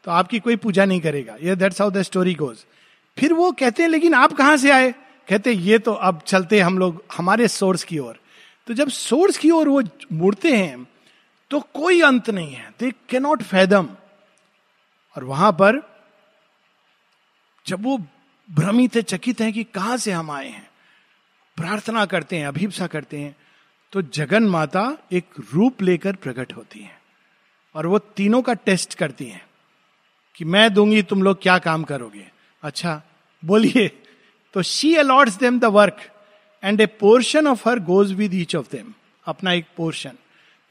तो 0.04 0.12
आपकी 0.12 0.40
कोई 0.40 0.56
पूजा 0.56 0.86
नहीं 0.86 1.02
करेगा। 1.02 1.36
ये 1.42 1.56
that's 1.56 1.82
how 1.82 1.92
the 1.92 2.02
story 2.02 2.34
goes 2.34 2.66
फिर 3.18 3.34
वो 3.34 3.52
कहते 3.52 3.84
हैं, 3.84 3.90
लेकिन 3.90 4.14
आप 4.14 4.34
कहाँ 4.34 4.58
से 4.58 4.72
आए? 4.72 4.92
कहते 5.28 5.52
ये 5.52 5.78
तो 5.80 5.94
अब 5.94 6.22
चलते 6.26 6.60
हम 6.60 6.78
लोग, 6.78 7.04
हमारे 7.18 7.48
सोर्स 7.48 7.84
की 7.84 8.00
ओर। 8.00 8.20
तो 8.68 8.74
जब 8.74 8.90
सोर्स 8.90 9.38
की 9.38 9.50
ओर 9.52 9.70
वो 9.70 9.82
मुड़ते 10.12 10.56
हैं 10.56 10.88
तो 11.52 11.60
कोई 11.74 12.02
अंत 12.02 12.30
नहीं 12.30 12.54
है। 12.54 12.74
दे 12.80 12.92
कैनॉट 13.10 13.44
फैदम 13.44 13.90
और 15.16 15.24
वहाँ 15.24 15.52
पर 15.52 15.82
जब 17.66 17.84
वो 17.84 17.98
भ्रमित 18.50 18.96
है, 18.96 19.02
चकित 19.02 19.42
है 19.42 19.52
कि 19.52 19.64
कहाँ 19.64 19.98
से 19.98 20.12
हम 20.12 20.32
आए 20.32 20.48
हैं, 20.48 20.68
प्रार्थना 21.58 22.06
करते 22.06 22.38
हैं, 22.38 22.48
अभिप्सा 22.48 22.88
करते 22.88 23.18
हैं 23.18 23.36
तो 23.94 24.02
जगन 24.02 24.44
माता 24.44 24.98
एक 25.12 25.26
रूप 25.54 25.82
लेकर 25.82 26.16
प्रकट 26.16 26.54
होती 26.54 26.80
है 26.80 27.02
और 27.76 27.88
वो 27.88 28.00
तीनों 28.00 28.42
का 28.42 28.54
टेस्ट 28.54 28.94
करती 28.94 29.26
हैं 29.26 29.46
कि 30.36 30.46
मैं 30.46 30.74
दूँगी, 30.74 31.02
तुम 31.04 31.24
लोग 31.24 31.42
क्या 31.42 31.58
काम 31.58 31.84
करोगे? 31.84 32.28
अच्छा 32.64 33.02
बोलिए 33.46 33.88
तो 34.54 34.62
she 34.62 34.96
allots 34.96 35.36
them 35.36 35.60
the 35.60 35.66
work 35.66 35.98
and 36.64 36.82
a 36.82 36.86
portion 36.86 37.48
of 37.48 37.70
her 37.70 37.80
goes 37.80 38.14
with 38.14 38.34
each 38.34 38.56
of 38.56 38.72
them 38.72 38.94
अपना 39.26 39.54
एक 39.54 39.66
पोर्शन 39.78 40.18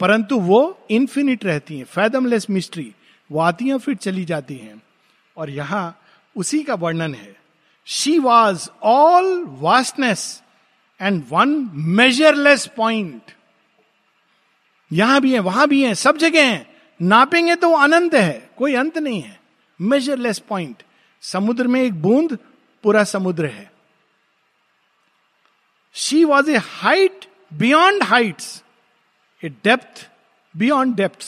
परंतु 0.00 0.38
वो 0.40 0.86
इन्फिनिट 0.90 1.44
रहती 1.44 1.78
हैं 1.78 1.84
फैदमलेस 1.84 2.50
मिस्ट्री 2.50 2.94
वो 3.30 3.40
आती 3.40 3.68
हैं 3.68 3.78
फिर 3.78 3.94
चली 3.94 4.24
जाती 4.24 4.56
हैं। 4.56 4.82
और 5.36 5.50
यहाँ 5.50 6.00
उसी 6.36 6.62
का 6.62 6.74
वर्णन 6.74 7.14
है। 7.14 7.36
She 7.84 8.18
was 8.18 8.68
all 8.82 9.44
vastness 9.46 10.41
and 11.00 11.22
one 11.28 11.70
measureless 11.74 12.66
point 12.76 13.32
यहाँ 14.90 15.20
भी 15.20 15.32
है, 15.32 15.38
वहाँ 15.38 15.66
भी 15.68 15.82
है, 15.84 15.94
सब 15.94 16.16
जगह 16.16 16.50
है। 16.50 16.66
नापेंगे 17.00 17.54
तो 17.54 17.72
अनंत 17.74 18.14
है, 18.14 18.50
कोई 18.58 18.74
अंत 18.74 18.98
नहीं 18.98 19.20
है। 19.22 19.40
मेजरलेस 19.80 20.38
पॉइंट 20.38 20.82
समुद्र 21.22 21.66
में 21.66 21.80
एक 21.82 22.00
बूंद, 22.02 22.38
पूरा 22.84 23.04
समुद्र 23.04 23.46
है। 23.46 23.70
She 25.94 26.24
was 26.24 26.50
a 26.50 26.56
height 26.56 27.26
beyond 27.52 28.02
heights 28.02 28.62
a 29.42 29.48
depth 29.64 30.08
beyond 30.54 30.94
depth 30.96 31.24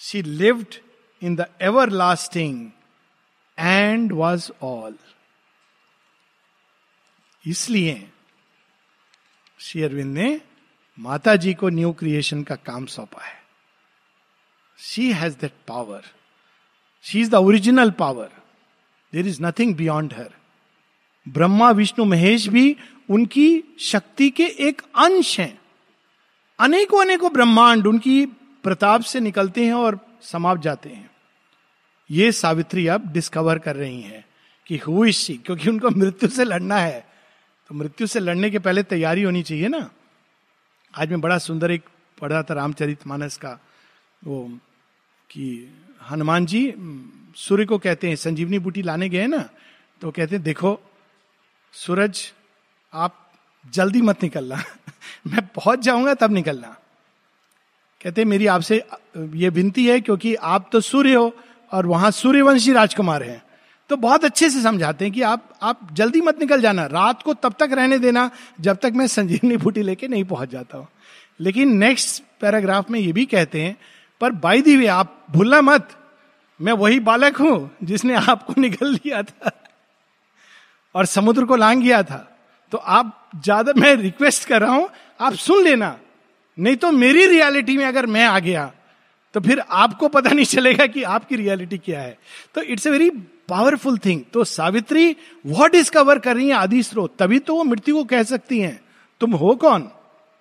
she 0.00 0.22
lived 0.22 0.74
in 1.22 1.36
the 1.36 1.46
everlasting 1.90 2.70
and 3.58 4.12
was 4.12 4.50
all 4.62 4.94
इसलिए 7.46 8.10
श्री 9.58 9.82
अरविंद 9.82 10.14
ने 10.18 10.40
माता 10.98 11.36
जी 11.36 11.54
को 11.54 11.68
न्यू 11.68 11.92
क्रिएशन 11.92 12.42
का 12.42 12.54
काम 12.54 12.86
सौंपा 12.86 13.24
है। 13.24 13.42
She 14.78 15.12
has 15.12 15.34
that 15.34 15.52
power 15.68 16.02
she 17.02 17.20
is 17.20 17.30
the 17.30 17.34
original 17.34 17.90
power 17.90 18.30
there 19.12 19.26
is 19.26 19.42
nothing 19.42 19.74
beyond 19.76 20.12
her 20.12 20.30
Brahma, 21.28 21.70
Vishnu, 21.70 22.04
Mahesh 22.04 22.46
भी 22.48 22.76
उनकी 23.10 23.76
शक्ति 23.78 24.30
के 24.30 24.44
एक 24.44 24.82
अंश 24.96 25.40
हैं। 25.40 25.60
अनेकों 26.60 27.00
अनेकों 27.00 27.32
ब्रह्मांड 27.32 27.86
उनकी 27.86 28.26
प्रताप 28.62 29.02
से 29.02 29.20
निकलते 29.20 29.66
हैं 29.66 29.74
और 29.74 29.98
समाप्त 30.22 30.62
जाते 30.62 30.88
हैं। 30.88 31.10
ये 32.10 32.32
सावित्री 32.32 32.86
अब 32.86 33.12
डिस्कवर 33.12 33.58
कर 33.58 33.76
रही 33.76 34.00
हैं 34.00 34.24
कि 34.66 34.76
हु 34.76 35.04
इज़ 35.04 35.16
शी 35.16 35.34
क्योंकि 35.34 35.70
उनको 35.70 35.90
मृत्यु 35.90 36.28
से 36.28 36.44
लड़ना 36.44 36.76
है। 36.76 37.13
तो 37.70 37.74
मृत्यु 37.74 38.06
से 38.06 38.20
लड़ने 38.20 38.50
के 38.50 38.58
पहले 38.58 38.82
तैयारी 38.82 39.22
होनी 39.22 39.42
चाहिए 39.42 39.68
ना। 39.68 39.90
आज 40.94 41.10
मैं 41.10 41.20
बड़ा 41.20 41.38
सुंदर 41.38 41.70
एक 41.70 41.82
पढ़ा 42.20 42.42
था 42.42 42.54
रामचरित 42.54 43.06
मानस 43.06 43.36
का, 43.36 43.58
वो 44.24 44.58
कि 45.30 45.72
हनुमान 46.10 46.46
जी, 46.46 46.74
सूर्य 47.36 47.64
को 47.64 47.78
कहते 47.78 48.08
हैं, 48.08 48.16
संजीवनी 48.16 48.58
बूटी 48.58 48.82
लाने 48.82 49.08
गए 49.08 49.26
ना 49.26 49.48
तो 50.02 50.10
कहते 50.10 50.34
हैं, 50.34 50.44
देखो, 50.44 50.80
सूरज, 51.72 52.32
आप 52.92 53.32
जल्दी 53.72 54.02
मत 54.02 54.22
निकलना। 54.22 54.56
मैं 55.26 55.46
पहुँच 55.46 55.78
जाऊँगा, 55.78 56.14
तब 56.14 56.32
निकलना। 56.32 56.76
कहते 58.02 58.24
मेरी 58.24 58.46
आपसे 58.46 58.84
ये 59.16 59.48
विनती 59.48 59.86
है, 59.86 60.00
क्योंकि 60.00 60.34
आप 60.34 60.68
तो 60.72 60.80
सूर्य 60.80 61.14
हो 61.14 61.36
और 61.72 61.86
वहाँ 61.86 62.10
सूर्यवंशी 62.10 62.72
राजकुमार 62.72 63.22
हैं। 63.22 63.43
तो 63.90 63.96
बहुत 63.96 64.24
अच्छे 64.24 64.48
से 64.50 64.62
समझाते 64.62 65.04
हैं 65.04 65.14
कि 65.14 65.22
आप 65.22 65.48
आप 65.62 65.88
जल्दी 65.92 66.20
मत 66.20 66.38
निकल 66.40 66.60
जाना। 66.60 66.84
रात 66.86 67.22
को 67.22 67.34
तब 67.34 67.54
तक 67.58 67.72
रहने 67.72 67.98
देना 67.98 68.30
जब 68.60 68.76
तक 68.76 68.92
मैं 68.94 69.06
संजीवनी 69.06 69.56
बूटी 69.56 69.82
लेके 69.82 70.08
नहीं 70.08 70.24
पहुँच 70.24 70.50
जाता 70.50 70.78
हूँ। 70.78 70.88
लेकिन 71.40 71.76
नेक्स्ट 71.76 72.22
पैराग्राफ 72.40 72.90
में 72.90 72.98
ये 73.00 73.12
भी 73.12 73.24
कहते 73.26 73.62
हैं, 73.62 73.76
पर 74.20 74.32
बाई 74.32 74.62
दी 74.62 74.76
वे 74.76 74.86
आप 74.86 75.26
भूलना 75.30 75.60
मत। 75.60 75.88
मैं 76.60 76.72
वही 76.72 77.00
बालक 77.00 77.36
हूँ 77.36 77.70
जिसने 77.84 78.14
आपको 78.14 78.54
निकल 78.60 78.92
लिया 78.94 79.22
था 79.22 79.50
और 80.94 81.06
समुद्र 81.06 81.44
को 81.44 81.56
लांग 81.56 81.82
गया 81.82 82.02
था। 82.02 82.18
तो 82.72 82.78
आप 82.78 83.30
ज़्यादा, 83.36 83.72
मैं 83.76 83.94
रिक्वेस्ट 83.96 84.48
कर 84.48 84.60
रहा 84.60 84.74
हूँ, 84.74 84.88
आप 85.20 85.34
सुन 85.34 85.62
लेना। 85.64 85.96
नहीं 86.58 86.76
तो 86.76 86.90
मेरी 86.92 87.26
रियलिटी 87.26 87.76
में 87.76 87.84
अगर 87.84 88.06
मैं 88.06 88.24
आ 88.24 88.38
गया 88.38 88.72
तो 89.34 89.40
फिर 89.40 89.60
आपको 89.60 90.08
पता 90.08 90.30
नहीं 90.30 90.44
चलेगा 90.46 90.86
कि 90.86 91.02
आपकी 91.02 91.36
रियलिटी 91.36 91.78
क्या 91.78 92.00
है। 92.00 92.18
तो 92.54 92.62
it's 92.62 92.86
a 92.86 92.90
very 92.90 93.10
powerful 93.48 93.98
thing 93.98 94.22
तो 94.32 94.44
सावित्री 94.44 95.16
वॉट 95.46 95.72
डिस्कवर 95.72 96.18
कर 96.18 96.36
रही 96.36 96.48
है 96.48 96.54
आदि 96.54 96.82
स्रोत? 96.82 97.16
तभी 97.18 97.38
तो 97.38 97.56
वो 97.56 97.64
मृत्यु 97.64 97.94
को 97.96 98.04
कह 98.04 98.22
सकती 98.22 98.60
हैं। 98.60 98.80
तुम 99.20 99.32
हो 99.32 99.54
कौन? 99.54 99.90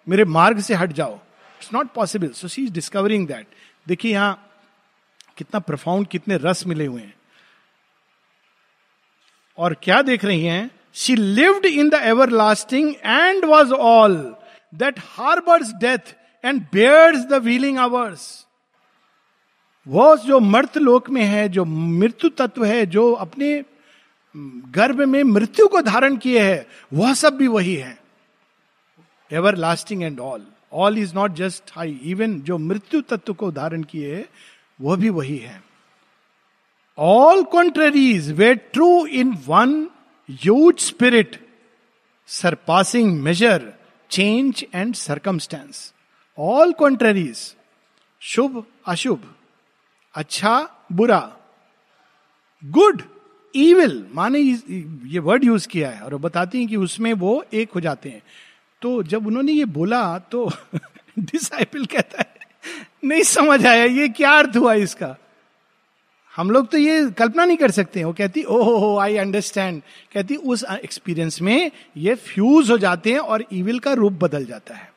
मेरे 0.08 0.26
मार्ग 0.26 0.60
से 0.60 0.74
हट 0.74 0.92
जाओ। 0.92 1.14
It's 1.14 1.74
not 1.74 1.92
possible 1.92 2.30
so 2.30 2.48
she 2.48 2.64
is 2.64 2.72
discovering 2.74 3.28
that 3.28 3.48
देखिए 3.88 4.12
यहाँ 4.12 4.50
कितना 5.38 5.60
प्रफाउंड 5.60 6.08
कितने 6.08 6.38
रस 6.38 6.66
मिले 6.68 6.86
हुए 6.86 7.02
हैं। 7.02 7.14
और 9.58 9.74
क्या 9.74 10.02
देख 10.02 10.26
रही 10.26 10.46
हैं? 10.46 10.70
She 10.94 11.16
lived 11.16 11.66
in 11.66 11.90
the 11.90 11.94
everlasting 12.30 12.94
and 13.04 13.46
was 13.46 13.74
all 13.74 14.16
that 14.74 15.00
harbours 15.00 15.74
death 15.74 16.16
and 16.44 16.62
bears 16.74 17.26
the 17.26 17.34
wheeling 17.34 17.78
hours 17.78 18.43
वो 19.88 20.16
जो 20.18 20.40
मर्त 20.40 20.78
लोक 20.78 21.10
में 21.10 21.24
है, 21.24 21.48
जो 21.50 21.66
मृत्यु 21.66 22.30
तत्व 22.30 22.66
है, 22.66 22.86
जो 22.86 23.12
अपने 23.14 23.64
गर्भ 24.76 25.02
में 25.02 25.24
मृत्यु 25.24 25.68
को 25.68 25.82
धारण 25.82 26.16
किए 26.18 26.44
है, 26.44 26.68
वह 26.94 27.14
सब 27.14 27.36
भी 27.38 27.48
वही 27.48 27.76
है। 27.76 27.98
Everlasting 29.56 30.04
and 30.04 30.20
all 30.20 30.46
all 30.74 30.98
is 30.98 31.14
not 31.16 31.34
just 31.34 31.72
high 31.72 32.00
even 32.04 32.40
जो 32.42 32.58
मृत्यु 32.58 33.02
तत्व 33.02 33.34
को 33.34 33.52
धारण 33.52 33.84
किए 33.84 34.16
है, 34.16 34.26
वह 34.82 34.96
भी 34.96 35.10
वही 35.10 35.38
है। 35.38 35.62
All 36.98 37.44
contraries 37.44 38.32
were 38.32 38.54
true 38.56 39.06
in 39.06 39.38
one 39.48 39.88
huge 40.46 40.78
spirit 40.78 41.40
surpassing 42.28 43.22
measure 43.22 43.74
change 44.10 44.66
and 44.76 44.96
circumstance 44.96 45.94
all 46.38 46.74
contraries 46.74 47.54
शुभ 48.22 48.64
अशुभ 48.88 49.33
अच्छा 50.16 50.70
बुरा। 50.92 51.20
गुड 52.64 53.02
ईविल 53.54 54.06
माने 54.14 54.40
ये 54.40 55.20
वर्ड 55.20 55.44
यूज़ 55.44 55.68
किया 55.68 55.90
है, 55.90 56.02
और 56.02 56.16
बताती 56.18 56.60
हैं 56.60 56.68
कि 56.68 56.76
उसमें 56.76 57.12
वो 57.14 57.44
एक 57.54 57.72
हो 57.72 57.80
जाते 57.80 58.10
हैं। 58.10 58.22
तो 58.82 59.02
जब 59.04 59.28
उन्होंने 59.28 59.52
ये 59.52 59.66
बोला 59.66 60.18
तो 60.32 60.50
डिसाइपल 61.20 61.86
कहता 61.86 62.22
है, 62.22 62.36
नहीं 63.04 63.24
समझ 63.24 63.66
आया, 63.66 63.84
ये 63.84 64.08
क्या 64.10 64.32
अर्थ 64.32 64.58
हुआ 64.58 64.74
इसका? 64.74 65.16
हम 66.34 66.52
लोग 66.52 66.68
तो 66.68 66.78
ये 66.78 67.10
कल्पना 67.12 67.46
नहीं 67.46 67.58
कर 67.58 67.72
सकते 67.72 68.04
वो 68.04 68.14
कहती, 68.14 68.44
ओहो, 68.44 68.78
हो 68.78 68.98
आई 68.98 69.18
अंडरस्टैंड 69.18 69.82
कहती, 70.14 70.36
उस 70.36 70.64
एक्सपीरियंस 70.74 71.42
में 71.42 71.72
ये 71.98 72.16
फ्यूज 72.16 72.72
हो 72.72 72.78
जाते 72.78 73.12
हैं 73.12 73.20
और 73.20 73.46
ईविल 73.54 73.80
का 73.80 73.94
रूप 73.94 74.14
बदल 74.14 74.46
जाता 74.46 74.76
है। 74.76 74.92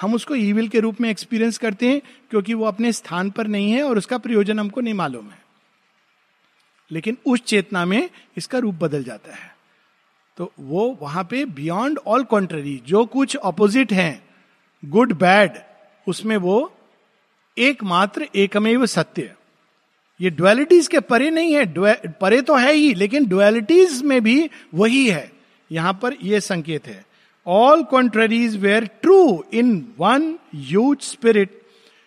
हम 0.00 0.14
उसको 0.14 0.34
ईविल 0.34 0.68
के 0.68 0.80
रूप 0.80 1.00
में 1.00 1.08
एक्सपीरियंस 1.10 1.58
करते 1.58 1.88
हैं 1.88 2.00
क्योंकि 2.30 2.54
वो 2.54 2.64
अपने 2.64 2.92
स्थान 2.92 3.30
पर 3.30 3.46
नहीं 3.46 3.70
है 3.72 3.82
और 3.82 3.98
उसका 3.98 4.18
प्रयोजन 4.18 4.58
हमको 4.58 4.80
नहीं 4.80 4.94
मालूम 4.94 5.26
है। 5.26 5.38
लेकिन 6.90 7.16
उस 7.26 7.40
चेतना 7.40 7.84
में 7.84 8.10
इसका 8.36 8.58
रूप 8.58 8.74
बदल 8.74 9.04
जाता 9.04 9.34
है। 9.34 9.54
तो 10.38 10.52
वो 10.60 10.98
वहाँ 11.00 11.24
पे 11.24 11.44
बियॉन्ड 11.44 11.98
ऑल 12.06 12.24
कॉन्ट्ररी 12.24 12.80
जो 12.86 13.04
कुछ 13.06 13.36
ऑपोजिट 13.36 13.92
है 13.92 14.22
गुड 14.82 15.12
बैड 15.12 15.58
उसमें 16.06 16.36
वो 16.36 16.72
एकमात्र, 17.56 18.26
एकमेव 18.34 18.86
सत्य। 18.86 19.34
ये 20.20 20.30
डुअलिटीज 20.30 20.86
के 20.88 21.00
परे 21.00 21.30
नहीं 21.30 21.54
है 21.54 21.64
परे 22.12 22.40
तो 22.42 22.56
है 22.56 22.72
ही, 22.72 22.94
लेकिन 22.94 23.26
डुअलिटीज 23.28 24.02
में 24.02 24.20
भी 24.22 24.50
वही 24.74 25.08
है। 25.10 25.30
यहाँ 25.70 25.92
पर 26.02 26.16
यह 26.22 26.40
संकेत 26.40 26.86
है। 26.86 27.04
All 27.44 27.84
contraries 27.84 28.58
were 28.58 28.86
true 29.02 29.44
in 29.50 29.94
one 29.96 30.38
huge 30.50 31.02
spirit, 31.02 31.50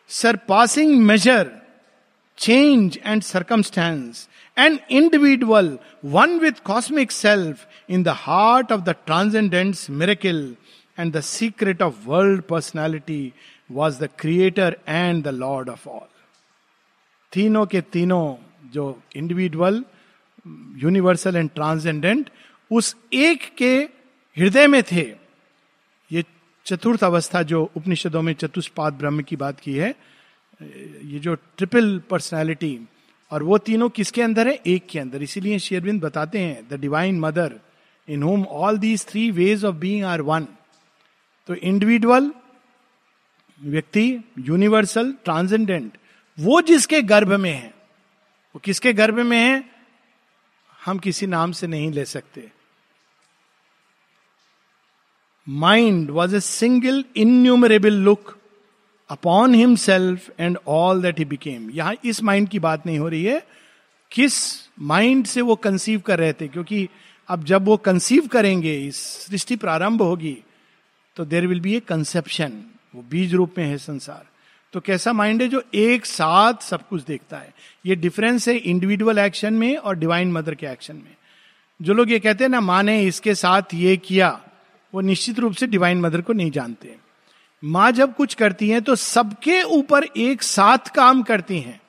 surpassing 0.07 1.05
measure, 1.05 1.61
change, 2.35 2.99
and 3.03 3.23
circumstance. 3.23 4.27
An 4.55 4.79
individual, 4.89 5.79
one 6.01 6.39
with 6.39 6.63
cosmic 6.63 7.11
self, 7.11 7.65
in 7.87 8.03
the 8.03 8.13
heart 8.13 8.71
of 8.71 8.85
the 8.85 8.95
transcendence 9.05 9.89
miracle 9.89 10.55
and 10.97 11.11
the 11.11 11.21
secret 11.21 11.81
of 11.81 12.07
world 12.07 12.47
personality 12.47 13.33
was 13.69 13.97
the 13.97 14.07
creator 14.07 14.75
and 14.85 15.23
the 15.23 15.31
lord 15.31 15.67
of 15.69 15.87
all. 15.87 16.07
तीनों 17.33 17.65
के 17.65 17.81
तीनों 17.81 18.35
जो 18.73 18.85
individual 19.15 19.83
universal 20.81 21.35
and 21.35 21.49
transcendent 21.55 22.29
उस 22.71 22.95
एक 23.13 23.49
के 23.57 23.73
हृदय 24.37 24.67
में 24.67 24.83
थे 24.91 25.22
चतुर्थ 26.65 27.03
अवस्था 27.03 27.41
जो 27.43 27.63
उपनिषदों 27.77 28.21
में 28.21 28.33
चतुष्पाद 28.33 28.93
ब्रह्म 28.93 29.21
की 29.21 29.35
बात 29.35 29.59
की 29.59 29.75
है, 29.75 29.93
ये 30.61 31.19
जो 31.19 31.33
ट्रिपल 31.57 31.97
पर्सनैलिटी 32.09 32.79
और 33.31 33.43
वो 33.43 33.57
तीनों 33.57 33.89
किसके 33.89 34.21
अंदर 34.21 34.47
है? 34.47 34.53
एक 34.55 34.87
के 34.89 34.99
अंदर। 34.99 35.23
इसीलिए 35.23 35.59
शेरविंद 35.59 36.01
बताते 36.01 36.39
हैं 36.39 36.67
the 36.69 36.79
divine 36.79 37.19
mother 37.19 37.59
in 38.07 38.23
whom 38.23 38.43
all 38.45 38.77
these 38.77 39.05
three 39.07 39.29
ways 39.31 39.65
of 39.65 39.75
being 39.75 40.03
are 40.05 40.21
one 40.21 40.47
तो 41.49 41.55
इंडिविजुअल 41.55 42.31
व्यक्ति 43.59 44.07
यूनिवर्सल 44.39 45.11
ट्रांसेंडेंट 45.25 45.97
वो 46.37 46.61
जिसके 46.61 47.01
गर्भ 47.03 47.33
में 47.33 47.51
है, 47.51 47.73
वो 48.55 48.59
किसके 48.59 48.93
गर्भ 48.93 49.19
में 49.19 49.39
है? 49.39 49.63
हम 50.79 50.99
किसी 50.99 51.27
नाम 51.27 51.51
से 51.51 51.67
नहीं 51.67 51.91
ले 51.91 52.05
सकते। 52.05 52.49
Mind 55.47 56.09
was 56.09 56.35
a 56.35 56.39
single 56.39 57.03
innumerable 57.15 57.93
look 57.93 58.37
upon 59.09 59.55
himself 59.55 60.29
and 60.39 60.57
all 60.67 61.01
that 61.01 61.19
he 61.19 61.25
became 61.25 61.69
यहाँ 61.71 61.95
इस 62.05 62.21
माइंड 62.23 62.49
की 62.49 62.59
बात 62.59 62.85
नहीं 62.85 62.99
हो 62.99 63.07
रही 63.07 63.23
है। 63.23 63.41
किस 64.11 64.33
माइंड 64.81 65.25
से 65.25 65.41
वो 65.41 65.55
कंसीव 65.55 65.99
कर 65.99 66.19
रहे 66.19 66.33
थे? 66.33 66.47
क्योंकि 66.47 66.87
अब 67.29 67.43
जब 67.43 67.65
वो 67.65 67.77
कंसीव 67.77 68.27
करेंगे, 68.27 68.75
इस 68.77 68.97
सृष्टि 68.97 69.55
प्रारंभ 69.55 70.01
होगी 70.01 70.37
तो 71.17 71.25
there 71.25 71.47
will 71.47 71.59
be 71.59 71.75
a 71.75 71.79
conception 71.79 72.61
वो 72.95 73.03
बीज 73.09 73.33
रूप 73.35 73.55
में 73.57 73.65
है 73.65 73.77
संसार। 73.77 74.25
तो 74.73 74.79
कैसा 74.79 75.13
माइंड 75.13 75.41
है 75.41 75.47
जो 75.47 75.61
एक 75.73 76.05
साथ 76.05 76.63
सब 76.63 76.87
कुछ 76.87 77.03
देखता 77.03 77.37
है? 77.37 77.53
ये 77.85 77.95
डिफरेंस 77.95 78.47
है 78.47 78.55
इंडिविजुअल 78.55 79.19
एक्शन 79.19 79.53
में 79.53 79.75
और 79.77 79.95
डिवाइन 79.95 80.31
मदर 80.31 80.55
के 80.55 80.67
एक्शन 80.67 80.95
में। 80.95 81.15
जो 81.79 81.93
लोग 81.93 82.11
ये 82.11 82.19
कहते 82.19 82.43
हैं 82.43 82.51
ना, 82.51 82.61
माँ 82.61 82.81
ने 82.83 83.01
इसके 83.03 83.35
साथ 83.35 83.73
ये 83.73 83.97
किया 83.97 84.39
वो 84.93 85.01
निश्चित 85.01 85.39
रूप 85.39 85.53
से 85.53 85.67
डिवाइन 85.67 86.01
मदर 86.01 86.21
को 86.21 86.33
नहीं 86.33 86.51
जानते 86.51 86.95
माँ 87.63 87.91
जब 87.91 88.15
कुछ 88.15 88.33
करती 88.33 88.69
हैं 88.69 88.81
तो 88.81 88.95
सबके 88.95 89.61
ऊपर 89.63 90.03
एक 90.03 90.43
साथ 90.43 90.77
काम 90.95 91.21
करती 91.23 91.59
हैं 91.59 91.81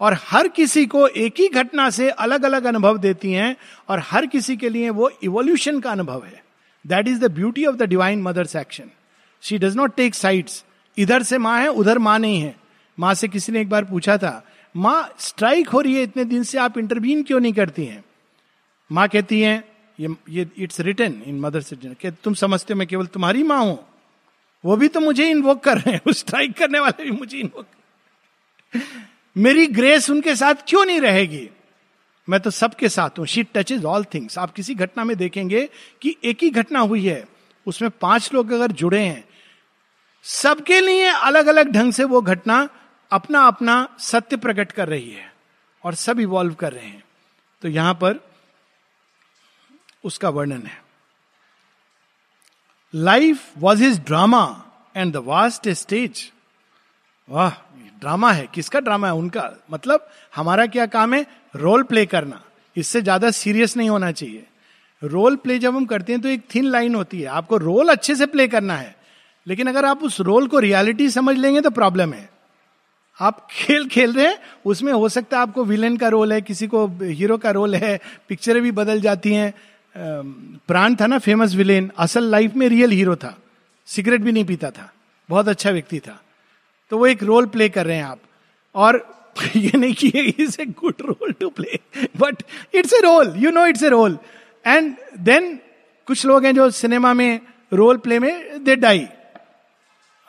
और 0.00 0.16
हर 0.22 0.48
किसी 0.48 0.86
को 0.86 1.06
एक 1.08 1.40
ही 1.40 1.48
घटना 1.48 1.90
से 1.90 2.10
अलग 2.10 2.44
अलग 2.44 2.64
अनुभव 2.64 2.98
देती 2.98 3.32
हैं 3.32 3.56
और 3.88 4.02
हर 4.04 4.26
किसी 4.26 4.56
के 4.56 4.68
लिए 4.68 4.90
वो 4.90 5.10
इवोल्यूशन 5.22 5.80
का 5.80 5.90
अनुभव 5.90 6.24
है। 6.24 6.42
That 6.86 7.08
is 7.08 7.20
the 7.20 7.30
beauty 7.30 7.64
of 7.66 7.76
the 7.76 7.82
divine 7.82 8.22
mother's 8.22 8.56
action 8.56 8.90
she 9.42 9.58
does 9.58 9.76
not 9.76 9.94
take 9.96 10.14
sides 10.14 10.64
इधर 10.98 11.22
से 11.22 11.38
माँ 11.38 11.60
है, 11.60 11.68
उधर 11.68 11.98
माँ 11.98 12.18
नहीं 12.18 12.40
है। 12.40 12.54
माँ 12.98 13.14
से 13.14 13.28
किसी 13.28 13.52
ने 13.52 13.60
एक 13.60 13.68
बार 13.68 13.84
पूछा 13.84 14.16
था, 14.18 14.44
माँ 14.74 15.14
स्ट्राइक 15.18 15.68
हो 15.68 15.80
रही 15.80 15.94
है 15.94 16.02
इतने 16.02 16.24
दिन 16.24 16.42
से, 16.42 16.58
आप 16.58 16.78
इंटरवीन 16.78 17.22
क्यों 17.22 17.40
नहीं 17.40 17.52
करती 17.52 17.84
हैं? 17.84 18.04
माँ 18.90 19.08
कहती 19.08 19.40
हैं 19.40 19.64
ये 19.98 20.14
ये 20.30 20.46
it's 20.58 20.80
return 20.80 21.22
in 21.26 21.38
mother 21.40 21.60
citizen 21.60 22.16
तुम 22.24 22.34
समझते 22.34 22.72
हो, 22.72 22.78
मैं 22.78 22.86
केवल 22.88 23.06
तुम्हारी 23.06 23.42
माँ 23.42 23.60
हूँ। 23.60 23.78
वो 24.64 24.76
भी 24.76 24.88
तो 24.88 25.00
मुझे 25.00 25.28
इन्वोक 25.30 25.62
कर 25.64 25.78
रहे 25.78 25.94
हैं। 25.94 26.12
स्ट्राइक 26.12 26.56
करने 26.58 26.80
वाले 26.80 27.04
भी 27.04 27.10
मुझे 27.10 27.38
इन्वोक 27.38 27.66
मेरी 29.36 29.66
ग्रेस 29.68 30.08
उनके 30.10 30.34
साथ 30.36 30.54
क्यों 30.68 30.84
नहीं 30.84 31.00
रहेगी? 31.00 31.48
मैं 32.28 32.40
तो 32.40 32.50
सबके 32.50 32.88
साथ 32.88 33.18
हूँ। 33.18 33.26
She 33.26 33.42
touch 33.44 33.72
is 33.72 33.84
all 33.84 34.04
things 34.04 34.38
आप 34.38 34.52
किसी 34.52 34.74
घटना 34.74 35.04
में 35.04 35.16
देखेंगे 35.16 35.68
कि 36.02 36.16
एक 36.24 36.42
ही 36.42 36.50
घटना 36.50 36.80
हुई 36.80 37.06
है। 37.06 37.26
उसमें 37.66 37.90
पाँच 38.00 38.32
लोग 38.34 38.52
अगर 38.52 38.72
जुड़े 38.72 39.00
हैं, 39.00 39.24
सबके 40.24 40.80
लिए 40.80 41.04
अलग 41.04 41.46
अलग 41.46 41.72
ढंग 41.72 41.92
से 41.92 42.04
वो 42.04 42.20
घटना 42.22 42.68
अपना 43.10 43.46
अपना 43.46 43.76
सत्य 43.98 44.36
प्रकट 44.36 44.72
कर 44.72 44.88
रही 44.88 45.10
है 45.10 45.32
और 45.84 45.94
सब 45.94 46.20
इवॉल्व 46.20 46.54
कर 46.54 46.72
रहे 46.72 46.86
हैं। 46.86 47.02
तो 47.62 47.68
यहाँ 47.68 47.94
पर 47.94 48.20
उसका 50.08 50.28
वर्णन 50.30 50.62
है। 50.62 50.80
Life 52.94 53.52
was 53.58 53.82
his 53.82 54.00
drama 54.00 54.44
and 54.94 55.12
the 55.12 55.22
vast 55.24 55.68
stage 55.76 56.30
वाह 57.28 57.50
ड्रामा 58.00 58.32
है। 58.32 58.46
किसका 58.46 58.80
ड्रामा 58.80 59.06
है? 59.06 59.14
उनका। 59.14 59.50
मतलब 59.70 60.08
हमारा 60.36 60.66
क्या 60.66 60.86
काम 60.88 61.14
है? 61.14 61.26
रोल 61.54 61.82
प्ले 61.82 62.04
करना। 62.06 62.40
इससे 62.76 63.02
ज़्यादा 63.02 63.30
सीरियस 63.30 63.76
नहीं 63.76 63.90
होना 63.90 64.10
चाहिए। 64.12 64.46
रोल 65.02 65.36
प्ले 65.36 65.58
जब 65.58 65.76
हम 65.76 65.84
करते 65.86 66.12
हैं 66.12 66.20
तो 66.22 66.28
एक 66.28 66.42
थिन 66.54 66.64
लाइन 66.64 66.94
होती 66.94 67.20
है। 67.20 67.26
आपको 67.30 67.56
रोल 67.58 67.88
अच्छे 67.88 68.14
से 68.14 68.26
प्ले 68.26 68.46
करना 68.48 68.76
है। 68.76 68.96
लेकिन 69.46 69.66
अगर 69.66 69.84
आप 69.84 70.02
उस 70.02 70.20
रोल 70.20 70.46
को 70.48 70.58
रियलिटी 70.58 71.08
समझ 71.10 71.36
लेंगे 71.36 71.60
तो 71.60 71.70
प्रॉब्लम 71.70 72.12
है। 72.12 72.28
आप 73.18 73.46
खेल 73.50 73.86
खेल 73.88 74.12
रहे 74.12 74.26
हैं, 74.26 74.38
उसमें 74.66 74.92
हो 74.92 75.08
सकता 75.08 75.36
है 75.36 75.42
आपको 75.42 75.64
विलेन 75.64 75.96
का 75.96 76.08
रोल 76.08 76.32
है, 76.32 76.40
किसी 76.40 76.66
को 76.66 76.86
हीरो 77.02 77.38
का 77.38 77.50
रोल 77.50 77.74
है 77.74 77.98
पिक्चरें 78.28 78.62
भी 78.62 78.70
बदल 78.72 79.00
जाती 79.00 79.32
हैं। 79.34 79.52
प्राण 79.96 80.94
था 80.94 81.06
ना 81.06 81.18
फ़ेमस 81.18 81.54
विलेन 81.54 81.90
असल 81.98 82.24
लाइफ 82.24 82.54
में 82.54 82.68
रियल 82.68 82.90
हीरो 82.90 83.16
था। 83.16 83.38
सिगरेट 83.86 84.20
भी 84.20 84.32
नहीं 84.32 84.44
पीता 84.44 84.70
था। 84.70 84.92
बहुत 85.28 85.48
अच्छा 85.48 85.70
व्यक्ति 85.70 86.00
था। 86.00 86.22
तो 86.90 86.98
वो 86.98 87.06
एक 87.06 87.22
रोल 87.22 87.46
प्ले 87.46 87.68
कर 87.68 87.86
रहे 87.86 87.96
हैं 87.96 88.04
आप। 88.04 88.18
और 88.74 89.18
ये 89.56 89.78
नहीं 89.78 89.94
कि 89.94 90.08
is 90.38 90.60
a 90.60 90.66
good 90.66 90.94
role 91.00 91.32
to 91.32 91.48
play 91.50 91.78
but 92.16 92.42
it's 92.74 92.92
a 92.92 93.00
role 93.00 93.34
you 93.36 93.50
know 93.50 93.66
it's 93.66 93.82
a 93.82 93.88
role 93.88 94.18
and 94.66 94.96
then 95.18 95.60
कुछ 96.06 96.26
लोग 96.26 96.44
हैं 96.44 96.54
जो 96.54 96.70
सिनेमा 96.70 97.14
में 97.14 97.40
रोल 97.72 97.96
प्ले 97.96 98.18
में 98.18 98.64
दे 98.64 98.76
डाई 98.76 98.98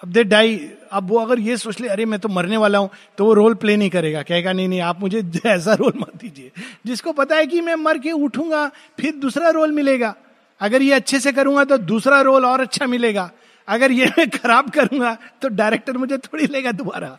अब 0.04 0.08
दे 0.08 0.24
डाई 0.24 0.72
अब 0.92 1.10
वो 1.10 1.20
अगर 1.20 1.40
ये 1.40 1.58
सोच 1.58 1.82
ले, 1.82 1.88
अरे, 1.88 2.06
मैं 2.06 2.20
तो 2.20 2.30
मरने 2.30 2.58
वाला 2.58 2.78
हूँ 2.78 2.90
तो 3.18 3.26
वो 3.26 3.34
रोल 3.34 3.54
प्ले 3.54 3.78
नहीं 3.78 3.90
करेगा। 3.90 4.22
कहेगा, 4.22 4.54
नहीं 4.54 4.68
नहीं, 4.68 4.82
आप 4.82 5.00
मुझे 5.00 5.32
ऐसा 5.46 5.74
रोल 5.74 5.94
मत 5.98 6.12
दीजिए। 6.22 6.52
जिसको 6.86 7.12
पता 7.12 7.36
है 7.36 7.48
कि 7.48 7.62
मैं 7.62 7.76
मर 7.76 7.98
के 7.98 8.12
उठूँगा, 8.12 8.72
फिर 9.00 9.16
दूसरा 9.16 9.50
रोल 9.50 9.72
मिलेगा। 9.72 10.16
अगर 10.60 10.82
ये 10.82 10.94
अच्छे 10.94 11.20
से 11.20 11.32
करूँगा 11.32 11.64
तो 11.64 11.78
दूसरा 11.78 12.22
रोल 12.22 12.46
और 12.46 12.62
अच्छा 12.62 12.88
मिलेगा। 12.88 13.32
अगर 13.68 13.92
ये 13.92 14.06
मैं 14.06 14.30
खराब 14.30 14.70
करूँगा 14.70 15.18
तो 15.42 15.50
डायरेक्टर 15.50 15.98
मुझे 15.98 16.18
थोड़ी 16.18 16.48
लेगा 16.48 16.72
दोबारा। 16.72 17.18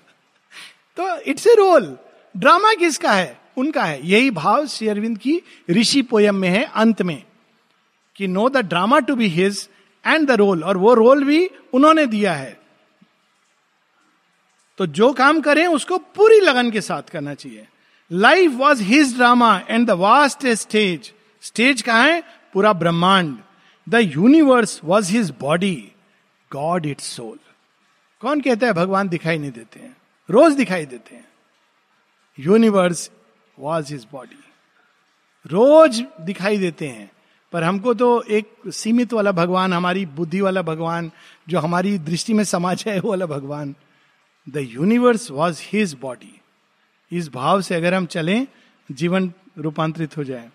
तो 0.96 1.20
इट्स 1.20 1.46
ए 1.46 1.54
रोल 1.54 1.98
ड्रामा 2.36 2.72
किसका 2.72 3.12
है? 3.12 3.40
उनका 3.56 3.84
है। 3.84 4.08
यही 4.08 4.30
भाव 4.30 4.66
श्री 4.66 4.88
अरविंद 4.88 5.18
की 5.18 5.40
ऋषि 5.70 6.02
पोयम 6.02 6.34
में 6.34 6.48
है, 6.48 6.70
अंत 6.74 7.02
में। 7.02 7.22
कि 8.16 8.28
know 8.28 8.48
the 8.48 8.56
drama 8.56 8.98
to 8.98 9.16
be 9.16 9.26
his 9.26 9.68
and 10.06 10.28
the 10.28 10.30
role 10.30 10.64
और 10.64 10.76
वो 10.76 10.94
रोल 10.94 11.24
भी 11.24 11.50
उन्होंने 11.72 12.06
दिया 12.06 12.32
है। 12.32 12.59
तो 14.80 14.86
जो 14.86 15.12
काम 15.12 15.40
करें, 15.40 15.66
उसको 15.66 15.98
पूरी 15.98 16.40
लगन 16.40 16.70
के 16.70 16.80
साथ 16.80 17.02
करना 17.02 17.34
चाहिए। 17.34 17.66
Life 18.12 18.52
was 18.52 18.82
his 18.82 19.16
drama 19.16 19.62
and 19.68 19.86
the 19.86 19.90
vast 19.90 20.46
stage 20.46 21.12
stage 21.42 21.82
कहा 21.82 22.02
है? 22.02 22.22
पूरा 22.52 22.72
ब्रह्मांड। 22.72 23.38
The 23.88 23.94
universe 23.94 24.80
was 24.84 25.12
his 25.12 25.34
body 25.40 25.92
God 26.52 26.86
it 26.86 27.00
soul 27.00 27.38
कौन 28.20 28.40
कहता 28.40 28.66
है, 28.66 28.72
भगवान 28.72 29.08
दिखाई 29.08 29.38
नहीं 29.38 29.50
देते 29.50 29.80
हैं। 29.80 29.96
रोज 30.30 30.54
दिखाई 30.54 30.86
देते 30.86 31.14
हैं। 31.14 31.28
यूनिवर्स 32.38 33.10
वॉज़ 33.58 33.92
हिज 33.92 34.06
बॉडी 34.12 34.44
रोज 35.46 36.04
दिखाई 36.20 36.58
देते 36.58 36.88
हैं। 36.88 37.10
पर 37.52 37.62
हमको 37.62 37.94
तो 37.94 38.22
एक 38.22 38.52
सीमित 38.68 39.12
वाला 39.12 39.32
भगवान, 39.32 39.72
हमारी 39.72 40.06
बुद्धि 40.06 40.40
वाला 40.40 40.62
भगवान, 40.62 41.10
जो 41.48 41.58
हमारी 41.58 41.98
दृष्टि 41.98 42.34
में 42.34 42.44
समाज 42.44 42.84
है, 42.88 43.00
वो 43.00 43.10
वाला 43.10 43.26
भगवान 43.26 43.74
the 44.50 44.56
universe 44.56 45.30
was 45.30 45.60
his 45.64 45.96
body 46.00 46.40
इस 47.12 47.28
भाव 47.28 47.60
से 47.60 47.74
अगर 47.74 47.94
हम 47.94 48.06
चलें, 48.06 48.46
जीवन 48.92 49.32
रूपांतरित 49.58 50.16
हो 50.16 50.24
जाए। 50.24 50.50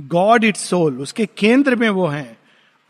गॉड 0.00 0.44
इट 0.44 0.56
सोल 0.56 1.00
उसके 1.00 1.26
केंद्र 1.26 1.76
में 1.76 1.88
वो 1.90 2.06
हैं। 2.06 2.38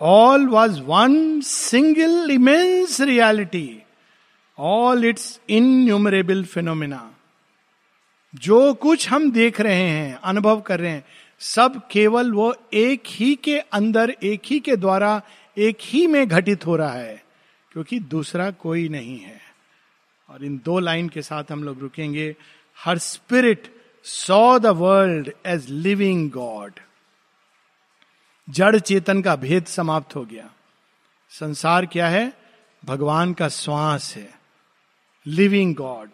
All 0.00 0.46
was 0.46 0.80
one 0.80 1.40
single 1.40 2.30
immense 2.30 3.00
reality 3.00 3.82
all 4.58 5.04
its 5.04 5.40
innumerable 5.48 6.44
phenomena 6.44 7.08
जो 8.34 8.74
कुछ 8.74 9.08
हम 9.10 9.30
देख 9.32 9.60
रहे 9.60 9.88
हैं, 9.88 10.14
अनुभव 10.14 10.60
कर 10.60 10.80
रहे 10.80 10.90
हैं, 10.90 11.04
सब 11.40 11.88
केवल 11.90 12.32
वो 12.32 12.54
एक 12.72 13.02
ही 13.06 13.34
के 13.34 13.58
अंदर, 13.58 14.16
एक 14.22 14.42
ही 14.46 14.60
के 14.60 14.76
द्वारा, 14.76 15.22
एक 15.58 15.78
ही 15.80 16.06
में 16.06 16.28
घटित 16.28 16.66
हो 16.66 16.76
रहा 16.76 16.92
है, 16.92 17.22
क्योंकि 17.72 17.98
दूसरा 17.98 18.50
कोई 18.50 18.88
नहीं 18.88 19.18
है। 19.18 19.41
और 20.32 20.44
इन 20.44 20.62
दो 20.64 20.78
लाइन 20.78 21.08
के 21.08 21.22
साथ 21.22 21.44
हम 21.52 21.64
लोग 21.64 21.80
रुकेंगे। 21.80 22.36
Her 22.84 22.98
spirit 22.98 23.82
saw 24.04 24.58
the 24.58 24.66
world 24.66 25.32
as 25.46 25.70
living 25.70 26.30
God 26.30 26.72
जड़ 28.50 28.78
चेतन 28.78 29.22
का 29.22 29.36
भेद 29.36 29.64
समाप्त 29.64 30.16
हो 30.16 30.24
गया। 30.24 30.50
संसार 31.30 31.86
क्या 31.86 32.08
है? 32.08 32.32
भगवान 32.84 33.34
का 33.34 33.48
श्वास 33.48 34.16
है। 34.16 34.38
लिविंग 35.26 35.74
गॉड 35.74 36.10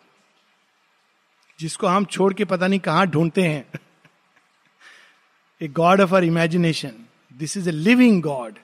जिसको 1.60 1.86
हम 1.86 2.04
छोड़ 2.04 2.34
के 2.34 2.44
पता 2.44 2.66
नहीं 2.66 2.80
कहाँ 2.80 3.06
ढूंढते 3.06 3.42
हैं। 3.42 3.72
A 5.62 5.68
God 5.68 6.00
of 6.00 6.14
our 6.14 6.24
imagination 6.24 6.92
this 7.32 7.56
is 7.56 7.68
a 7.68 7.72
living 7.72 8.22
God 8.22 8.54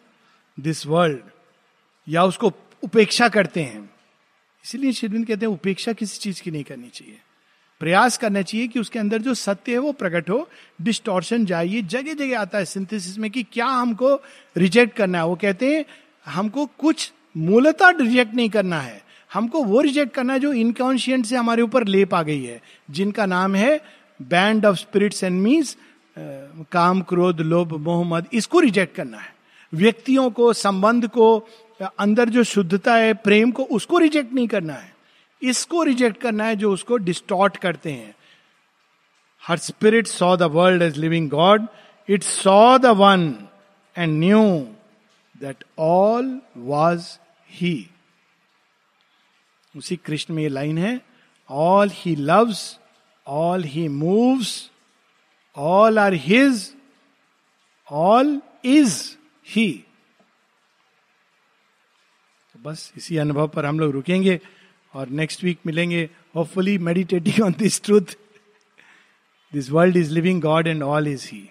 this 0.61 0.87
world 0.87 1.21
या 2.09 2.25
उसको 2.25 2.53
उपेक्षा 2.83 3.29
करते 3.29 3.63
हैं। 3.63 3.94
इसीलिए 4.65 4.93
शिविंद 4.93 5.27
कहते 5.27 5.47
हैं, 5.47 5.53
उपेक्षा 5.53 5.93
किसी 5.93 6.19
चीज़ 6.19 6.43
की 6.43 6.51
नहीं 6.51 6.65
करनी 6.65 6.89
चाहिए। 6.89 7.19
प्रयास 7.81 8.17
करना 8.19 8.43
चाहिए 8.43 8.69
कि 8.69 8.81
उसके 8.81 8.99
अंदर 8.99 9.23
जो 9.23 9.35
सत्य 9.35 9.73
है 9.73 9.79
वो 9.79 9.93
प्रकट 9.93 10.31
हो, 10.31 10.49
डिस्टोर्शन 10.83 11.45
जाइए 11.47 11.83
जगह 11.83 12.15
जगह 12.15 12.41
आता 12.41 12.59
है 12.59 12.65
सिंथेसिस 12.65 13.19
में 13.19 13.31
कि 13.31 13.43
क्या 13.43 13.67
हमको 13.67 14.15
रिजेक्ट 14.57 14.97
करना 14.97 15.19
है। 15.19 15.27
वो 15.27 15.35
कहते 15.35 15.75
हैं, 15.75 15.85
हमको 16.27 16.67
कुछ 16.79 17.13
मूलता 17.37 17.91
रिजेक्ट 17.91 18.35
नहीं 18.35 18.51
करना 18.51 18.81
है। 18.81 19.03
हमको 19.31 19.63
वो 19.65 19.81
रिजेक्ट 19.81 20.15
करना 20.15 20.33
है 20.33 20.41
जो 20.41 20.53
इनकॉन्शियंट 20.53 21.27
से 21.27 21.37
हमारे 21.37 21.63
ऊपर 21.63 21.87
लेप 21.87 22.15
आ 22.15 22.23
गई 22.23 22.43
है, 22.45 22.61
जिनका 22.91 23.27
नाम 23.27 23.55
है 23.55 23.81
band 24.23 24.67
of 24.67 24.77
spirits 24.77 25.25
and 25.25 25.41
means 25.43 25.77
काम, 26.19 27.01
क्रोध, 27.03 27.41
लोभ 27.41 27.73
मोहम्मद 27.77 28.27
इसको 28.33 28.61
रिजेक्ट 28.61 28.97
करना 28.97 29.19
है। 29.19 29.35
व्यक्तियों 29.73 30.31
को, 30.31 30.53
संबंध 30.53 31.09
को 31.09 31.49
अंदर 31.81 32.29
जो 32.29 32.45
शुद्धता 32.45 32.95
है, 32.95 33.15
प्रेम 33.15 33.51
को, 33.51 33.63
उसको 33.63 33.99
रिजेक्ट 33.99 34.33
नहीं 34.33 34.49
करना 34.49 34.75
है। 34.75 34.93
इसको 35.43 35.83
रिजेक्ट 35.83 36.21
करना 36.21 36.45
है 36.45 36.57
जो 36.57 36.73
उसको 36.73 36.97
डिस्टॉर्ट 36.97 37.57
करते 37.57 37.93
हैं। 37.93 38.15
Her 39.43 39.59
spirit 39.59 40.07
saw 40.07 40.37
the 40.37 40.43
world 40.43 40.83
as 40.83 40.97
living 40.97 41.29
God 41.31 41.67
it 42.09 42.23
saw 42.23 42.79
the 42.79 42.87
one 42.87 43.35
and 43.99 44.19
knew 44.19 44.43
that 45.41 45.65
all 45.79 46.41
was 46.57 47.07
he 47.51 47.75
उसी 49.77 49.97
कृष्ण 49.97 50.35
में 50.35 50.43
ये 50.43 50.49
लाइन 50.49 50.79
है 50.79 51.01
all 51.51 51.91
he 51.93 52.15
loves 52.17 52.79
all 53.27 53.65
he 53.65 53.89
moves 53.89 54.71
all 55.57 55.99
are 55.99 56.15
his 56.15 56.71
all 57.93 58.41
is 58.65 59.17
he 59.47 59.85
बस 62.65 62.93
इसी 62.97 63.17
अनुभव 63.17 63.49
पर 63.49 63.67
हम 63.67 63.81
लोग 63.81 63.93
रुकेंगे 63.93 64.39
और 64.95 65.09
नेक्स्ट 65.13 65.45
वीक 65.45 65.59
मिलेंगे 65.67 66.09
hopefully 66.37 66.77
meditating 66.79 67.41
on 67.45 67.55
this 67.59 67.83
truth 67.83 68.17
this 69.53 69.71
world 69.71 69.97
is 69.97 70.13
living 70.13 70.41
God 70.43 70.67
and 70.67 70.83
all 70.83 71.09
is 71.09 71.29
he 71.29 71.43